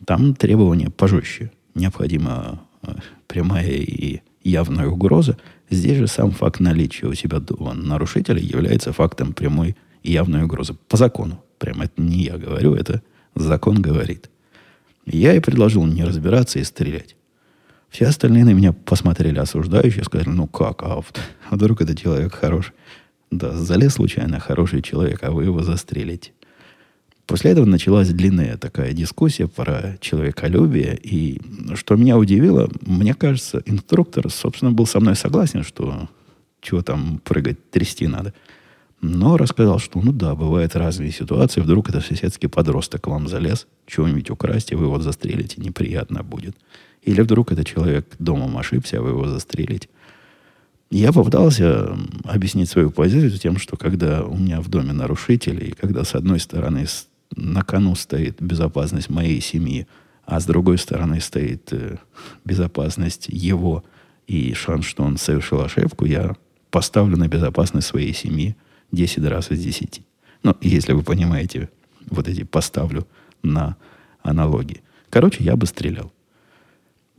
там 0.06 0.36
требования 0.36 0.90
пожестче. 0.90 1.52
Необходима 1.76 2.62
э, 2.84 2.94
прямая 3.28 3.70
и 3.70 4.22
явная 4.44 4.88
угроза, 4.88 5.38
Здесь 5.72 5.98
же 5.98 6.08
сам 6.08 6.32
факт 6.32 6.60
наличия 6.60 7.08
у 7.08 7.14
себя 7.14 7.40
дома 7.40 7.74
нарушителя 7.74 8.42
является 8.42 8.92
фактом 8.92 9.32
прямой 9.32 9.78
и 10.04 10.12
явной 10.12 10.44
угрозы. 10.44 10.76
По 10.90 10.98
закону. 10.98 11.42
Прямо 11.60 11.86
это 11.86 12.02
не 12.02 12.24
я 12.24 12.38
говорю, 12.38 12.76
это 12.76 13.02
закон 13.36 13.82
говорит. 13.82 14.30
Я 15.06 15.34
и 15.34 15.40
предложил 15.40 15.86
не 15.86 16.04
разбираться 16.04 16.60
и 16.60 16.66
стрелять. 16.66 17.16
Все 17.90 18.08
остальные 18.08 18.44
на 18.44 18.50
меня 18.54 18.74
посмотрели 18.74 19.40
осуждающе, 19.40 20.04
сказали, 20.04 20.28
ну 20.28 20.46
как, 20.46 20.84
а, 20.84 21.02
а 21.50 21.56
вдруг 21.56 21.82
это 21.82 21.96
человек 21.96 22.34
хороший. 22.34 22.74
Да, 23.32 23.54
залез 23.54 23.94
случайно 23.94 24.40
хороший 24.40 24.82
человек, 24.82 25.24
а 25.24 25.32
вы 25.32 25.46
его 25.46 25.64
застрелите. 25.64 26.32
После 27.26 27.52
этого 27.52 27.66
началась 27.66 28.10
длинная 28.10 28.58
такая 28.58 28.92
дискуссия 28.92 29.48
про 29.48 29.98
человеколюбие. 30.02 31.00
И 31.02 31.42
что 31.76 31.96
меня 31.96 32.18
удивило, 32.18 32.70
мне 32.82 33.14
кажется, 33.14 33.64
инструктор, 33.66 34.30
собственно, 34.30 34.74
был 34.74 34.86
со 34.86 35.00
мной 35.00 35.16
согласен, 35.16 35.64
что 35.64 36.10
чего 36.60 36.82
там 36.82 37.22
прыгать, 37.24 37.72
трясти 37.72 38.06
надо. 38.08 38.34
Но 39.00 39.38
рассказал, 39.38 39.80
что 39.80 40.02
ну 40.02 40.12
да, 40.12 40.36
бывают 40.36 40.76
разные 40.76 41.12
ситуации. 41.12 41.62
Вдруг 41.62 41.90
это 41.90 42.02
соседский 42.02 42.50
подросток 42.50 43.02
к 43.02 43.08
вам 43.08 43.30
залез, 43.30 43.66
чего-нибудь 43.88 44.30
украсть, 44.30 44.74
и 44.74 44.76
вы 44.76 44.86
его 44.86 45.00
застрелите, 45.00 45.62
неприятно 45.62 46.24
будет. 46.24 46.58
Или 47.02 47.22
вдруг 47.22 47.54
это 47.54 47.64
человек 47.64 48.14
домом 48.20 48.58
ошибся, 48.58 49.00
а 49.00 49.02
вы 49.02 49.12
его 49.12 49.28
застрелите. 49.28 49.88
Я 50.92 51.14
попытался 51.14 51.98
объяснить 52.26 52.70
свою 52.70 52.92
позицию 52.92 53.32
тем, 53.40 53.58
что 53.58 53.78
когда 53.78 54.24
у 54.24 54.36
меня 54.36 54.60
в 54.60 54.68
доме 54.68 54.92
нарушители, 54.92 55.68
и 55.68 55.72
когда 55.72 56.04
с 56.04 56.16
одной 56.16 56.40
стороны 56.40 56.86
на 57.34 57.64
кону 57.64 57.96
стоит 57.96 58.42
безопасность 58.42 59.10
моей 59.10 59.40
семьи, 59.40 59.88
а 60.26 60.42
с 60.42 60.46
другой 60.46 60.78
стороны 60.78 61.22
стоит 61.22 61.72
э, 61.72 61.96
безопасность 62.44 63.28
его 63.30 63.86
и 64.28 64.54
шанс, 64.54 64.86
что 64.86 65.04
он 65.04 65.16
совершил 65.16 65.62
ошибку, 65.62 66.04
я 66.04 66.36
поставлю 66.72 67.16
на 67.16 67.30
безопасность 67.30 67.88
своей 67.88 68.14
семьи 68.14 68.58
10 68.92 69.24
раз 69.24 69.50
из 69.50 69.64
10. 69.64 70.02
Ну, 70.44 70.58
если 70.60 70.92
вы 70.92 71.04
понимаете, 71.04 71.70
вот 72.10 72.28
эти 72.28 72.44
поставлю 72.44 73.08
на 73.44 73.78
аналогии. 74.24 74.82
Короче, 75.10 75.42
я 75.42 75.56
бы 75.56 75.66
стрелял. 75.68 76.12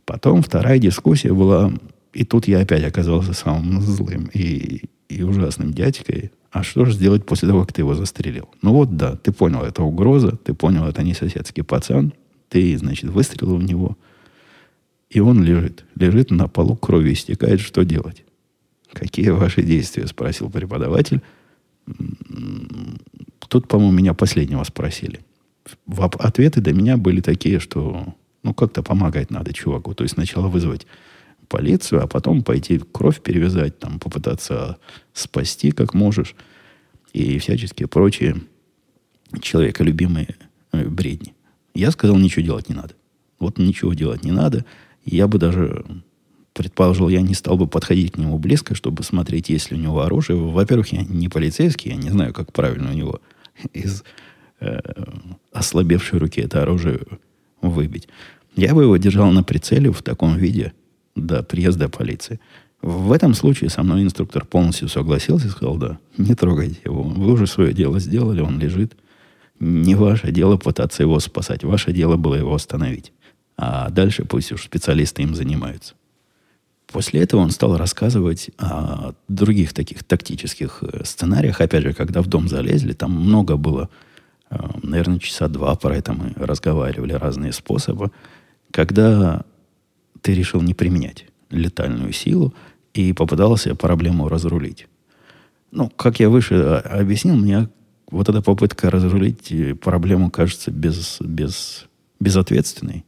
Потом 0.04 0.42
вторая 0.42 0.78
дискуссия 0.78 1.32
была, 1.32 1.72
и 2.12 2.24
тут 2.24 2.48
я 2.48 2.60
опять 2.60 2.84
оказался 2.84 3.32
самым 3.32 3.80
злым 3.80 4.30
и, 4.34 4.82
и 5.08 5.22
ужасным 5.22 5.72
дядькой, 5.72 6.30
а 6.50 6.62
что 6.62 6.84
же 6.84 6.92
сделать 6.92 7.24
после 7.24 7.48
того, 7.48 7.62
как 7.62 7.72
ты 7.72 7.80
его 7.80 7.94
застрелил? 7.94 8.48
Ну 8.60 8.72
вот 8.72 8.96
да, 8.96 9.16
ты 9.16 9.32
понял, 9.32 9.62
это 9.62 9.82
угроза, 9.82 10.36
ты 10.36 10.52
понял, 10.52 10.84
это 10.84 11.02
не 11.02 11.14
соседский 11.14 11.64
пацан, 11.64 12.12
ты, 12.48 12.76
значит, 12.76 13.10
выстрелил 13.10 13.56
в 13.56 13.62
него, 13.62 13.96
и 15.08 15.20
он 15.20 15.42
лежит. 15.42 15.84
Лежит 15.94 16.30
на 16.30 16.48
полу, 16.48 16.76
крови 16.76 17.12
истекает, 17.12 17.60
что 17.60 17.84
делать? 17.84 18.24
Какие 18.92 19.30
ваши 19.30 19.62
действия? 19.62 20.06
Спросил 20.06 20.50
преподаватель. 20.50 21.22
Тут, 23.48 23.68
по-моему, 23.68 23.92
меня 23.92 24.14
последнего 24.14 24.64
спросили. 24.64 25.20
Ответы 25.86 26.60
до 26.60 26.72
меня 26.72 26.96
были 26.96 27.20
такие, 27.20 27.60
что 27.60 28.14
ну 28.42 28.54
как-то 28.54 28.82
помогать 28.82 29.30
надо 29.30 29.52
чуваку. 29.52 29.94
То 29.94 30.04
есть 30.04 30.14
сначала 30.14 30.48
вызвать 30.48 30.86
полицию, 31.52 32.02
а 32.02 32.06
потом 32.06 32.42
пойти 32.42 32.80
кровь 32.92 33.20
перевязать, 33.20 33.78
там, 33.78 34.00
попытаться 34.00 34.78
спасти 35.12 35.70
как 35.70 35.92
можешь 35.92 36.34
и 37.12 37.38
всяческие 37.38 37.88
прочие 37.88 38.36
человеколюбимые 39.38 40.36
э, 40.72 40.88
бредни. 40.88 41.34
Я 41.74 41.90
сказал, 41.90 42.16
ничего 42.16 42.42
делать 42.42 42.70
не 42.70 42.74
надо. 42.74 42.94
Вот 43.38 43.58
ничего 43.58 43.92
делать 43.92 44.24
не 44.24 44.32
надо. 44.32 44.64
Я 45.04 45.28
бы 45.28 45.38
даже 45.38 45.84
предположил, 46.54 47.10
я 47.10 47.20
не 47.20 47.34
стал 47.34 47.58
бы 47.58 47.66
подходить 47.66 48.12
к 48.12 48.16
нему 48.16 48.38
близко, 48.38 48.74
чтобы 48.74 49.02
смотреть, 49.02 49.50
есть 49.50 49.70
ли 49.70 49.76
у 49.76 49.80
него 49.80 50.00
оружие. 50.00 50.38
Во-первых, 50.38 50.92
я 50.92 51.02
не 51.02 51.28
полицейский, 51.28 51.90
я 51.90 51.96
не 51.96 52.08
знаю, 52.08 52.32
как 52.32 52.52
правильно 52.52 52.90
у 52.92 52.94
него 52.94 53.20
из 53.74 54.04
э, 54.60 54.80
ослабевшей 55.52 56.18
руки 56.18 56.40
это 56.40 56.62
оружие 56.62 57.00
выбить. 57.60 58.08
Я 58.56 58.74
бы 58.74 58.84
его 58.84 58.96
держал 58.96 59.30
на 59.32 59.42
прицеле 59.42 59.92
в 59.92 60.02
таком 60.02 60.36
виде 60.36 60.72
до 61.14 61.42
приезда 61.42 61.88
полиции. 61.88 62.40
В 62.80 63.12
этом 63.12 63.34
случае 63.34 63.70
со 63.70 63.82
мной 63.82 64.02
инструктор 64.02 64.44
полностью 64.44 64.88
согласился 64.88 65.46
и 65.46 65.50
сказал, 65.50 65.76
да, 65.76 65.98
не 66.18 66.34
трогайте 66.34 66.80
его. 66.84 67.02
Вы 67.02 67.32
уже 67.32 67.46
свое 67.46 67.72
дело 67.72 68.00
сделали, 68.00 68.40
он 68.40 68.58
лежит. 68.58 68.96
Не 69.60 69.94
ваше 69.94 70.32
дело 70.32 70.56
пытаться 70.56 71.04
его 71.04 71.20
спасать. 71.20 71.62
Ваше 71.62 71.92
дело 71.92 72.16
было 72.16 72.34
его 72.34 72.52
остановить. 72.52 73.12
А 73.56 73.90
дальше 73.90 74.24
пусть 74.24 74.50
уж 74.50 74.64
специалисты 74.64 75.22
им 75.22 75.36
занимаются. 75.36 75.94
После 76.88 77.22
этого 77.22 77.40
он 77.40 77.50
стал 77.50 77.76
рассказывать 77.76 78.50
о 78.58 79.12
других 79.28 79.72
таких 79.72 80.04
тактических 80.04 80.82
э, 80.82 81.04
сценариях. 81.04 81.60
Опять 81.60 81.84
же, 81.84 81.92
когда 81.94 82.20
в 82.20 82.26
дом 82.26 82.48
залезли, 82.48 82.92
там 82.92 83.12
много 83.12 83.56
было, 83.56 83.88
э, 84.50 84.56
наверное, 84.82 85.18
часа 85.18 85.48
два 85.48 85.74
про 85.76 85.96
это 85.96 86.12
мы 86.12 86.32
разговаривали, 86.36 87.12
разные 87.12 87.52
способы. 87.52 88.10
Когда 88.72 89.44
ты 90.20 90.34
решил 90.34 90.60
не 90.60 90.74
применять 90.74 91.26
летальную 91.50 92.12
силу 92.12 92.54
и 92.94 93.12
попытался 93.12 93.74
проблему 93.74 94.28
разрулить. 94.28 94.86
Ну, 95.70 95.88
как 95.88 96.20
я 96.20 96.28
выше 96.28 96.54
а, 96.54 97.00
объяснил, 97.00 97.36
мне 97.36 97.68
вот 98.10 98.28
эта 98.28 98.42
попытка 98.42 98.90
разрулить 98.90 99.50
э, 99.50 99.74
проблему 99.74 100.30
кажется 100.30 100.70
без, 100.70 101.18
без, 101.20 101.86
безответственной. 102.20 103.04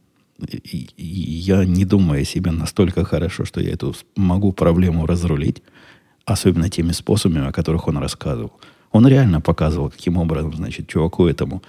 И, 0.49 0.89
и 0.97 1.05
я 1.05 1.63
не 1.63 1.85
думаю 1.85 2.23
о 2.23 2.25
себе 2.25 2.51
настолько 2.51 3.05
хорошо, 3.05 3.45
что 3.45 3.61
я 3.61 3.71
эту 3.71 3.95
могу 4.15 4.51
проблему 4.51 5.05
разрулить, 5.05 5.61
особенно 6.25 6.69
теми 6.69 6.91
способами, 6.91 7.47
о 7.47 7.51
которых 7.51 7.87
он 7.87 7.97
рассказывал. 7.99 8.53
Он 8.91 9.07
реально 9.07 9.41
показывал, 9.41 9.89
каким 9.89 10.17
образом, 10.17 10.53
значит, 10.55 10.87
чуваку 10.87 11.27
этому 11.27 11.61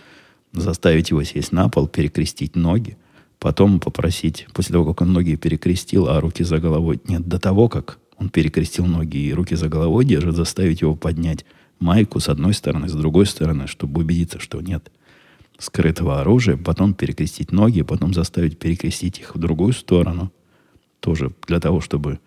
заставить 0.52 1.10
его 1.10 1.22
сесть 1.22 1.52
на 1.52 1.68
пол, 1.68 1.86
перекрестить 1.86 2.56
ноги, 2.56 2.96
потом 3.38 3.80
попросить, 3.80 4.46
после 4.52 4.72
того, 4.72 4.86
как 4.86 5.02
он 5.02 5.12
ноги 5.12 5.36
перекрестил, 5.36 6.08
а 6.08 6.20
руки 6.20 6.42
за 6.42 6.58
головой, 6.58 7.00
нет, 7.06 7.26
до 7.26 7.38
того, 7.38 7.68
как 7.68 7.98
он 8.18 8.30
перекрестил 8.30 8.86
ноги 8.86 9.18
и 9.18 9.32
руки 9.32 9.54
за 9.54 9.68
головой 9.68 10.04
держит, 10.04 10.36
заставить 10.36 10.80
его 10.80 10.94
поднять 10.94 11.44
майку 11.78 12.20
с 12.20 12.28
одной 12.28 12.54
стороны, 12.54 12.88
с 12.88 12.92
другой 12.92 13.26
стороны, 13.26 13.66
чтобы 13.66 14.00
убедиться, 14.00 14.40
что 14.40 14.60
нет 14.60 14.90
скрытого 15.58 16.20
оружия, 16.20 16.56
потом 16.56 16.94
перекрестить 16.94 17.52
ноги, 17.52 17.82
потом 17.82 18.12
заставить 18.12 18.58
перекрестить 18.58 19.18
их 19.18 19.34
в 19.34 19.38
другую 19.38 19.72
сторону, 19.72 20.32
тоже 21.00 21.32
для 21.46 21.60
того, 21.60 21.80
чтобы 21.80 22.18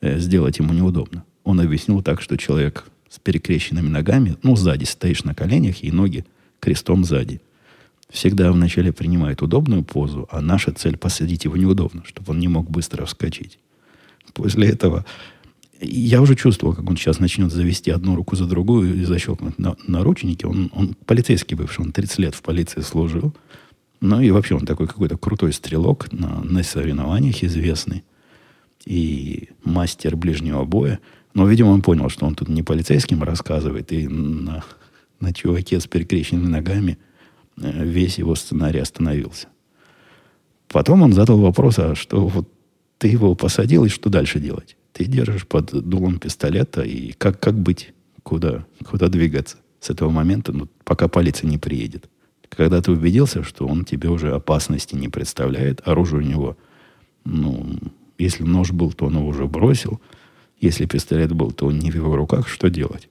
э, 0.00 0.18
сделать 0.18 0.58
ему 0.58 0.72
неудобно. 0.72 1.24
Он 1.44 1.60
объяснил 1.60 2.02
так, 2.02 2.20
что 2.20 2.36
человек 2.36 2.86
с 3.08 3.18
перекрещенными 3.18 3.88
ногами, 3.88 4.36
ну, 4.42 4.56
сзади 4.56 4.84
стоишь 4.84 5.24
на 5.24 5.34
коленях, 5.34 5.84
и 5.84 5.92
ноги 5.92 6.24
крестом 6.60 7.04
сзади. 7.04 7.40
Всегда 8.12 8.52
вначале 8.52 8.92
принимает 8.92 9.40
удобную 9.40 9.82
позу, 9.82 10.28
а 10.30 10.42
наша 10.42 10.70
цель 10.70 10.98
посадить 10.98 11.44
его 11.44 11.56
неудобно, 11.56 12.02
чтобы 12.04 12.32
он 12.32 12.40
не 12.40 12.46
мог 12.46 12.70
быстро 12.70 13.06
вскочить. 13.06 13.58
После 14.34 14.68
этого 14.68 15.06
я 15.80 16.20
уже 16.20 16.36
чувствовал, 16.36 16.74
как 16.74 16.88
он 16.88 16.98
сейчас 16.98 17.20
начнет 17.20 17.50
завести 17.50 17.90
одну 17.90 18.14
руку 18.14 18.36
за 18.36 18.44
другую 18.44 19.00
и 19.00 19.04
защелкнуть 19.04 19.58
на, 19.58 19.76
наручники. 19.86 20.44
Он, 20.44 20.70
он 20.74 20.94
полицейский 21.06 21.56
бывший, 21.56 21.80
он 21.80 21.92
30 21.92 22.18
лет 22.18 22.34
в 22.34 22.42
полиции 22.42 22.82
служил. 22.82 23.34
Ну 24.02 24.20
и 24.20 24.30
вообще 24.30 24.56
он 24.56 24.66
такой 24.66 24.88
какой-то 24.88 25.16
крутой 25.16 25.54
стрелок 25.54 26.12
на, 26.12 26.42
на 26.44 26.62
соревнованиях 26.62 27.42
известный. 27.42 28.04
И 28.84 29.48
мастер 29.64 30.16
ближнего 30.16 30.64
боя. 30.64 31.00
Но, 31.32 31.46
видимо, 31.48 31.68
он 31.68 31.80
понял, 31.80 32.10
что 32.10 32.26
он 32.26 32.34
тут 32.34 32.50
не 32.50 32.62
полицейским 32.62 33.22
рассказывает, 33.22 33.90
и 33.90 34.06
на, 34.06 34.62
на 35.18 35.32
чуваке 35.32 35.80
с 35.80 35.86
перекрещенными 35.86 36.46
ногами 36.46 36.98
весь 37.56 38.18
его 38.18 38.34
сценарий 38.34 38.80
остановился. 38.80 39.48
Потом 40.68 41.02
он 41.02 41.12
задал 41.12 41.38
вопрос, 41.38 41.78
а 41.78 41.94
что 41.94 42.26
вот 42.26 42.48
ты 42.98 43.08
его 43.08 43.34
посадил, 43.34 43.84
и 43.84 43.88
что 43.88 44.08
дальше 44.08 44.40
делать? 44.40 44.76
Ты 44.92 45.04
держишь 45.04 45.46
под 45.46 45.70
дулом 45.70 46.18
пистолета, 46.18 46.82
и 46.82 47.12
как, 47.12 47.40
как 47.40 47.58
быть? 47.58 47.92
Куда, 48.22 48.64
куда 48.84 49.08
двигаться 49.08 49.56
с 49.80 49.90
этого 49.90 50.10
момента, 50.10 50.52
ну, 50.52 50.68
пока 50.84 51.08
полиция 51.08 51.48
не 51.48 51.58
приедет? 51.58 52.08
Когда 52.48 52.80
ты 52.80 52.92
убедился, 52.92 53.42
что 53.42 53.66
он 53.66 53.84
тебе 53.84 54.08
уже 54.08 54.34
опасности 54.34 54.94
не 54.94 55.08
представляет, 55.08 55.86
оружие 55.86 56.20
у 56.20 56.26
него, 56.26 56.56
ну, 57.24 57.78
если 58.18 58.44
нож 58.44 58.70
был, 58.70 58.92
то 58.92 59.06
он 59.06 59.16
его 59.16 59.26
уже 59.26 59.46
бросил, 59.46 60.00
если 60.60 60.86
пистолет 60.86 61.32
был, 61.32 61.50
то 61.50 61.66
он 61.66 61.78
не 61.78 61.90
в 61.90 61.94
его 61.96 62.14
руках, 62.14 62.48
что 62.48 62.70
делать? 62.70 63.08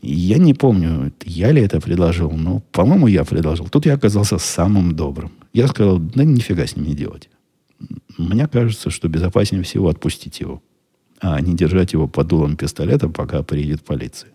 Я 0.00 0.38
не 0.38 0.54
помню, 0.54 1.12
я 1.24 1.50
ли 1.50 1.62
это 1.62 1.80
предложил, 1.80 2.30
но, 2.30 2.60
по-моему, 2.72 3.08
я 3.08 3.24
предложил. 3.24 3.68
Тут 3.68 3.86
я 3.86 3.94
оказался 3.94 4.38
самым 4.38 4.94
добрым. 4.94 5.32
Я 5.52 5.66
сказал, 5.66 5.98
да 5.98 6.24
нифига 6.24 6.66
с 6.66 6.76
ним 6.76 6.86
не 6.86 6.94
делать. 6.94 7.28
Мне 8.16 8.46
кажется, 8.46 8.90
что 8.90 9.08
безопаснее 9.08 9.62
всего 9.62 9.88
отпустить 9.88 10.40
его, 10.40 10.62
а 11.20 11.40
не 11.40 11.54
держать 11.54 11.92
его 11.92 12.06
под 12.06 12.28
дулом 12.28 12.56
пистолета, 12.56 13.08
пока 13.08 13.42
приедет 13.42 13.82
полиция. 13.82 14.30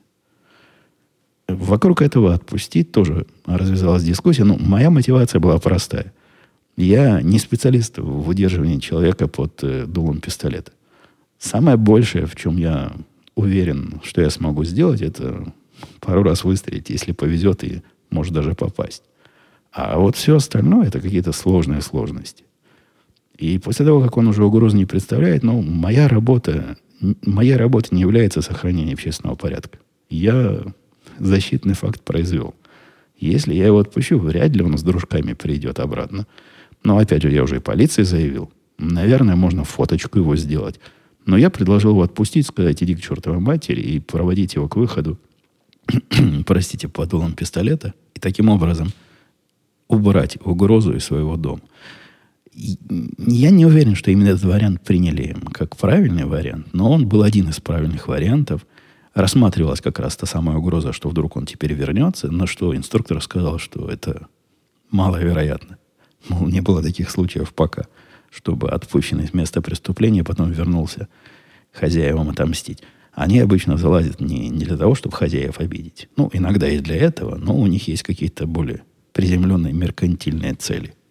Вокруг 1.47 2.01
этого 2.01 2.33
отпустить 2.33 2.91
тоже 2.91 3.25
развязалась 3.45 4.03
дискуссия. 4.03 4.43
Но 4.43 4.57
моя 4.57 4.89
мотивация 4.89 5.39
была 5.39 5.59
простая. 5.59 6.13
Я 6.75 7.21
не 7.21 7.37
специалист 7.37 7.97
в 7.97 8.27
удерживании 8.27 8.79
человека 8.79 9.27
под 9.27 9.63
э, 9.63 9.85
дулом 9.85 10.19
пистолета. 10.21 10.71
Самое 11.37 11.77
большее, 11.77 12.25
в 12.25 12.35
чем 12.35 12.57
я 12.57 12.93
уверен, 13.35 14.01
что 14.03 14.21
я 14.21 14.29
смогу 14.29 14.63
сделать, 14.63 15.01
это 15.01 15.53
пару 15.99 16.23
раз 16.23 16.43
выстрелить, 16.43 16.89
если 16.89 17.11
повезет, 17.11 17.63
и 17.63 17.81
может 18.09 18.33
даже 18.33 18.53
попасть. 18.53 19.03
А 19.71 19.97
вот 19.97 20.15
все 20.15 20.35
остальное 20.35 20.87
это 20.87 21.01
какие-то 21.01 21.31
сложные 21.31 21.81
сложности. 21.81 22.43
И 23.37 23.57
после 23.57 23.85
того, 23.85 24.01
как 24.01 24.15
он 24.17 24.27
уже 24.27 24.43
угрозу 24.43 24.77
не 24.77 24.85
представляет, 24.85 25.43
ну, 25.43 25.61
моя 25.61 26.07
работа, 26.07 26.77
моя 27.25 27.57
работа 27.57 27.93
не 27.93 28.01
является 28.01 28.41
сохранением 28.41 28.93
общественного 28.93 29.35
порядка. 29.35 29.79
Я 30.09 30.63
защитный 31.17 31.73
факт 31.73 32.01
произвел. 32.01 32.53
Если 33.17 33.53
я 33.53 33.67
его 33.67 33.79
отпущу, 33.79 34.19
вряд 34.19 34.51
ли 34.55 34.63
он 34.63 34.77
с 34.77 34.83
дружками 34.83 35.33
придет 35.33 35.79
обратно. 35.79 36.27
Но 36.83 36.97
опять 36.97 37.23
же, 37.23 37.31
я 37.31 37.43
уже 37.43 37.57
и 37.57 37.59
полиции 37.59 38.03
заявил. 38.03 38.51
Наверное, 38.77 39.35
можно 39.35 39.63
фоточку 39.63 40.19
его 40.19 40.35
сделать. 40.35 40.79
Но 41.25 41.37
я 41.37 41.49
предложил 41.49 41.91
его 41.91 42.03
отпустить, 42.03 42.47
сказать, 42.47 42.83
иди 42.83 42.95
к 42.95 43.01
чертовой 43.01 43.39
матери 43.39 43.81
и 43.81 43.99
проводить 43.99 44.55
его 44.55 44.67
к 44.67 44.75
выходу, 44.75 45.19
простите, 46.45 46.87
под 46.87 47.09
дулом 47.09 47.33
пистолета, 47.33 47.93
и 48.13 48.19
таким 48.19 48.49
образом 48.49 48.91
убрать 49.87 50.37
угрозу 50.43 50.93
из 50.95 51.05
своего 51.05 51.37
дома 51.37 51.61
я 52.55 53.49
не 53.49 53.65
уверен, 53.65 53.95
что 53.95 54.11
именно 54.11 54.29
этот 54.29 54.43
вариант 54.43 54.81
приняли 54.81 55.35
как 55.51 55.75
правильный 55.75 56.25
вариант, 56.25 56.67
но 56.73 56.91
он 56.91 57.07
был 57.07 57.23
один 57.23 57.49
из 57.49 57.59
правильных 57.59 58.07
вариантов. 58.07 58.65
Рассматривалась 59.13 59.81
как 59.81 59.99
раз 59.99 60.15
та 60.15 60.25
самая 60.25 60.57
угроза, 60.57 60.91
что 60.91 61.09
вдруг 61.09 61.35
он 61.35 61.45
теперь 61.45 61.73
вернется, 61.73 62.31
на 62.31 62.47
что 62.47 62.75
инструктор 62.75 63.21
сказал, 63.21 63.59
что 63.59 63.87
это 63.87 64.27
маловероятно. 64.89 65.77
Мол, 66.29 66.47
не 66.47 66.61
было 66.61 66.81
таких 66.81 67.11
случаев 67.11 67.53
пока, 67.53 67.85
чтобы 68.33 68.69
отпущенный 68.69 69.27
с 69.27 69.33
места 69.33 69.61
преступления 69.61 70.23
потом 70.23 70.51
вернулся 70.51 71.07
хозяевам 71.71 72.29
отомстить. 72.29 72.81
Они 73.11 73.39
обычно 73.39 73.77
залазят 73.77 74.19
не, 74.19 74.49
не 74.49 74.65
для 74.65 74.77
того, 74.77 74.95
чтобы 74.95 75.15
хозяев 75.15 75.59
обидеть. 75.59 76.09
Ну, 76.17 76.29
иногда 76.33 76.67
и 76.67 76.79
для 76.79 76.95
этого, 76.95 77.35
но 77.35 77.55
у 77.55 77.67
них 77.67 77.87
есть 77.87 78.03
какие-то 78.03 78.47
более 78.47 78.81
приземленные 79.11 79.73
меркантильные 79.73 80.55
цели– 80.55 80.95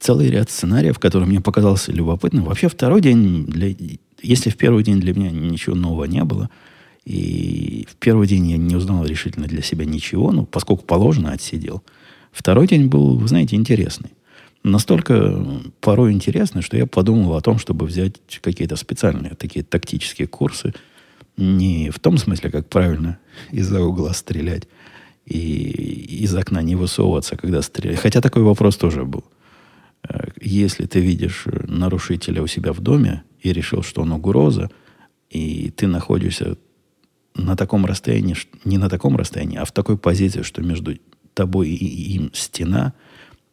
целый 0.00 0.30
ряд 0.30 0.50
сценариев, 0.50 0.98
который 0.98 1.26
мне 1.26 1.40
показался 1.40 1.92
любопытным. 1.92 2.44
Вообще 2.44 2.68
второй 2.68 3.00
день, 3.00 3.46
для, 3.46 3.74
если 4.22 4.50
в 4.50 4.56
первый 4.56 4.84
день 4.84 5.00
для 5.00 5.14
меня 5.14 5.30
ничего 5.30 5.74
нового 5.74 6.04
не 6.04 6.24
было, 6.24 6.50
и 7.04 7.86
в 7.90 7.96
первый 7.96 8.28
день 8.28 8.50
я 8.50 8.56
не 8.56 8.76
узнал 8.76 9.04
решительно 9.04 9.46
для 9.46 9.62
себя 9.62 9.84
ничего, 9.84 10.30
ну, 10.30 10.46
поскольку 10.46 10.84
положено, 10.84 11.32
отсидел. 11.32 11.82
Второй 12.30 12.68
день 12.68 12.86
был, 12.86 13.18
вы 13.18 13.28
знаете, 13.28 13.56
интересный. 13.56 14.10
Настолько 14.62 15.44
порой 15.80 16.12
интересный, 16.12 16.62
что 16.62 16.76
я 16.76 16.86
подумал 16.86 17.36
о 17.36 17.40
том, 17.40 17.58
чтобы 17.58 17.86
взять 17.86 18.20
какие-то 18.40 18.76
специальные 18.76 19.34
такие 19.34 19.64
тактические 19.64 20.28
курсы. 20.28 20.72
Не 21.36 21.90
в 21.90 21.98
том 21.98 22.16
смысле, 22.16 22.50
как 22.50 22.68
правильно 22.68 23.18
из-за 23.50 23.82
угла 23.82 24.12
стрелять 24.12 24.68
и 25.26 26.18
из 26.22 26.34
окна 26.34 26.62
не 26.62 26.76
высовываться, 26.76 27.36
когда 27.36 27.62
стрелять. 27.62 27.98
Хотя 27.98 28.20
такой 28.20 28.42
вопрос 28.42 28.76
тоже 28.76 29.04
был. 29.04 29.24
Э, 30.08 30.28
если 30.40 30.86
ты 30.86 31.00
видишь 31.00 31.44
нарушителя 31.46 32.42
у 32.42 32.46
себя 32.46 32.72
в 32.72 32.80
доме 32.80 33.24
и 33.40 33.52
решил, 33.52 33.82
что 33.82 34.02
он 34.02 34.12
угроза, 34.12 34.70
и 35.30 35.70
ты 35.70 35.86
находишься 35.86 36.56
на 37.34 37.56
таком 37.56 37.86
расстоянии, 37.86 38.36
не 38.64 38.78
на 38.78 38.88
таком 38.88 39.16
расстоянии, 39.16 39.58
а 39.58 39.64
в 39.64 39.72
такой 39.72 39.96
позиции, 39.96 40.42
что 40.42 40.62
между 40.62 40.96
тобой 41.34 41.70
и 41.70 42.14
им 42.14 42.30
стена, 42.34 42.92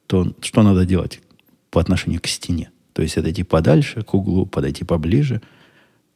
то 0.10 0.34
что 0.42 0.64
надо 0.64 0.86
делать 0.86 1.22
по 1.70 1.80
отношению 1.80 2.20
к 2.20 2.28
стене? 2.28 2.72
То 2.94 3.04
есть 3.04 3.16
отойти 3.16 3.44
подальше, 3.44 4.02
к 4.02 4.16
углу, 4.16 4.48
подойти 4.48 4.84
поближе. 4.84 5.40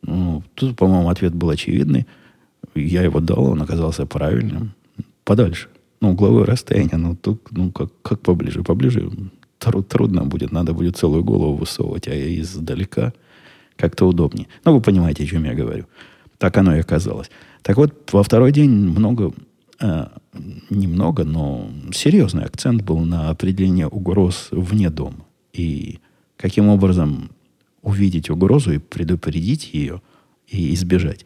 Ну, 0.01 0.43
тут, 0.55 0.75
по-моему, 0.75 1.09
ответ 1.09 1.35
был 1.35 1.51
очевидный. 1.51 2.07
Я 2.73 3.03
его 3.03 3.19
дал, 3.19 3.51
он 3.51 3.61
оказался 3.61 4.07
правильным. 4.07 4.73
Подальше. 5.23 5.67
Ну, 6.01 6.13
угловое 6.13 6.45
расстояние, 6.45 6.97
ну, 6.97 7.15
тут, 7.15 7.51
ну, 7.51 7.71
как, 7.71 7.91
как 8.01 8.19
поближе? 8.21 8.63
Поближе 8.63 9.11
труд, 9.59 9.87
трудно 9.87 10.25
будет, 10.25 10.51
надо 10.51 10.73
будет 10.73 10.97
целую 10.97 11.23
голову 11.23 11.55
высовывать, 11.55 12.07
а 12.07 12.15
издалека 12.15 13.13
как-то 13.75 14.07
удобнее. 14.07 14.47
Ну, 14.65 14.73
вы 14.73 14.81
понимаете, 14.81 15.23
о 15.23 15.27
чем 15.27 15.43
я 15.43 15.53
говорю. 15.53 15.85
Так 16.39 16.57
оно 16.57 16.75
и 16.75 16.79
оказалось. 16.79 17.29
Так 17.61 17.77
вот, 17.77 18.11
во 18.11 18.23
второй 18.23 18.51
день 18.51 18.71
много, 18.71 19.33
э, 19.83 20.07
немного, 20.69 21.23
но 21.23 21.69
серьезный 21.93 22.45
акцент 22.45 22.81
был 22.81 22.99
на 22.99 23.29
определение 23.29 23.87
угроз 23.87 24.47
вне 24.51 24.89
дома. 24.89 25.25
И 25.51 25.99
каким 26.37 26.69
образом 26.69 27.29
увидеть 27.81 28.29
угрозу 28.29 28.71
и 28.73 28.77
предупредить 28.79 29.73
ее 29.73 30.01
и 30.47 30.73
избежать. 30.73 31.25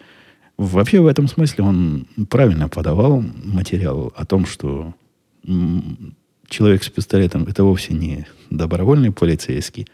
Вообще 0.58 1.00
в 1.00 1.08
этом 1.08 1.28
смысле 1.28 1.64
он 1.64 2.08
правильно 2.30 2.68
подавал 2.68 3.24
материал 3.44 4.12
о 4.16 4.26
том, 4.26 4.46
что 4.46 4.96
человек 6.50 6.84
с 6.84 6.90
пистолетом 6.90 7.44
это 7.44 7.64
вовсе 7.64 7.94
не 7.94 8.26
добровольный 8.50 9.12
полицейский, 9.12 9.88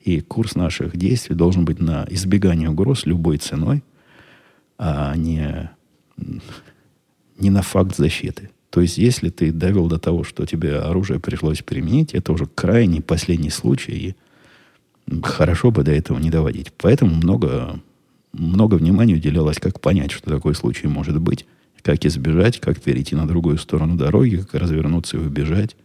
и 0.00 0.20
курс 0.20 0.54
наших 0.54 0.96
действий 0.96 1.34
должен 1.34 1.64
быть 1.64 1.80
на 1.80 2.06
избегание 2.10 2.70
угроз 2.70 3.06
любой 3.06 3.38
ценой, 3.38 3.82
а 4.78 5.14
не, 5.16 5.70
не 7.40 7.50
на 7.50 7.62
факт 7.62 7.96
защиты. 7.96 8.50
То 8.70 8.80
есть, 8.80 8.98
если 8.98 9.30
ты 9.30 9.50
довел 9.50 9.88
до 9.88 9.98
того, 9.98 10.22
что 10.22 10.46
тебе 10.46 10.78
оружие 10.78 11.18
пришлось 11.18 11.62
применить, 11.62 12.14
это 12.14 12.32
уже 12.32 12.46
крайний 12.46 13.02
последний 13.02 13.50
случай, 13.50 13.92
и 15.10 15.20
хорошо 15.22 15.72
бы 15.72 15.82
до 15.82 15.90
этого 15.90 16.18
не 16.18 16.30
доводить. 16.30 16.72
Поэтому 16.78 17.14
много, 17.14 17.80
много 18.32 18.76
внимания 18.76 19.14
уделялось, 19.14 19.58
как 19.58 19.80
понять, 19.80 20.12
что 20.12 20.30
такой 20.30 20.54
случай 20.54 20.86
может 20.86 21.20
быть, 21.20 21.46
как 21.82 22.04
избежать, 22.04 22.60
как 22.60 22.80
перейти 22.80 23.16
на 23.16 23.26
другую 23.26 23.58
сторону 23.58 23.96
дороги, 23.96 24.36
как 24.36 24.54
развернуться 24.54 25.16
и 25.16 25.20
убежать, 25.20 25.76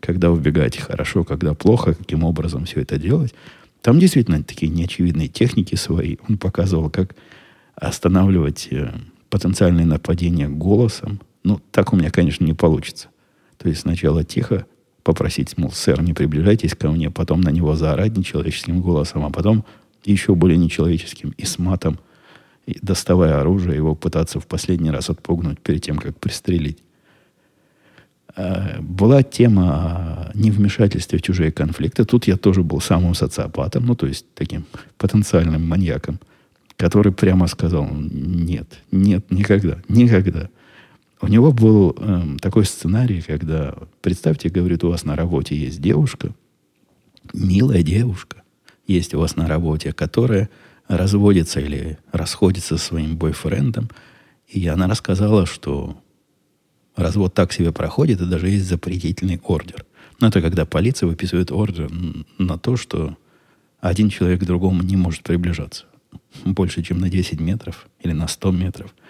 когда 0.00 0.30
убегать 0.30 0.76
хорошо, 0.76 1.24
когда 1.24 1.54
плохо, 1.54 1.94
каким 1.94 2.24
образом 2.24 2.66
все 2.66 2.80
это 2.80 2.98
делать. 2.98 3.34
Там 3.80 3.98
действительно 3.98 4.42
такие 4.42 4.70
неочевидные 4.70 5.28
техники 5.28 5.76
свои. 5.76 6.16
Он 6.28 6.36
показывал, 6.36 6.90
как 6.90 7.14
останавливать 7.74 8.68
потенциальные 9.34 9.84
нападения 9.84 10.48
голосом. 10.48 11.20
Ну, 11.42 11.60
так 11.72 11.92
у 11.92 11.96
меня, 11.96 12.12
конечно, 12.12 12.44
не 12.44 12.52
получится. 12.52 13.08
То 13.58 13.68
есть 13.68 13.80
сначала 13.80 14.22
тихо, 14.22 14.64
попросить, 15.02 15.58
мол, 15.58 15.72
сэр, 15.72 16.02
не 16.02 16.12
приближайтесь 16.12 16.76
ко 16.76 16.88
мне, 16.88 17.10
потом 17.10 17.40
на 17.40 17.48
него 17.48 17.74
заорать 17.74 18.16
нечеловеческим 18.16 18.80
голосом, 18.80 19.24
а 19.24 19.30
потом 19.30 19.64
еще 20.04 20.36
более 20.36 20.56
нечеловеческим 20.56 21.34
и 21.36 21.44
с 21.44 21.58
матом, 21.58 21.98
и 22.66 22.78
доставая 22.80 23.40
оружие, 23.40 23.74
его 23.74 23.96
пытаться 23.96 24.38
в 24.38 24.46
последний 24.46 24.92
раз 24.92 25.10
отпугнуть 25.10 25.58
перед 25.58 25.82
тем, 25.82 25.98
как 25.98 26.16
пристрелить. 26.16 26.78
А, 28.36 28.76
была 28.78 29.24
тема 29.24 29.64
о 29.64 30.30
невмешательстве 30.34 31.18
в 31.18 31.22
чужие 31.22 31.50
конфликты. 31.50 32.04
Тут 32.04 32.28
я 32.28 32.36
тоже 32.36 32.62
был 32.62 32.80
самым 32.80 33.14
социопатом, 33.14 33.84
ну, 33.84 33.96
то 33.96 34.06
есть 34.06 34.26
таким 34.36 34.64
потенциальным 34.96 35.66
маньяком, 35.66 36.20
который 36.76 37.12
прямо 37.12 37.46
сказал, 37.46 37.88
нет, 37.90 38.68
нет, 38.90 39.30
никогда, 39.30 39.78
никогда. 39.88 40.48
У 41.20 41.28
него 41.28 41.52
был 41.52 41.96
эм, 41.98 42.38
такой 42.38 42.64
сценарий, 42.64 43.22
когда, 43.22 43.74
представьте, 44.02 44.48
говорит, 44.48 44.84
у 44.84 44.90
вас 44.90 45.04
на 45.04 45.16
работе 45.16 45.56
есть 45.56 45.80
девушка, 45.80 46.34
милая 47.32 47.82
девушка, 47.82 48.42
есть 48.86 49.14
у 49.14 49.20
вас 49.20 49.36
на 49.36 49.46
работе, 49.46 49.92
которая 49.92 50.50
разводится 50.88 51.60
или 51.60 51.98
расходится 52.12 52.76
со 52.76 52.84
своим 52.84 53.16
бойфрендом, 53.16 53.88
и 54.48 54.66
она 54.66 54.86
рассказала, 54.86 55.46
что 55.46 55.96
развод 56.96 57.32
так 57.32 57.52
себе 57.52 57.72
проходит, 57.72 58.20
и 58.20 58.26
даже 58.26 58.48
есть 58.48 58.66
запретительный 58.66 59.40
ордер. 59.42 59.86
Но 60.20 60.28
это 60.28 60.42
когда 60.42 60.66
полиция 60.66 61.06
выписывает 61.06 61.50
ордер 61.50 61.90
на 62.38 62.58
то, 62.58 62.76
что 62.76 63.16
один 63.80 64.10
человек 64.10 64.40
к 64.40 64.44
другому 64.44 64.82
не 64.82 64.96
может 64.96 65.22
приближаться 65.22 65.86
больше, 66.44 66.82
чем 66.82 66.98
на 66.98 67.08
10 67.08 67.40
метров 67.40 67.88
или 68.00 68.12
на 68.12 68.28
100 68.28 68.50
метров– 68.52 68.94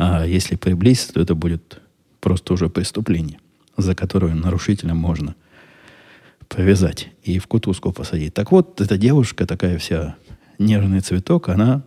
а 0.00 0.24
если 0.24 0.54
приблизиться, 0.54 1.14
то 1.14 1.20
это 1.20 1.34
будет 1.34 1.80
просто 2.20 2.52
уже 2.52 2.68
преступление, 2.68 3.40
за 3.76 3.96
которое 3.96 4.32
нарушителя 4.32 4.94
можно 4.94 5.34
повязать 6.46 7.08
и 7.24 7.40
в 7.40 7.48
кутузку 7.48 7.92
посадить. 7.92 8.32
Так 8.32 8.52
вот, 8.52 8.80
эта 8.80 8.96
девушка, 8.96 9.44
такая 9.44 9.76
вся 9.78 10.14
нежный 10.60 11.00
цветок, 11.00 11.48
она 11.48 11.82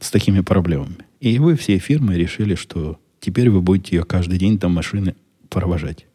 с 0.00 0.10
такими 0.10 0.40
проблемами. 0.40 1.06
И 1.20 1.38
вы, 1.38 1.54
все 1.54 1.78
фирмы, 1.78 2.16
решили, 2.16 2.56
что 2.56 2.98
теперь 3.20 3.48
вы 3.48 3.60
будете 3.60 3.94
ее 3.94 4.02
каждый 4.02 4.36
день 4.36 4.58
до 4.58 4.68
машины 4.68 5.14
провожать. 5.48 6.06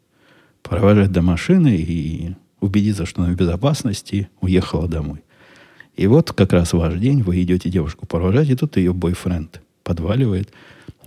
Провожать 0.63 1.13
до 1.13 1.21
машины 1.21 1.77
и 1.77 2.35
убедиться, 2.59 3.05
что 3.05 3.23
она 3.23 3.31
в 3.31 3.37
безопасности, 3.37 4.27
уехала 4.41 4.89
домой. 4.89 5.23
И 5.95 6.07
вот 6.07 6.31
как 6.31 6.53
раз 6.53 6.73
ваш 6.73 6.97
день, 6.99 7.21
вы 7.21 7.41
идете 7.41 7.69
девушку 7.69 8.05
провожать, 8.05 8.49
и 8.49 8.55
тут 8.55 8.77
ее 8.77 8.93
бойфренд– 8.93 9.61
подваливает 9.83 10.49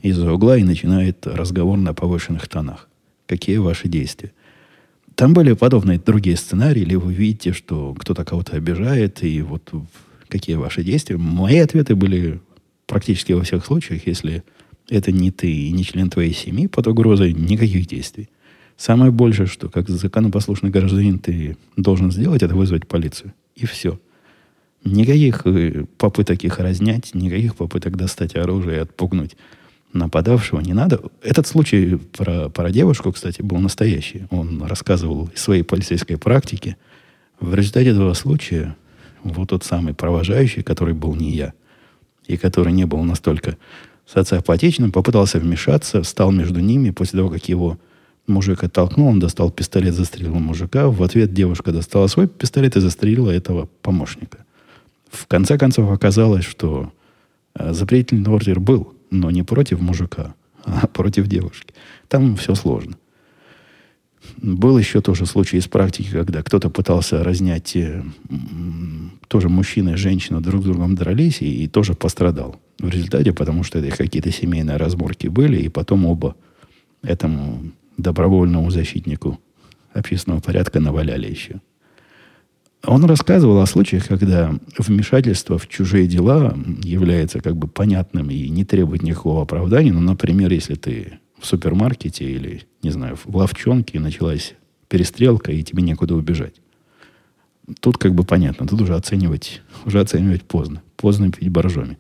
из-за 0.02 0.32
угла 0.32 0.58
и 0.58 0.64
начинает 0.64 1.26
разговор 1.26 1.78
на 1.78 1.94
повышенных 1.94 2.48
тонах. 2.48 2.88
Какие 3.26 3.56
ваши 3.56 3.88
действия? 3.88 4.32
Там 5.14 5.32
были 5.32 5.52
подобные 5.52 5.98
другие 5.98 6.36
сценарии, 6.36 6.82
или 6.82 6.96
вы 6.96 7.14
видите, 7.14 7.52
что 7.52 7.94
кто-то 7.94 8.24
кого-то 8.24 8.56
обижает, 8.56 9.22
и 9.22 9.40
вот 9.42 9.72
какие 10.28 10.56
ваши 10.56 10.82
действия. 10.82 11.16
Мои 11.16 11.58
ответы 11.58 11.94
были 11.94 12.40
практически 12.86 13.32
во 13.32 13.42
всех 13.42 13.64
случаях, 13.64 14.06
если 14.06 14.42
это 14.90 15.12
не 15.12 15.30
ты 15.30 15.50
и 15.50 15.72
не 15.72 15.84
член 15.84 16.10
твоей 16.10 16.34
семьи, 16.34 16.66
под 16.66 16.86
угрозой 16.88 17.32
никаких 17.32 17.86
действий. 17.86 18.28
Самое 18.76 19.12
большее, 19.12 19.46
что 19.46 19.70
как 19.70 19.88
законопослушный 19.88 20.70
гражданин 20.70 21.20
ты 21.20 21.56
должен 21.76 22.10
сделать, 22.10 22.42
это 22.42 22.56
вызвать 22.56 22.88
полицию. 22.88 23.32
И 23.54 23.66
все. 23.66 24.00
Никаких 24.84 25.46
э, 25.46 25.86
попыток 25.96 26.44
их 26.44 26.58
разнять, 26.58 27.14
никаких 27.14 27.56
попыток 27.56 27.96
достать 27.96 28.36
оружие 28.36 28.76
и 28.76 28.80
отпугнуть 28.80 29.36
нападавшего 29.94 30.60
не 30.60 30.74
надо. 30.74 31.00
Этот 31.22 31.46
случай 31.46 31.96
про, 31.96 32.48
про 32.50 32.70
девушку, 32.70 33.12
кстати, 33.12 33.40
был 33.40 33.58
настоящий. 33.58 34.26
Он 34.30 34.62
рассказывал 34.64 35.30
из 35.34 35.40
своей 35.40 35.62
полицейской 35.62 36.18
практики. 36.18 36.76
В 37.40 37.54
результате 37.54 37.90
этого 37.90 38.12
случая 38.14 38.76
вот 39.22 39.50
тот 39.50 39.64
самый 39.64 39.94
провожающий, 39.94 40.62
который 40.62 40.94
был 40.94 41.14
не 41.14 41.30
я, 41.30 41.54
и 42.26 42.36
который 42.36 42.72
не 42.72 42.84
был 42.84 43.02
настолько 43.02 43.56
социопатичным, 44.06 44.92
попытался 44.92 45.38
вмешаться, 45.38 46.02
встал 46.02 46.30
между 46.30 46.60
ними. 46.60 46.90
После 46.90 47.18
того, 47.18 47.30
как 47.30 47.48
его 47.48 47.78
мужик 48.26 48.64
оттолкнул, 48.64 49.08
он 49.08 49.20
достал 49.20 49.50
пистолет, 49.50 49.94
застрелил 49.94 50.34
мужика. 50.34 50.88
В 50.88 51.02
ответ 51.02 51.32
девушка 51.32 51.72
достала 51.72 52.06
свой 52.08 52.28
пистолет 52.28 52.76
и 52.76 52.80
застрелила 52.80 53.30
этого 53.30 53.68
помощника. 53.80 54.43
В 55.14 55.26
конце 55.26 55.56
концов 55.56 55.90
оказалось, 55.90 56.44
что 56.44 56.92
э, 57.54 57.72
запретительный 57.72 58.30
ордер 58.30 58.58
был, 58.58 58.94
но 59.10 59.30
не 59.30 59.42
против 59.42 59.80
мужика, 59.80 60.34
а 60.64 60.86
против 60.86 61.28
девушки. 61.28 61.72
Там 62.08 62.36
все 62.36 62.54
сложно. 62.54 62.96
Был 64.38 64.78
еще 64.78 65.02
тоже 65.02 65.26
случай 65.26 65.58
из 65.58 65.68
практики, 65.68 66.10
когда 66.10 66.42
кто-то 66.42 66.68
пытался 66.68 67.22
разнять, 67.22 67.76
э, 67.76 68.02
тоже 69.28 69.48
мужчина 69.48 69.90
и 69.90 69.96
женщина 69.96 70.40
друг 70.40 70.62
с 70.62 70.64
другом 70.64 70.96
дрались 70.96 71.42
и, 71.42 71.64
и 71.64 71.68
тоже 71.68 71.94
пострадал. 71.94 72.60
В 72.80 72.88
результате, 72.88 73.32
потому 73.32 73.62
что 73.62 73.78
это 73.78 73.96
какие-то 73.96 74.32
семейные 74.32 74.78
разборки 74.78 75.28
были, 75.28 75.58
и 75.58 75.68
потом 75.68 76.06
оба 76.06 76.34
этому 77.02 77.70
добровольному 77.96 78.70
защитнику 78.70 79.38
общественного 79.92 80.40
порядка 80.40 80.80
наваляли 80.80 81.30
еще. 81.30 81.60
Он 82.86 83.04
рассказывал 83.04 83.60
о 83.60 83.66
случаях, 83.66 84.06
когда 84.06 84.54
вмешательство 84.78 85.58
в 85.58 85.68
чужие 85.68 86.06
дела 86.06 86.56
является 86.82 87.40
как 87.40 87.56
бы 87.56 87.66
понятным 87.66 88.30
и 88.30 88.48
не 88.48 88.64
требует 88.64 89.02
никакого 89.02 89.42
оправдания. 89.42 89.92
Ну, 89.92 90.00
например, 90.00 90.52
если 90.52 90.74
ты 90.74 91.18
в 91.38 91.46
супермаркете 91.46 92.24
или, 92.24 92.62
не 92.82 92.90
знаю, 92.90 93.16
в 93.16 93.36
ловчонке 93.36 94.00
началась 94.00 94.54
перестрелка, 94.88 95.52
и 95.52 95.62
тебе 95.62 95.82
некуда 95.82 96.14
убежать. 96.14 96.54
Тут 97.80 97.98
как 97.98 98.14
бы 98.14 98.24
понятно, 98.24 98.66
тут 98.66 98.82
уже 98.82 98.94
оценивать, 98.94 99.62
уже 99.86 100.00
оценивать 100.00 100.42
поздно. 100.42 100.82
Поздно 100.96 101.30
пить 101.32 101.48
боржоми. 101.48 101.98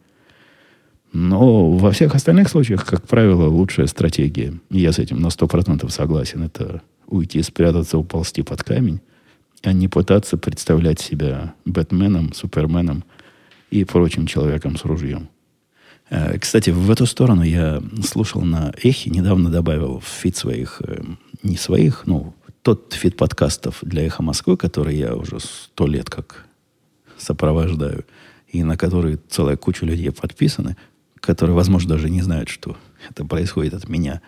Но 1.12 1.70
во 1.70 1.92
всех 1.92 2.14
остальных 2.14 2.48
случаях, 2.48 2.84
как 2.84 3.06
правило, 3.06 3.48
лучшая 3.48 3.86
стратегия, 3.86 4.54
и 4.70 4.80
я 4.80 4.92
с 4.92 4.98
этим 4.98 5.20
на 5.20 5.28
100% 5.28 5.88
согласен, 5.88 6.42
это 6.42 6.82
уйти, 7.06 7.40
спрятаться, 7.42 7.98
уползти 7.98 8.42
под 8.42 8.62
камень, 8.62 9.00
а 9.64 9.72
не 9.72 9.88
пытаться 9.88 10.36
представлять 10.36 11.00
себя 11.00 11.54
Бэтменом, 11.64 12.32
Суперменом 12.32 13.04
и 13.70 13.84
прочим 13.84 14.26
человеком 14.26 14.76
с 14.76 14.84
ружьем. 14.84 15.28
Э, 16.10 16.38
кстати, 16.38 16.70
в 16.70 16.90
эту 16.90 17.06
сторону 17.06 17.42
я 17.42 17.82
слушал 18.04 18.42
на 18.42 18.72
Эхе, 18.82 19.10
недавно 19.10 19.50
добавил 19.50 20.00
в 20.00 20.06
фит 20.06 20.36
своих, 20.36 20.82
э, 20.84 21.02
не 21.42 21.56
своих, 21.56 22.06
ну, 22.06 22.34
тот 22.62 22.94
фид 22.94 23.16
подкастов 23.16 23.78
для 23.82 24.06
Эхо 24.06 24.22
Москвы, 24.22 24.56
который 24.56 24.96
я 24.96 25.14
уже 25.16 25.40
сто 25.40 25.86
лет 25.86 26.10
как 26.10 26.46
сопровождаю, 27.18 28.04
и 28.48 28.62
на 28.62 28.76
который 28.76 29.18
целая 29.28 29.56
куча 29.56 29.86
людей 29.86 30.10
подписаны, 30.12 30.76
которые, 31.20 31.54
возможно, 31.56 31.90
даже 31.90 32.10
не 32.10 32.22
знают, 32.22 32.48
что 32.48 32.76
это 33.08 33.24
происходит 33.24 33.74
от 33.74 33.88
меня, 33.88 34.20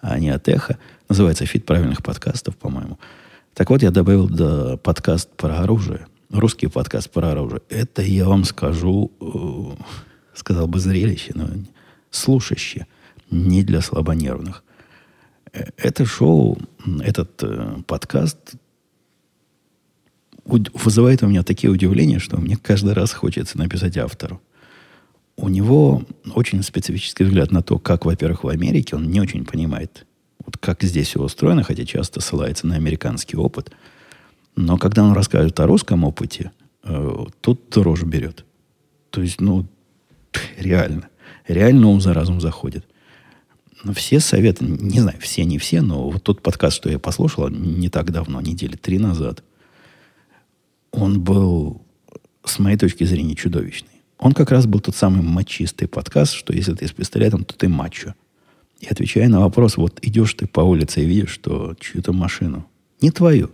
а 0.00 0.18
не 0.18 0.30
от 0.30 0.48
Эхо. 0.48 0.78
Называется 1.08 1.46
«Фид 1.46 1.64
правильных 1.64 2.02
подкастов», 2.02 2.56
по-моему. 2.56 2.98
Так 3.54 3.68
вот, 3.68 3.82
я 3.82 3.90
добавил 3.90 4.28
до 4.28 4.78
подкаст 4.78 5.28
про 5.36 5.58
оружие. 5.58 6.06
Русский 6.30 6.68
подкаст 6.68 7.10
про 7.10 7.32
оружие. 7.32 7.60
Это, 7.68 8.00
я 8.00 8.26
вам 8.26 8.44
скажу, 8.44 9.12
э, 9.20 9.82
сказал 10.34 10.66
бы 10.66 10.80
зрелище, 10.80 11.32
но 11.34 11.48
слушающее. 12.10 12.86
Не 13.30 13.62
для 13.62 13.82
слабонервных. 13.82 14.64
Э, 15.52 15.64
это 15.76 16.06
шоу, 16.06 16.58
этот 17.02 17.42
э, 17.42 17.82
подкаст 17.86 18.54
вызывает 20.46 21.22
у 21.22 21.26
меня 21.26 21.42
такие 21.42 21.70
удивления, 21.70 22.20
что 22.20 22.38
мне 22.38 22.56
каждый 22.56 22.94
раз 22.94 23.12
хочется 23.12 23.58
написать 23.58 23.98
автору. 23.98 24.40
У 25.36 25.50
него 25.50 26.04
очень 26.34 26.62
специфический 26.62 27.24
взгляд 27.24 27.52
на 27.52 27.62
то, 27.62 27.78
как, 27.78 28.06
во-первых, 28.06 28.44
в 28.44 28.48
Америке 28.48 28.96
он 28.96 29.10
не 29.10 29.20
очень 29.20 29.44
понимает, 29.44 30.06
вот 30.44 30.56
как 30.58 30.82
здесь 30.82 31.08
все 31.08 31.20
устроено, 31.20 31.62
хотя 31.62 31.84
часто 31.84 32.20
ссылается 32.20 32.66
на 32.66 32.76
американский 32.76 33.36
опыт. 33.36 33.72
Но 34.56 34.76
когда 34.76 35.02
он 35.04 35.12
рассказывает 35.12 35.58
о 35.60 35.66
русском 35.66 36.04
опыте, 36.04 36.52
э, 36.84 37.24
тут 37.40 37.70
дрожь 37.70 38.02
берет. 38.02 38.44
То 39.10 39.22
есть, 39.22 39.40
ну, 39.40 39.66
реально. 40.58 41.08
Реально 41.46 41.88
ум 41.88 42.00
за 42.00 42.14
разум 42.14 42.40
заходит. 42.40 42.84
Но 43.84 43.92
все 43.92 44.20
советы, 44.20 44.64
не 44.64 45.00
знаю, 45.00 45.18
все, 45.20 45.44
не 45.44 45.58
все, 45.58 45.80
но 45.80 46.08
вот 46.08 46.22
тот 46.22 46.40
подкаст, 46.40 46.76
что 46.76 46.88
я 46.88 46.98
послушал 46.98 47.48
не 47.48 47.88
так 47.88 48.12
давно, 48.12 48.40
недели 48.40 48.76
три 48.76 48.98
назад, 48.98 49.42
он 50.92 51.20
был, 51.20 51.82
с 52.44 52.58
моей 52.60 52.76
точки 52.76 53.02
зрения, 53.04 53.34
чудовищный. 53.34 53.90
Он 54.18 54.34
как 54.34 54.52
раз 54.52 54.66
был 54.66 54.78
тот 54.78 54.94
самый 54.94 55.22
мачистый 55.22 55.88
подкаст, 55.88 56.34
что 56.34 56.52
если 56.52 56.74
ты 56.74 56.86
с 56.86 56.92
пистолетом, 56.92 57.44
то 57.44 57.56
ты 57.56 57.68
мачо. 57.68 58.14
И 58.82 58.88
отвечая 58.88 59.28
на 59.28 59.40
вопрос, 59.40 59.76
вот 59.76 60.00
идешь 60.02 60.34
ты 60.34 60.48
по 60.48 60.60
улице 60.60 61.02
и 61.02 61.06
видишь, 61.06 61.30
что 61.30 61.76
чью-то 61.78 62.12
машину, 62.12 62.66
не 63.00 63.12
твою, 63.12 63.52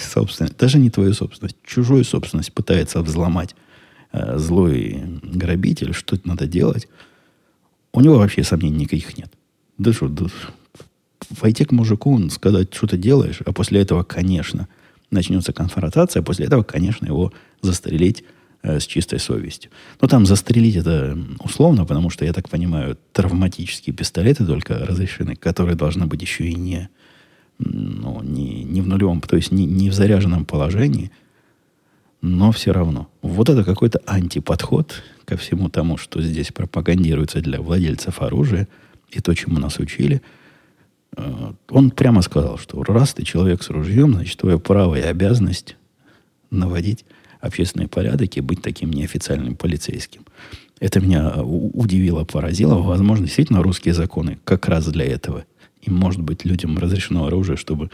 собственно, 0.00 0.48
даже 0.56 0.78
не 0.78 0.88
твою 0.88 1.12
собственность, 1.14 1.56
чужую 1.64 2.04
собственность 2.04 2.52
пытается 2.52 3.02
взломать 3.02 3.56
э, 4.12 4.38
злой 4.38 5.02
грабитель, 5.24 5.92
что 5.92 6.14
это 6.14 6.28
надо 6.28 6.46
делать, 6.46 6.86
у 7.92 8.00
него 8.00 8.18
вообще 8.18 8.44
сомнений 8.44 8.84
никаких 8.84 9.18
нет. 9.18 9.32
Да 9.78 9.92
что, 9.92 10.06
да, 10.08 10.26
войти 11.30 11.64
к 11.64 11.72
мужику, 11.72 12.30
сказать, 12.30 12.72
что 12.72 12.86
ты 12.86 12.98
делаешь, 12.98 13.40
а 13.44 13.52
после 13.52 13.80
этого, 13.80 14.04
конечно, 14.04 14.68
начнется 15.10 15.52
конфронтация, 15.52 16.22
после 16.22 16.46
этого, 16.46 16.62
конечно, 16.62 17.04
его 17.04 17.32
застрелить 17.62 18.22
с 18.62 18.86
чистой 18.86 19.18
совестью. 19.18 19.70
Но 20.00 20.08
там 20.08 20.26
застрелить 20.26 20.76
это 20.76 21.16
условно, 21.42 21.84
потому 21.84 22.10
что, 22.10 22.24
я 22.24 22.32
так 22.32 22.48
понимаю, 22.48 22.98
травматические 23.12 23.94
пистолеты 23.94 24.44
только 24.44 24.78
разрешены, 24.78 25.36
которые 25.36 25.76
должны 25.76 26.06
быть 26.06 26.22
еще 26.22 26.48
и 26.48 26.54
не, 26.54 26.88
ну, 27.58 28.22
не, 28.22 28.64
не 28.64 28.80
в 28.80 28.88
нулевом, 28.88 29.20
то 29.20 29.36
есть 29.36 29.52
не, 29.52 29.64
не 29.64 29.90
в 29.90 29.94
заряженном 29.94 30.44
положении, 30.44 31.10
но 32.20 32.50
все 32.50 32.72
равно. 32.72 33.08
Вот 33.22 33.48
это 33.48 33.62
какой-то 33.62 34.00
антиподход 34.06 35.02
ко 35.24 35.36
всему 35.36 35.68
тому, 35.68 35.96
что 35.96 36.20
здесь 36.20 36.50
пропагандируется 36.52 37.40
для 37.40 37.60
владельцев 37.60 38.20
оружия, 38.20 38.66
и 39.10 39.20
то, 39.20 39.34
чему 39.34 39.58
нас 39.58 39.78
учили– 39.78 40.20
Э, 41.16 41.52
он 41.70 41.90
прямо 41.90 42.22
сказал, 42.22 42.58
что 42.58 42.82
раз 42.82 43.14
ты 43.14 43.24
человек 43.24 43.62
с 43.62 43.70
ружьем, 43.70 44.14
значит, 44.14 44.38
твое 44.38 44.58
право 44.58 44.94
и 44.94 45.02
обязанность 45.02 45.76
наводить 46.50 47.04
общественный 47.40 47.88
порядок 47.88 48.36
и 48.36 48.40
быть 48.40 48.62
таким 48.62 48.90
неофициальным 48.90 49.56
полицейским. 49.56 50.22
Это 50.80 51.00
меня 51.00 51.42
удивило, 51.42 52.24
поразило. 52.24 52.76
Возможно, 52.76 53.26
действительно 53.26 53.62
русские 53.62 53.94
законы 53.94 54.38
как 54.44 54.68
раз 54.68 54.86
для 54.86 55.04
этого. 55.04 55.44
И, 55.82 55.90
может 55.90 56.20
быть, 56.20 56.44
людям 56.44 56.78
разрешено 56.78 57.26
оружие, 57.26 57.56
чтобы 57.56 57.90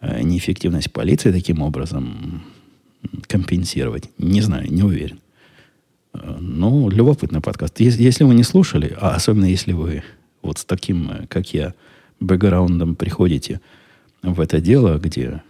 э, 0.00 0.22
неэффективность 0.22 0.92
полиции 0.92 1.32
таким 1.32 1.62
образом 1.62 2.44
компенсировать. 3.26 4.10
Не 4.18 4.40
знаю, 4.40 4.72
не 4.72 4.82
уверен. 4.82 5.20
Э, 6.12 6.36
ну, 6.40 6.88
любопытный 6.88 7.40
подкаст. 7.40 7.80
Если 7.80 8.24
вы 8.24 8.34
не 8.34 8.44
слушали, 8.44 8.96
а 9.00 9.14
особенно 9.14 9.46
если 9.46 9.72
вы 9.72 10.02
вот 10.42 10.58
с 10.58 10.64
таким, 10.64 11.26
как 11.28 11.52
я, 11.52 11.74
бэкграундом 12.20 12.94
приходите 12.94 13.60
в 14.22 14.40
это 14.40 14.60
дело, 14.60 14.98
где 14.98 15.42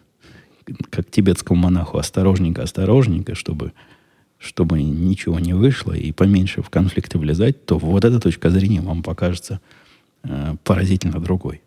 как 0.90 1.10
тибетскому 1.10 1.60
монаху 1.60 1.98
осторожненько, 1.98 2.62
осторожненько, 2.62 3.34
чтобы, 3.34 3.72
чтобы 4.38 4.82
ничего 4.82 5.38
не 5.38 5.52
вышло 5.52 5.92
и 5.92 6.12
поменьше 6.12 6.62
в 6.62 6.70
конфликты 6.70 7.18
влезать, 7.18 7.64
то 7.66 7.78
вот 7.78 8.04
эта 8.04 8.20
точка 8.20 8.50
зрения 8.50 8.80
вам 8.80 9.02
покажется 9.02 9.60
э, 10.22 10.56
поразительно 10.64 11.20
другой. 11.20 11.62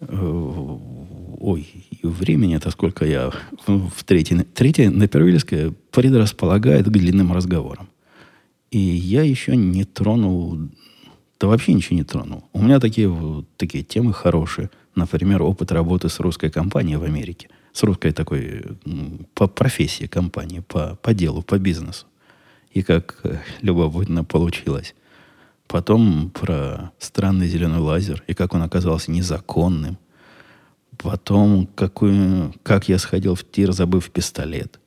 Э, 0.00 0.78
ой, 1.40 1.68
и 1.90 2.06
времени 2.06 2.56
это 2.56 2.70
сколько 2.70 3.04
я 3.04 3.32
в 3.66 4.04
третьей... 4.04 4.42
Третья 4.42 4.90
на 4.90 5.08
Первильское 5.08 5.72
предрасполагает 5.90 6.86
к 6.86 6.90
длинным 6.90 7.32
разговорам. 7.32 7.88
И 8.70 8.78
я 8.78 9.22
еще 9.22 9.54
не 9.54 9.84
тронул 9.84 10.58
да 11.42 11.48
вообще 11.48 11.72
ничего 11.72 11.96
не 11.96 12.04
тронул. 12.04 12.44
У 12.52 12.62
меня 12.62 12.78
такие, 12.78 13.12
такие 13.56 13.82
темы 13.82 14.12
хорошие. 14.12 14.70
Например, 14.94 15.42
опыт 15.42 15.72
работы 15.72 16.08
с 16.08 16.20
русской 16.20 16.50
компанией 16.50 16.94
в 16.98 17.02
Америке. 17.02 17.48
С 17.72 17.82
русской 17.82 18.12
такой 18.12 18.62
по 19.34 19.46
профессии 19.46 20.06
компании, 20.06 20.60
по, 20.60 20.96
по 20.96 21.14
делу, 21.14 21.42
по 21.42 21.58
бизнесу. 21.58 22.06
И 22.70 22.82
как 22.82 23.20
э, 23.24 23.38
любопытно 23.60 24.24
получилось. 24.24 24.94
Потом 25.66 26.30
про 26.30 26.92
странный 26.98 27.48
зеленый 27.48 27.78
лазер 27.78 28.22
и 28.26 28.34
как 28.34 28.54
он 28.54 28.62
оказался 28.62 29.10
незаконным. 29.10 29.98
Потом, 30.98 31.66
какую, 31.66 32.54
как 32.62 32.88
я 32.88 32.98
сходил 32.98 33.34
в 33.34 33.44
тир, 33.50 33.72
забыв 33.72 34.10
пистолет. 34.10 34.78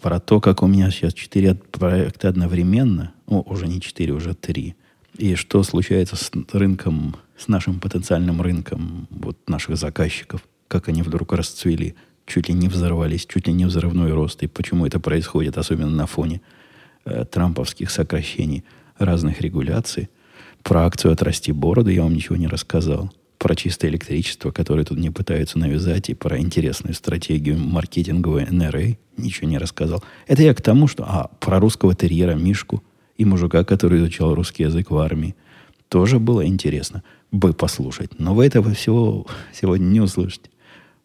Про 0.00 0.20
то, 0.20 0.40
как 0.40 0.62
у 0.62 0.66
меня 0.66 0.90
сейчас 0.90 1.14
четыре 1.14 1.54
проекта 1.54 2.28
одновременно. 2.28 3.12
Ну, 3.26 3.40
уже 3.42 3.66
не 3.68 3.80
четыре, 3.80 4.12
уже 4.12 4.34
три– 4.34 4.74
и 5.16 5.34
что 5.34 5.62
случается 5.62 6.16
с 6.16 6.30
рынком, 6.52 7.16
с 7.36 7.48
нашим 7.48 7.80
потенциальным 7.80 8.40
рынком 8.40 9.06
вот 9.10 9.48
наших 9.48 9.76
заказчиков, 9.76 10.42
как 10.70 10.88
они 10.88 11.02
вдруг 11.02 11.32
расцвели, 11.32 11.94
чуть 12.26 12.48
ли 12.48 12.54
не 12.54 12.68
взорвались, 12.68 13.26
чуть 13.26 13.46
ли 13.46 13.52
не 13.52 13.64
взрывной 13.64 14.12
рост, 14.12 14.42
и 14.42 14.46
почему 14.46 14.86
это 14.86 15.00
происходит, 15.00 15.58
особенно 15.58 15.90
на 15.90 16.06
фоне 16.06 16.40
э, 17.04 17.24
трамповских 17.24 17.90
сокращений 17.90 18.64
разных 18.98 19.40
регуляций. 19.40 20.08
Про 20.62 20.86
акцию 20.86 21.12
«Отрасти 21.12 21.52
бороду» 21.52 21.90
я 21.90 22.02
вам 22.02 22.14
ничего 22.14 22.36
не 22.36 22.46
рассказал. 22.46 23.12
Про 23.38 23.56
чистое 23.56 23.90
электричество, 23.90 24.50
которое 24.50 24.84
тут 24.84 24.98
не 24.98 25.10
пытаются 25.10 25.58
навязать, 25.58 26.10
и 26.10 26.14
про 26.14 26.38
интересную 26.38 26.94
стратегию 26.94 27.58
маркетинговой 27.58 28.46
НРА 28.50 28.96
ничего 29.16 29.48
не 29.48 29.58
рассказал. 29.58 30.04
Это 30.26 30.42
я 30.42 30.54
к 30.54 30.62
тому, 30.62 30.86
что... 30.86 31.04
А, 31.04 31.30
про 31.40 31.58
русского 31.58 31.94
терьера 31.94 32.34
Мишку– 32.34 32.82
и 33.20 33.24
мужика, 33.26 33.64
который 33.64 33.98
изучал 33.98 34.34
русский 34.34 34.62
язык 34.62 34.90
в 34.90 34.96
армии. 34.96 35.36
Тоже 35.90 36.18
было 36.18 36.46
интересно 36.46 37.02
бы 37.30 37.52
послушать. 37.52 38.18
Но 38.18 38.34
вы 38.34 38.46
этого 38.46 38.72
всего 38.72 39.26
сегодня 39.52 39.84
не 39.84 40.00
услышите, 40.00 40.49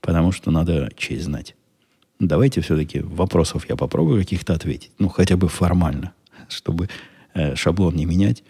потому 0.06 0.32
что 0.32 0.52
надо 0.52 0.92
честь 0.96 1.24
знать. 1.24 1.56
Давайте 2.20 2.62
все-таки 2.62 3.00
вопросов 3.00 3.68
я 3.68 3.76
попробую 3.76 4.22
каких-то 4.22 4.54
ответить. 4.54 4.92
Ну, 5.00 5.10
хотя 5.10 5.36
бы 5.36 5.48
формально, 5.50 6.14
чтобы 6.48 6.90
э, 7.34 7.56
шаблон 7.56 7.96
не 7.96 8.06
менять. 8.06 8.44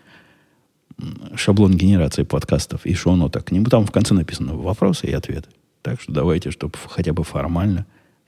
Шаблон 1.36 1.76
генерации 1.76 2.24
подкастов 2.24 2.86
и 2.86 2.94
шоу-ноток 2.94 3.46
к 3.46 3.52
нему. 3.52 3.66
Там 3.68 3.86
в 3.86 3.92
конце 3.92 4.14
написано 4.14 4.56
вопросы 4.56 5.08
и 5.08 5.14
ответы. 5.14 5.50
Так 5.82 6.02
что 6.02 6.12
давайте, 6.12 6.52
чтобы 6.52 6.74
хотя 6.88 7.14
бы 7.14 7.24
формально 7.24 7.86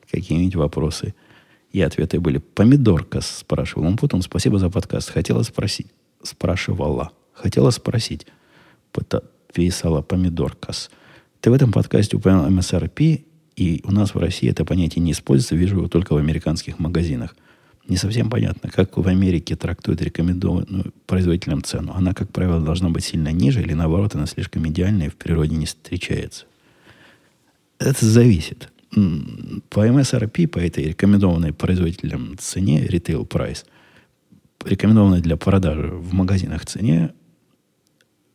какие-нибудь 0.10 0.56
вопросы– 0.56 1.14
и 1.72 1.82
ответы 1.82 2.20
были 2.20 2.38
«Помидорка», 2.38 3.22
спрашивал 3.22 3.88
он 3.88 3.98
потом. 3.98 4.22
«Спасибо 4.22 4.58
за 4.58 4.70
подкаст. 4.70 5.10
Хотела 5.12 5.44
спросить». 5.44 5.88
Спрашивала. 6.24 7.12
Хотела 7.34 7.72
спросить. 7.72 8.26
Писала 9.54 10.02
«Помидоркас». 10.02 10.90
Ты 11.48 11.52
в 11.52 11.54
этом 11.54 11.72
подкасте 11.72 12.18
упомянул 12.18 12.48
MSRP, 12.48 13.24
и 13.56 13.82
у 13.86 13.92
нас 13.94 14.14
в 14.14 14.18
России 14.20 14.50
это 14.50 14.66
понятие 14.66 15.02
не 15.02 15.14
используется, 15.14 15.56
вижу 15.56 15.78
его 15.78 15.88
только 15.88 16.12
в 16.12 16.18
американских 16.18 16.78
магазинах. 16.78 17.38
Не 17.88 17.96
совсем 17.96 18.30
понятно, 18.30 18.70
как 18.70 18.98
в 18.98 19.08
Америке 19.08 19.56
трактуют 19.56 20.02
рекомендованную 20.02 20.94
производителям 21.06 21.64
цену. 21.64 21.94
Она, 21.96 22.14
как 22.14 22.34
правило, 22.34 22.60
должна 22.60 22.90
быть 22.90 23.06
сильно 23.06 23.32
ниже, 23.32 23.62
или 23.62 23.72
наоборот, 23.72 24.14
она 24.14 24.26
слишком 24.26 24.68
идеальная 24.68 25.08
и 25.08 25.10
в 25.10 25.16
природе 25.16 25.56
не 25.56 25.68
встречается. 25.68 26.44
Это 27.80 28.06
зависит 28.06 28.70
по 29.70 29.88
MSRP, 29.88 30.50
по 30.50 30.60
этой 30.60 30.90
рекомендованной 30.90 31.54
производителям 31.54 32.36
цене, 32.38 32.86
retail 32.86 33.26
price, 33.26 33.64
рекомендованной 34.66 35.22
для 35.22 35.38
продажи 35.38 35.88
в 35.88 36.14
магазинах 36.14 36.66
цене, 36.66 37.14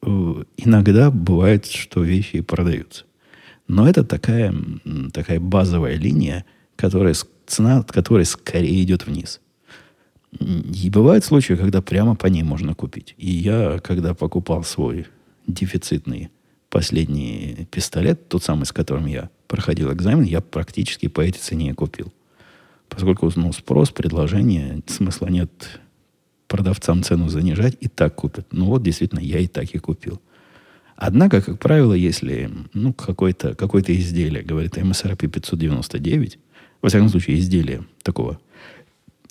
иногда 0.03 1.11
бывает, 1.11 1.66
что 1.66 2.03
вещи 2.03 2.40
продаются. 2.40 3.05
Но 3.68 3.88
это 3.88 4.05
такая, 4.05 4.55
такая 5.12 5.40
базовая 5.40 5.94
линия, 5.94 6.44
которая, 6.76 7.14
цена 7.46 7.78
от 7.78 7.92
которой 7.92 8.24
скорее 8.24 8.82
идет 8.82 9.07
вниз. 9.07 9.40
И 10.40 10.90
бывают 10.90 11.24
случаи, 11.24 11.55
когда 11.55 11.82
прямо 11.82 12.16
по 12.16 12.26
ней 12.26 12.42
можно 12.42 12.74
купить. 12.74 13.14
И 13.18 13.30
я, 13.30 13.78
когда 13.78 14.14
покупал 14.14 14.64
свой 14.64 15.07
дефицитный 15.46 16.30
последний 16.70 17.68
пистолет, 17.70 18.28
тот 18.28 18.42
самый, 18.42 18.64
с 18.64 18.72
которым 18.72 19.07
я 19.07 19.30
проходил 19.46 19.92
экзамен, 19.92 20.24
я 20.24 20.40
практически 20.40 21.09
по 21.09 21.20
этой 21.20 21.38
цене 21.38 21.74
купил. 21.74 22.12
Поскольку 22.88 23.30
ну, 23.36 23.53
спрос, 23.53 23.90
предложение, 23.90 24.82
смысла 24.86 25.28
нет 25.28 25.50
продавцам 26.53 27.03
цену 27.03 27.30
занижать, 27.30 27.78
и 27.80 27.88
так 27.88 28.14
купят. 28.14 28.46
Ну 28.53 28.66
вот, 28.66 28.82
действительно, 28.82 29.20
я 29.20 29.38
и 29.38 29.46
так 29.46 29.74
и 29.74 29.78
купил. 29.78 30.20
Однако, 30.96 31.40
как 31.40 31.59
правило, 31.59 31.94
если 31.94 32.50
ну, 32.74 32.92
какое-то 32.92 33.55
какое 33.55 33.82
изделие 33.86 34.42
говорит 34.42 34.76
MSRP 34.76 35.28
599, 35.28 36.38
во 36.82 36.88
всяком 36.90 37.09
случае, 37.09 37.38
изделие 37.38 37.86
такого 38.03 38.38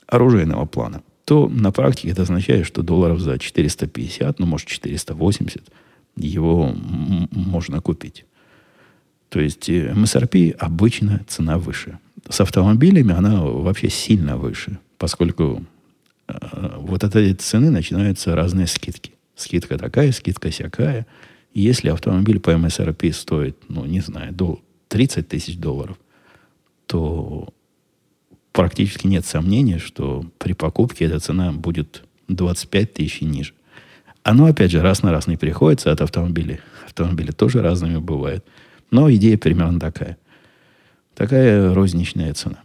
оружейного 0.08 0.66
плана, 0.66 1.04
то 1.26 1.48
на 1.48 1.72
практике 1.72 2.10
это 2.10 2.24
означает, 2.24 2.66
что 2.66 2.82
долларов 2.82 3.20
за 3.20 3.38
450, 3.38 4.40
ну, 4.40 4.48
может, 4.48 4.68
480 4.68 5.62
его 6.18 6.76
можно 7.32 7.82
купить. 7.82 8.26
То 9.30 9.40
есть 9.40 9.70
MSRP 9.70 10.52
обычно 10.54 11.22
цена 11.28 11.60
выше. 11.60 12.00
С 12.28 12.42
автомобилями 12.42 13.14
она 13.14 13.44
вообще 13.44 13.90
сильно 13.90 14.38
выше, 14.38 14.80
поскольку 14.98 15.44
э, 15.54 15.81
вот 16.78 17.04
от 17.04 17.16
этой 17.16 17.34
цены 17.34 17.70
начинаются 17.70 18.36
разные 18.36 18.68
скидки. 18.68 19.14
Скидка 19.36 19.78
такая, 19.78 20.12
скидка 20.12 20.50
всякая. 20.50 21.08
Если 21.54 21.90
автомобиль 21.90 22.40
по 22.40 22.52
MSRP 22.52 23.12
стоит, 23.14 23.58
ну, 23.68 23.86
не 23.86 24.00
знаю, 24.00 24.34
до 24.34 24.62
30 24.88 25.28
тысяч 25.28 25.58
долларов, 25.58 25.98
то 26.86 27.54
практически 28.52 29.08
нет 29.08 29.26
сомнения, 29.26 29.80
что 29.80 30.26
при 30.38 30.54
покупке 30.54 31.06
эта 31.06 31.20
цена 31.20 31.52
будет 31.52 32.04
25 32.28 32.94
тысяч 32.94 33.22
и 33.22 33.26
ниже. 33.26 33.54
Оно, 34.24 34.46
опять 34.46 34.72
же, 34.72 34.82
раз 34.82 35.02
на 35.02 35.12
раз 35.12 35.28
не 35.28 35.38
приходится 35.38 35.92
от 35.92 36.02
автомобилей. 36.02 36.60
Автомобили 36.86 37.32
тоже 37.32 37.62
разными 37.62 37.98
бывают. 37.98 38.46
Но 38.92 39.12
идея 39.12 39.38
примерно 39.38 39.80
такая. 39.80 40.18
Такая 41.16 41.74
розничная 41.74 42.34
цена. 42.34 42.64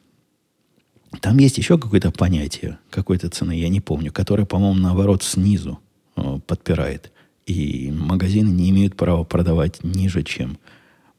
Там 1.21 1.39
есть 1.39 1.59
еще 1.59 1.79
какое-то 1.79 2.11
понятие 2.11 2.79
какой-то 2.91 3.29
цены, 3.29 3.53
я 3.53 3.69
не 3.69 3.81
помню, 3.81 4.13
которое, 4.13 4.45
по-моему, 4.45 4.81
наоборот, 4.81 5.23
снизу 5.23 5.79
э, 6.17 6.39
подпирает. 6.47 7.13
И 7.47 7.93
магазины 7.93 8.51
не 8.51 8.71
имеют 8.71 8.97
права 8.97 9.23
продавать 9.25 9.85
ниже, 9.85 10.23
чем. 10.25 10.59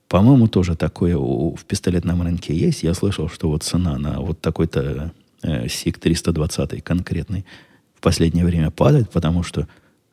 По-моему, 0.07 0.47
тоже 0.47 0.75
такое 0.75 1.17
у, 1.17 1.55
в 1.55 1.65
пистолетном 1.65 2.21
рынке 2.21 2.55
есть. 2.55 2.83
Я 2.83 2.93
слышал, 2.93 3.29
что 3.29 3.49
вот 3.49 3.63
цена 3.63 3.97
на 3.97 4.19
вот 4.19 4.41
такой-то 4.41 5.13
э, 5.41 5.67
СИК 5.67 5.99
320 5.99 6.83
конкретный 6.83 7.45
в 7.95 8.01
последнее 8.01 8.45
время 8.45 8.71
падает, 8.71 9.09
потому 9.09 9.43
что 9.43 9.67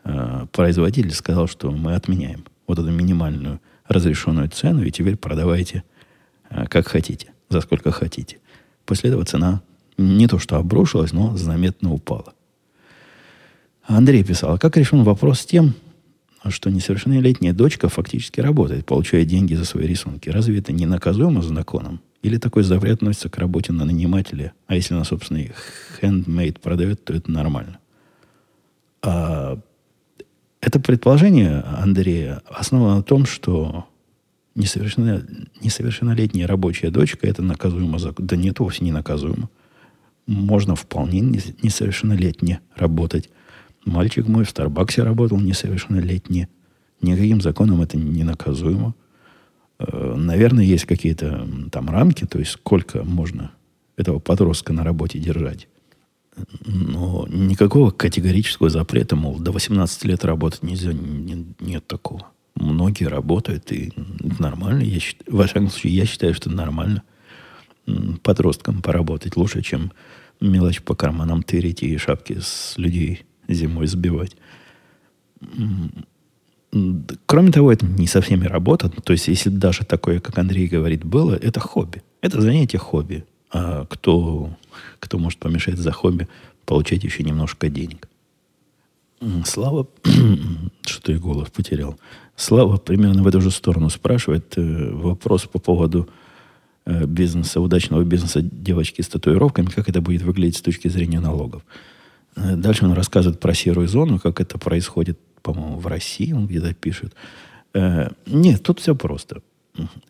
э, 0.04 0.46
производитель 0.52 1.12
сказал, 1.12 1.48
что 1.48 1.70
мы 1.70 1.94
отменяем 1.94 2.44
вот 2.66 2.78
эту 2.78 2.90
минимальную 2.90 3.60
разрешенную 3.86 4.48
цену 4.48 4.82
и 4.82 4.90
теперь 4.90 5.16
продавайте 5.16 5.84
э, 6.50 6.66
как 6.66 6.88
хотите, 6.88 7.32
за 7.48 7.60
сколько 7.60 7.90
хотите. 7.90 8.38
После 8.84 9.10
этого 9.10 9.24
цена 9.24 9.62
не 9.96 10.26
то 10.26 10.38
что 10.38 10.56
обрушилась, 10.56 11.12
но 11.12 11.36
заметно 11.36 11.92
упала. 11.92 12.34
Андрей 13.86 14.24
писал, 14.24 14.54
а 14.54 14.58
как 14.58 14.76
решен 14.76 15.02
вопрос 15.02 15.40
с 15.40 15.46
тем, 15.46 15.74
что 16.48 16.70
несовершеннолетняя 16.70 17.52
дочка 17.52 17.88
фактически 17.88 18.40
работает, 18.40 18.86
получая 18.86 19.24
деньги 19.24 19.54
за 19.54 19.64
свои 19.64 19.86
рисунки? 19.86 20.28
Разве 20.28 20.58
это 20.58 20.72
не 20.72 20.86
наказуемо 20.86 21.42
законом? 21.42 22.00
Или 22.22 22.38
такой 22.38 22.62
запрет 22.62 22.94
относится 22.94 23.28
к 23.28 23.38
работе 23.38 23.72
на 23.72 23.84
нанимателя, 23.84 24.52
а 24.66 24.74
если 24.74 24.94
на 24.94 25.04
собственный 25.04 25.52
handmade 26.00 26.58
продает, 26.60 27.04
то 27.04 27.12
это 27.12 27.30
нормально? 27.30 27.78
А 29.02 29.58
это 30.60 30.80
предположение 30.80 31.60
Андрея 31.60 32.42
основано 32.48 32.96
на 32.96 33.02
том, 33.02 33.26
что 33.26 33.86
несовершенно, 34.54 35.26
несовершеннолетняя 35.62 36.46
рабочая 36.46 36.90
дочка 36.90 37.26
это 37.26 37.42
наказуемо 37.42 37.98
закон. 37.98 38.26
Да 38.26 38.36
нет, 38.36 38.58
вовсе 38.60 38.84
не 38.84 38.92
наказуемо. 38.92 39.48
Можно 40.26 40.74
вполне 40.74 41.20
несовершеннолетне 41.20 42.60
работать. 42.74 43.30
Мальчик 43.84 44.26
мой 44.26 44.44
в 44.44 44.50
Старбаксе 44.50 45.02
работал 45.02 45.38
несовершеннолетний. 45.38 46.48
Никаким 47.02 47.40
законом 47.40 47.82
это 47.82 47.98
не 47.98 48.24
наказуемо. 48.24 48.94
Э, 49.78 50.14
наверное, 50.16 50.64
есть 50.64 50.86
какие-то 50.86 51.46
там 51.70 51.90
рамки, 51.90 52.24
то 52.24 52.38
есть 52.38 52.52
сколько 52.52 53.02
можно 53.04 53.52
этого 53.96 54.18
подростка 54.18 54.72
на 54.72 54.84
работе 54.84 55.18
держать. 55.18 55.68
Но 56.66 57.26
никакого 57.28 57.90
категорического 57.90 58.68
запрета, 58.68 59.14
мол, 59.14 59.38
до 59.38 59.52
18 59.52 60.04
лет 60.04 60.24
работать 60.24 60.62
нельзя, 60.62 60.92
нет 60.92 61.86
такого. 61.86 62.26
Многие 62.56 63.06
работают, 63.06 63.72
и 63.72 63.92
нормально. 64.38 64.82
Я 64.82 65.00
считаю, 65.00 65.36
во 65.36 65.44
всяком 65.44 65.70
случае, 65.70 65.96
я 65.96 66.06
считаю, 66.06 66.34
что 66.34 66.50
нормально 66.50 67.02
подросткам 68.22 68.80
поработать 68.80 69.36
лучше, 69.36 69.62
чем 69.62 69.92
мелочь 70.40 70.82
по 70.82 70.94
карманам 70.94 71.42
тырить 71.42 71.82
и 71.82 71.96
шапки 71.98 72.38
с 72.40 72.74
людей 72.76 73.24
зимой 73.48 73.86
сбивать. 73.86 74.36
Кроме 77.26 77.52
того, 77.52 77.72
это 77.72 77.86
не 77.86 78.06
со 78.06 78.20
всеми 78.20 78.46
работа. 78.46 78.88
То 78.88 79.12
есть, 79.12 79.28
если 79.28 79.50
даже 79.50 79.84
такое, 79.84 80.20
как 80.20 80.38
Андрей 80.38 80.66
говорит, 80.66 81.04
было, 81.04 81.34
это 81.34 81.60
хобби. 81.60 82.02
Это 82.20 82.40
занятие 82.40 82.78
хобби. 82.78 83.24
А 83.52 83.86
кто, 83.86 84.50
кто 84.98 85.18
может 85.18 85.38
помешать 85.38 85.78
за 85.78 85.92
хобби 85.92 86.26
получать 86.64 87.04
еще 87.04 87.22
немножко 87.22 87.68
денег? 87.68 88.08
Слава, 89.44 89.86
что 90.86 91.12
я 91.12 91.18
голос 91.18 91.48
потерял. 91.50 91.98
Слава 92.36 92.76
примерно 92.76 93.22
в 93.22 93.26
эту 93.26 93.40
же 93.40 93.50
сторону 93.50 93.90
спрашивает 93.90 94.54
э, 94.56 94.90
вопрос 94.92 95.44
по 95.44 95.58
поводу 95.58 96.08
э, 96.84 97.06
бизнеса, 97.06 97.60
удачного 97.60 98.02
бизнеса 98.02 98.40
девочки 98.42 99.02
с 99.02 99.08
татуировками, 99.08 99.66
как 99.66 99.88
это 99.88 100.00
будет 100.00 100.22
выглядеть 100.22 100.56
с 100.56 100.62
точки 100.62 100.88
зрения 100.88 101.20
налогов. 101.20 101.62
Э, 102.36 102.56
дальше 102.56 102.84
он 102.84 102.92
рассказывает 102.92 103.40
про 103.40 103.54
серую 103.54 103.86
зону, 103.88 104.18
как 104.18 104.40
это 104.40 104.58
происходит, 104.58 105.18
по-моему, 105.42 105.78
в 105.78 105.86
России, 105.86 106.32
он 106.32 106.46
где-то 106.46 106.74
пишет. 106.74 107.14
Э, 107.72 108.08
нет, 108.26 108.62
тут 108.62 108.80
все 108.80 108.94
просто. 108.94 109.40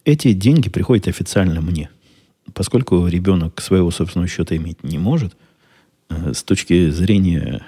Эти 0.05 0.33
деньги 0.33 0.69
приходят 0.69 1.09
официально 1.09 1.61
мне. 1.61 1.91
Поскольку 2.53 3.07
ребенок 3.07 3.61
своего 3.61 3.91
собственного 3.91 4.29
счета 4.29 4.57
иметь 4.57 4.83
не 4.83 4.99
может, 4.99 5.37
э, 6.09 6.33
с 6.33 6.43
точки 6.43 6.91
зрения 6.91 7.63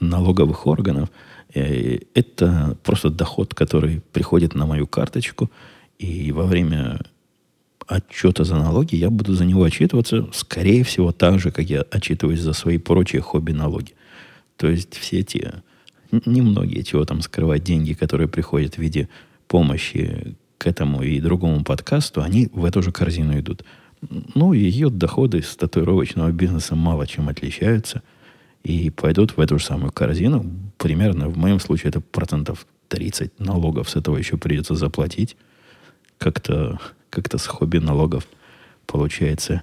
налоговых 0.00 0.66
органов, 0.66 1.10
это 1.54 2.76
просто 2.82 3.10
доход, 3.10 3.54
который 3.54 4.02
приходит 4.12 4.54
на 4.54 4.66
мою 4.66 4.86
карточку, 4.86 5.50
и 5.98 6.32
во 6.32 6.44
время 6.44 7.00
отчета 7.86 8.44
за 8.44 8.56
налоги, 8.56 8.96
я 8.96 9.10
буду 9.10 9.34
за 9.34 9.44
него 9.44 9.62
отчитываться, 9.62 10.28
скорее 10.32 10.84
всего, 10.84 11.12
так 11.12 11.38
же, 11.38 11.50
как 11.50 11.68
я 11.68 11.82
отчитываюсь 11.82 12.40
за 12.40 12.52
свои 12.52 12.78
прочие 12.78 13.20
хобби-налоги. 13.20 13.94
То 14.56 14.68
есть 14.68 14.96
все 14.96 15.20
эти, 15.20 15.52
немногие 16.10 16.82
чего 16.82 17.04
там 17.04 17.20
скрывать 17.20 17.62
деньги, 17.62 17.92
которые 17.92 18.28
приходят 18.28 18.74
в 18.74 18.78
виде 18.78 19.08
помощи 19.46 20.36
к 20.58 20.66
этому 20.66 21.02
и 21.02 21.20
другому 21.20 21.62
подкасту, 21.62 22.22
они 22.22 22.48
в 22.52 22.64
эту 22.64 22.82
же 22.82 22.90
корзину 22.90 23.38
идут. 23.38 23.64
Ну, 24.34 24.52
ее 24.52 24.90
доходы 24.90 25.42
с 25.42 25.56
татуировочного 25.56 26.30
бизнеса 26.30 26.74
мало 26.74 27.06
чем 27.06 27.28
отличаются 27.28 28.02
и 28.64 28.90
пойдут 28.90 29.36
в 29.36 29.40
эту 29.40 29.58
же 29.58 29.64
самую 29.64 29.92
корзину. 29.92 30.44
Примерно, 30.78 31.28
в 31.28 31.36
моем 31.36 31.60
случае, 31.60 31.90
это 31.90 32.00
процентов 32.00 32.66
30 32.88 33.38
налогов 33.38 33.88
с 33.88 33.96
этого 33.96 34.16
еще 34.16 34.36
придется 34.36 34.74
заплатить. 34.74 35.36
Как-то 36.18 36.80
как-то 37.14 37.38
с 37.38 37.46
хобби 37.46 37.78
налогов 37.78 38.26
получается 38.86 39.62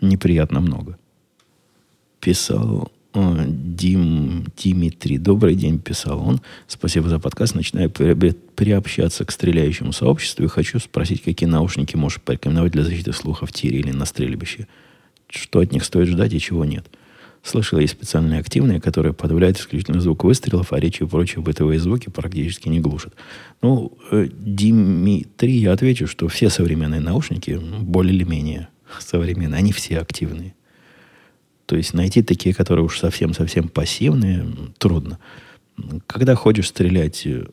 неприятно 0.00 0.60
много. 0.60 0.98
Писал 2.18 2.90
э, 3.12 3.44
Дим, 3.46 4.46
Димитрий. 4.56 5.18
Добрый 5.18 5.54
день, 5.54 5.80
писал 5.80 6.26
он. 6.26 6.40
Спасибо 6.66 7.08
за 7.08 7.18
подкаст. 7.18 7.54
Начинаю 7.54 7.90
приобщаться 7.90 9.24
к 9.24 9.30
стреляющему 9.30 9.92
сообществу 9.92 10.44
и 10.44 10.48
хочу 10.48 10.78
спросить, 10.78 11.22
какие 11.22 11.48
наушники 11.48 11.94
можешь 11.94 12.22
порекомендовать 12.22 12.72
для 12.72 12.84
защиты 12.84 13.12
слуха 13.12 13.44
в 13.44 13.52
тире 13.52 13.80
или 13.80 13.92
на 13.92 14.06
стрельбище. 14.06 14.66
Что 15.28 15.60
от 15.60 15.72
них 15.72 15.84
стоит 15.84 16.08
ждать 16.08 16.32
и 16.32 16.40
чего 16.40 16.64
нет. 16.64 16.86
Слышал, 17.42 17.78
есть 17.78 17.94
специальные 17.94 18.40
активные, 18.40 18.80
которые 18.80 19.14
подавляют 19.14 19.58
исключительно 19.58 20.00
звук 20.00 20.24
выстрелов, 20.24 20.72
а 20.72 20.80
речи 20.80 21.02
и 21.02 21.06
прочие 21.06 21.42
бытовые 21.42 21.80
звуки 21.80 22.10
практически 22.10 22.68
не 22.68 22.80
глушат. 22.80 23.14
Ну, 23.62 23.96
э, 24.10 24.28
Димитрий, 24.30 25.58
я 25.58 25.72
отвечу, 25.72 26.06
что 26.06 26.28
все 26.28 26.50
современные 26.50 27.00
наушники, 27.00 27.60
более 27.80 28.14
или 28.14 28.24
менее 28.24 28.68
современные, 28.98 29.58
они 29.58 29.72
все 29.72 29.98
активные. 29.98 30.54
То 31.66 31.76
есть 31.76 31.94
найти 31.94 32.22
такие, 32.22 32.54
которые 32.54 32.84
уж 32.84 32.98
совсем-совсем 32.98 33.68
пассивные, 33.68 34.46
трудно. 34.78 35.18
Когда 36.06 36.34
хочешь 36.34 36.68
стрелять 36.68 37.26
э, 37.26 37.46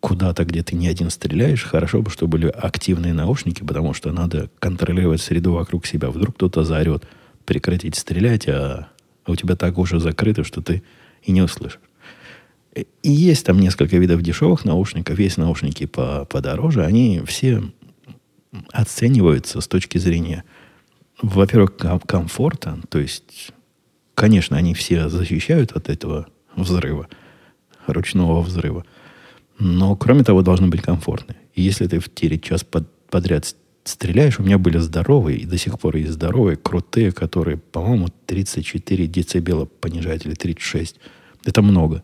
куда-то, 0.00 0.44
где 0.44 0.62
ты 0.62 0.76
не 0.76 0.88
один 0.88 1.10
стреляешь, 1.10 1.64
хорошо 1.64 2.02
бы, 2.02 2.10
чтобы 2.10 2.32
были 2.32 2.48
активные 2.48 3.12
наушники, 3.12 3.62
потому 3.62 3.94
что 3.94 4.12
надо 4.12 4.50
контролировать 4.58 5.20
среду 5.20 5.52
вокруг 5.52 5.86
себя. 5.86 6.10
Вдруг 6.10 6.36
кто-то 6.36 6.64
заорет, 6.64 7.04
прекратить 7.44 7.96
стрелять, 7.96 8.46
а 8.48 8.88
у 9.30 9.36
тебя 9.36 9.56
так 9.56 9.78
уже 9.78 10.00
закрыто, 10.00 10.44
что 10.44 10.62
ты 10.62 10.82
и 11.22 11.32
не 11.32 11.42
услышишь. 11.42 11.80
И 12.74 13.10
есть 13.10 13.44
там 13.46 13.58
несколько 13.58 13.96
видов 13.96 14.22
дешевых 14.22 14.64
наушников, 14.64 15.18
есть 15.18 15.38
наушники 15.38 15.86
по, 15.86 16.24
подороже, 16.24 16.84
они 16.84 17.20
все 17.26 17.62
оцениваются 18.72 19.60
с 19.60 19.68
точки 19.68 19.98
зрения, 19.98 20.44
во-первых, 21.20 21.76
комфорта, 22.06 22.78
то 22.88 22.98
есть, 22.98 23.52
конечно, 24.14 24.56
они 24.56 24.74
все 24.74 25.08
защищают 25.08 25.72
от 25.72 25.88
этого 25.88 26.28
взрыва, 26.54 27.08
ручного 27.86 28.40
взрыва, 28.40 28.84
но, 29.58 29.96
кроме 29.96 30.24
того, 30.24 30.42
должны 30.42 30.68
быть 30.68 30.82
комфортны. 30.82 31.36
Если 31.54 31.86
ты 31.86 31.98
в 31.98 32.08
тире 32.12 32.38
час 32.38 32.64
под, 32.64 32.88
подряд 33.08 33.54
стреляешь, 33.84 34.38
у 34.38 34.42
меня 34.42 34.58
были 34.58 34.78
здоровые, 34.78 35.38
и 35.38 35.46
до 35.46 35.58
сих 35.58 35.78
пор 35.78 35.96
есть 35.96 36.12
здоровые, 36.12 36.56
крутые, 36.56 37.12
которые, 37.12 37.56
по-моему, 37.56 38.08
34 38.26 39.06
децибела 39.06 39.64
понижают 39.64 40.26
или 40.26 40.34
36. 40.34 40.96
Это 41.44 41.62
много. 41.62 42.02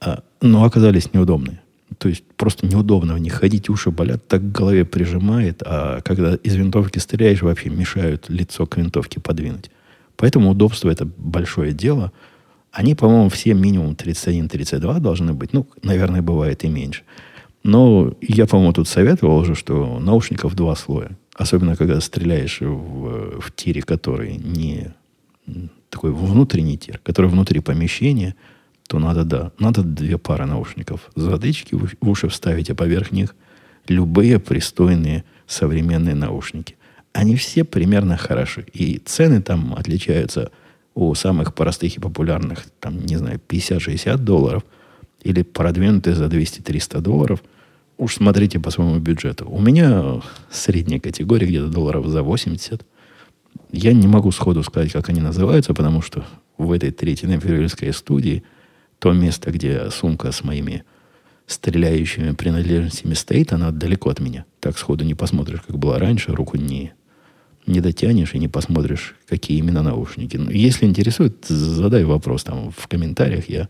А, 0.00 0.22
но 0.40 0.64
оказались 0.64 1.12
неудобные. 1.12 1.60
То 1.98 2.08
есть 2.08 2.24
просто 2.36 2.66
неудобно 2.66 3.14
в 3.14 3.18
них 3.18 3.34
ходить, 3.34 3.68
уши 3.68 3.90
болят, 3.90 4.26
так 4.26 4.40
к 4.40 4.52
голове 4.52 4.84
прижимает, 4.84 5.62
а 5.64 6.00
когда 6.02 6.34
из 6.34 6.54
винтовки 6.54 6.98
стреляешь, 6.98 7.42
вообще 7.42 7.68
мешают 7.68 8.28
лицо 8.28 8.66
к 8.66 8.76
винтовке 8.76 9.20
подвинуть. 9.20 9.70
Поэтому 10.16 10.50
удобство 10.50 10.90
это 10.90 11.04
большое 11.04 11.72
дело. 11.72 12.12
Они, 12.72 12.94
по-моему, 12.94 13.28
все 13.28 13.54
минимум 13.54 13.94
31-32 13.94 15.00
должны 15.00 15.32
быть. 15.32 15.52
Ну, 15.52 15.66
наверное, 15.82 16.22
бывает 16.22 16.62
и 16.62 16.68
меньше. 16.68 17.02
Но 17.62 18.14
я, 18.20 18.46
по-моему, 18.46 18.72
тут 18.72 18.88
советовал 18.88 19.38
уже, 19.38 19.54
что 19.54 19.98
наушников 19.98 20.54
два 20.54 20.74
слоя. 20.74 21.18
Особенно, 21.34 21.76
когда 21.76 22.00
стреляешь 22.00 22.60
в, 22.60 23.40
в 23.40 23.52
тире, 23.54 23.82
который 23.82 24.36
не 24.36 24.94
такой 25.90 26.12
внутренний 26.12 26.78
тир, 26.78 27.00
который 27.02 27.30
внутри 27.30 27.60
помещения, 27.60 28.34
то 28.88 28.98
надо, 28.98 29.24
да, 29.24 29.52
надо 29.58 29.82
две 29.82 30.18
пары 30.18 30.46
наушников. 30.46 31.10
Затычки 31.14 31.74
в 31.74 32.08
уши 32.08 32.28
вставить, 32.28 32.70
а 32.70 32.74
поверх 32.74 33.12
них 33.12 33.34
любые 33.88 34.38
пристойные 34.38 35.24
современные 35.46 36.14
наушники. 36.14 36.76
Они 37.12 37.36
все 37.36 37.64
примерно 37.64 38.16
хороши. 38.16 38.66
И 38.72 38.98
цены 38.98 39.42
там 39.42 39.74
отличаются 39.74 40.50
у 40.94 41.14
самых 41.14 41.54
простых 41.54 41.96
и 41.96 42.00
популярных, 42.00 42.66
там, 42.78 43.04
не 43.04 43.16
знаю, 43.16 43.40
50-60 43.48 44.16
долларов– 44.16 44.64
или 45.22 45.42
продвинутые 45.42 46.14
за 46.14 46.26
200-300 46.26 47.00
долларов, 47.00 47.42
уж 47.98 48.14
смотрите 48.16 48.58
по 48.58 48.70
своему 48.70 48.98
бюджету. 48.98 49.48
У 49.48 49.60
меня 49.60 50.22
средняя 50.50 51.00
категория 51.00 51.46
где-то 51.46 51.68
долларов 51.68 52.06
за 52.06 52.22
80. 52.22 52.84
Я 53.72 53.92
не 53.92 54.06
могу 54.06 54.30
сходу 54.32 54.62
сказать, 54.62 54.92
как 54.92 55.08
они 55.08 55.20
называются, 55.20 55.74
потому 55.74 56.02
что 56.02 56.24
в 56.56 56.72
этой 56.72 56.90
третьей 56.90 57.28
Нефервильской 57.28 57.92
студии 57.92 58.42
то 58.98 59.12
место, 59.12 59.50
где 59.50 59.90
сумка 59.90 60.32
с 60.32 60.44
моими 60.44 60.84
стреляющими 61.46 62.32
принадлежностями 62.32 63.14
стоит, 63.14 63.52
она 63.52 63.70
далеко 63.70 64.10
от 64.10 64.20
меня. 64.20 64.44
Так 64.60 64.78
сходу 64.78 65.04
не 65.04 65.14
посмотришь, 65.14 65.62
как 65.62 65.78
было 65.78 65.98
раньше, 65.98 66.32
руку 66.32 66.56
не, 66.56 66.92
не 67.66 67.80
дотянешь 67.80 68.34
и 68.34 68.38
не 68.38 68.48
посмотришь, 68.48 69.16
какие 69.28 69.58
именно 69.58 69.82
наушники. 69.82 70.36
Но 70.36 70.50
если 70.50 70.86
интересует, 70.86 71.44
задай 71.46 72.04
вопрос 72.04 72.44
там 72.44 72.70
в 72.70 72.86
комментариях, 72.86 73.48
я 73.48 73.68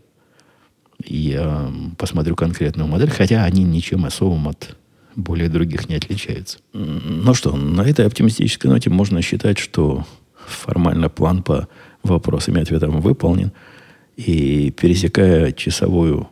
я 1.05 1.71
посмотрю 1.97 2.35
конкретную 2.35 2.87
модель, 2.87 3.09
хотя 3.09 3.43
они 3.43 3.63
ничем 3.63 4.05
особым 4.05 4.47
от 4.47 4.75
более 5.15 5.49
других 5.49 5.89
не 5.89 5.95
отличаются. 5.95 6.59
Ну 6.73 7.33
что, 7.33 7.55
на 7.55 7.81
этой 7.81 8.05
оптимистической 8.05 8.69
ноте 8.69 8.89
можно 8.89 9.21
считать, 9.21 9.57
что 9.57 10.05
формально 10.33 11.09
план 11.09 11.43
по 11.43 11.67
вопросам 12.03 12.57
и 12.57 12.61
ответам 12.61 13.01
выполнен. 13.01 13.51
И 14.17 14.71
пересекая 14.71 15.51
часовую 15.51 16.29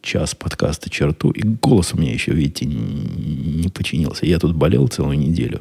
час 0.00 0.34
подкаста 0.34 0.90
черту, 0.90 1.30
и 1.30 1.42
голос 1.42 1.94
у 1.94 1.98
меня 1.98 2.12
еще, 2.12 2.32
видите, 2.32 2.66
не 2.66 3.68
починился. 3.68 4.26
Я 4.26 4.38
тут 4.38 4.54
болел 4.54 4.88
целую 4.88 5.18
неделю. 5.18 5.60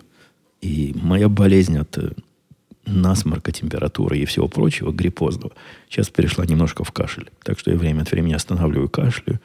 И 0.62 0.96
моя 1.02 1.30
болезнь 1.30 1.78
от 1.78 1.98
насморка, 2.86 3.52
температуры 3.52 4.18
и 4.18 4.26
всего 4.26 4.48
прочего 4.48 4.92
гриппозного, 4.92 5.54
сейчас 5.90 6.10
перешла 6.10 6.46
немножко 6.46 6.84
в 6.84 6.92
кашель. 6.92 7.30
Так 7.44 7.60
что 7.60 7.72
я 7.72 7.78
время 7.78 8.02
от 8.02 8.12
времени 8.12 8.34
останавливаю 8.34 8.90
кашлю. 8.90 9.40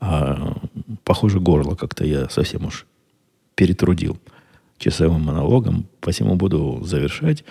А, 0.00 0.56
похоже, 1.04 1.40
горло 1.40 1.74
как-то 1.74 2.04
я 2.04 2.28
совсем 2.28 2.66
уж 2.66 2.86
перетрудил 3.54 4.18
часовым 4.78 5.22
монологом. 5.22 5.86
Посему 6.00 6.34
буду 6.34 6.82
завершать. 6.84 7.44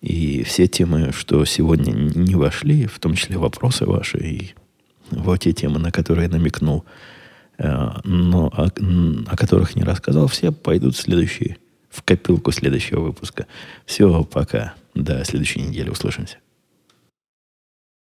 И 0.00 0.42
все 0.42 0.66
темы, 0.66 1.12
что 1.12 1.44
сегодня 1.44 1.92
не 1.92 2.34
вошли, 2.34 2.86
в 2.86 2.98
том 2.98 3.14
числе 3.14 3.38
вопросы 3.38 3.86
ваши 3.86 4.18
и 4.18 4.54
вот 5.10 5.40
те 5.40 5.52
темы, 5.52 5.78
на 5.78 5.90
которые 5.90 6.26
я 6.26 6.32
намекнул, 6.32 6.84
э, 7.58 7.90
но 8.04 8.48
о, 8.48 8.68
о 9.26 9.36
которых 9.36 9.76
не 9.76 9.82
рассказал, 9.82 10.26
все 10.26 10.52
пойдут 10.52 10.96
в 10.96 11.00
следующие 11.00 11.56
в 11.94 12.02
копилку 12.02 12.52
следующего 12.52 13.00
выпуска. 13.00 13.46
Все, 13.86 14.24
пока. 14.24 14.74
До 14.94 15.24
следующей 15.24 15.60
недели 15.60 15.90
услышимся. 15.90 16.38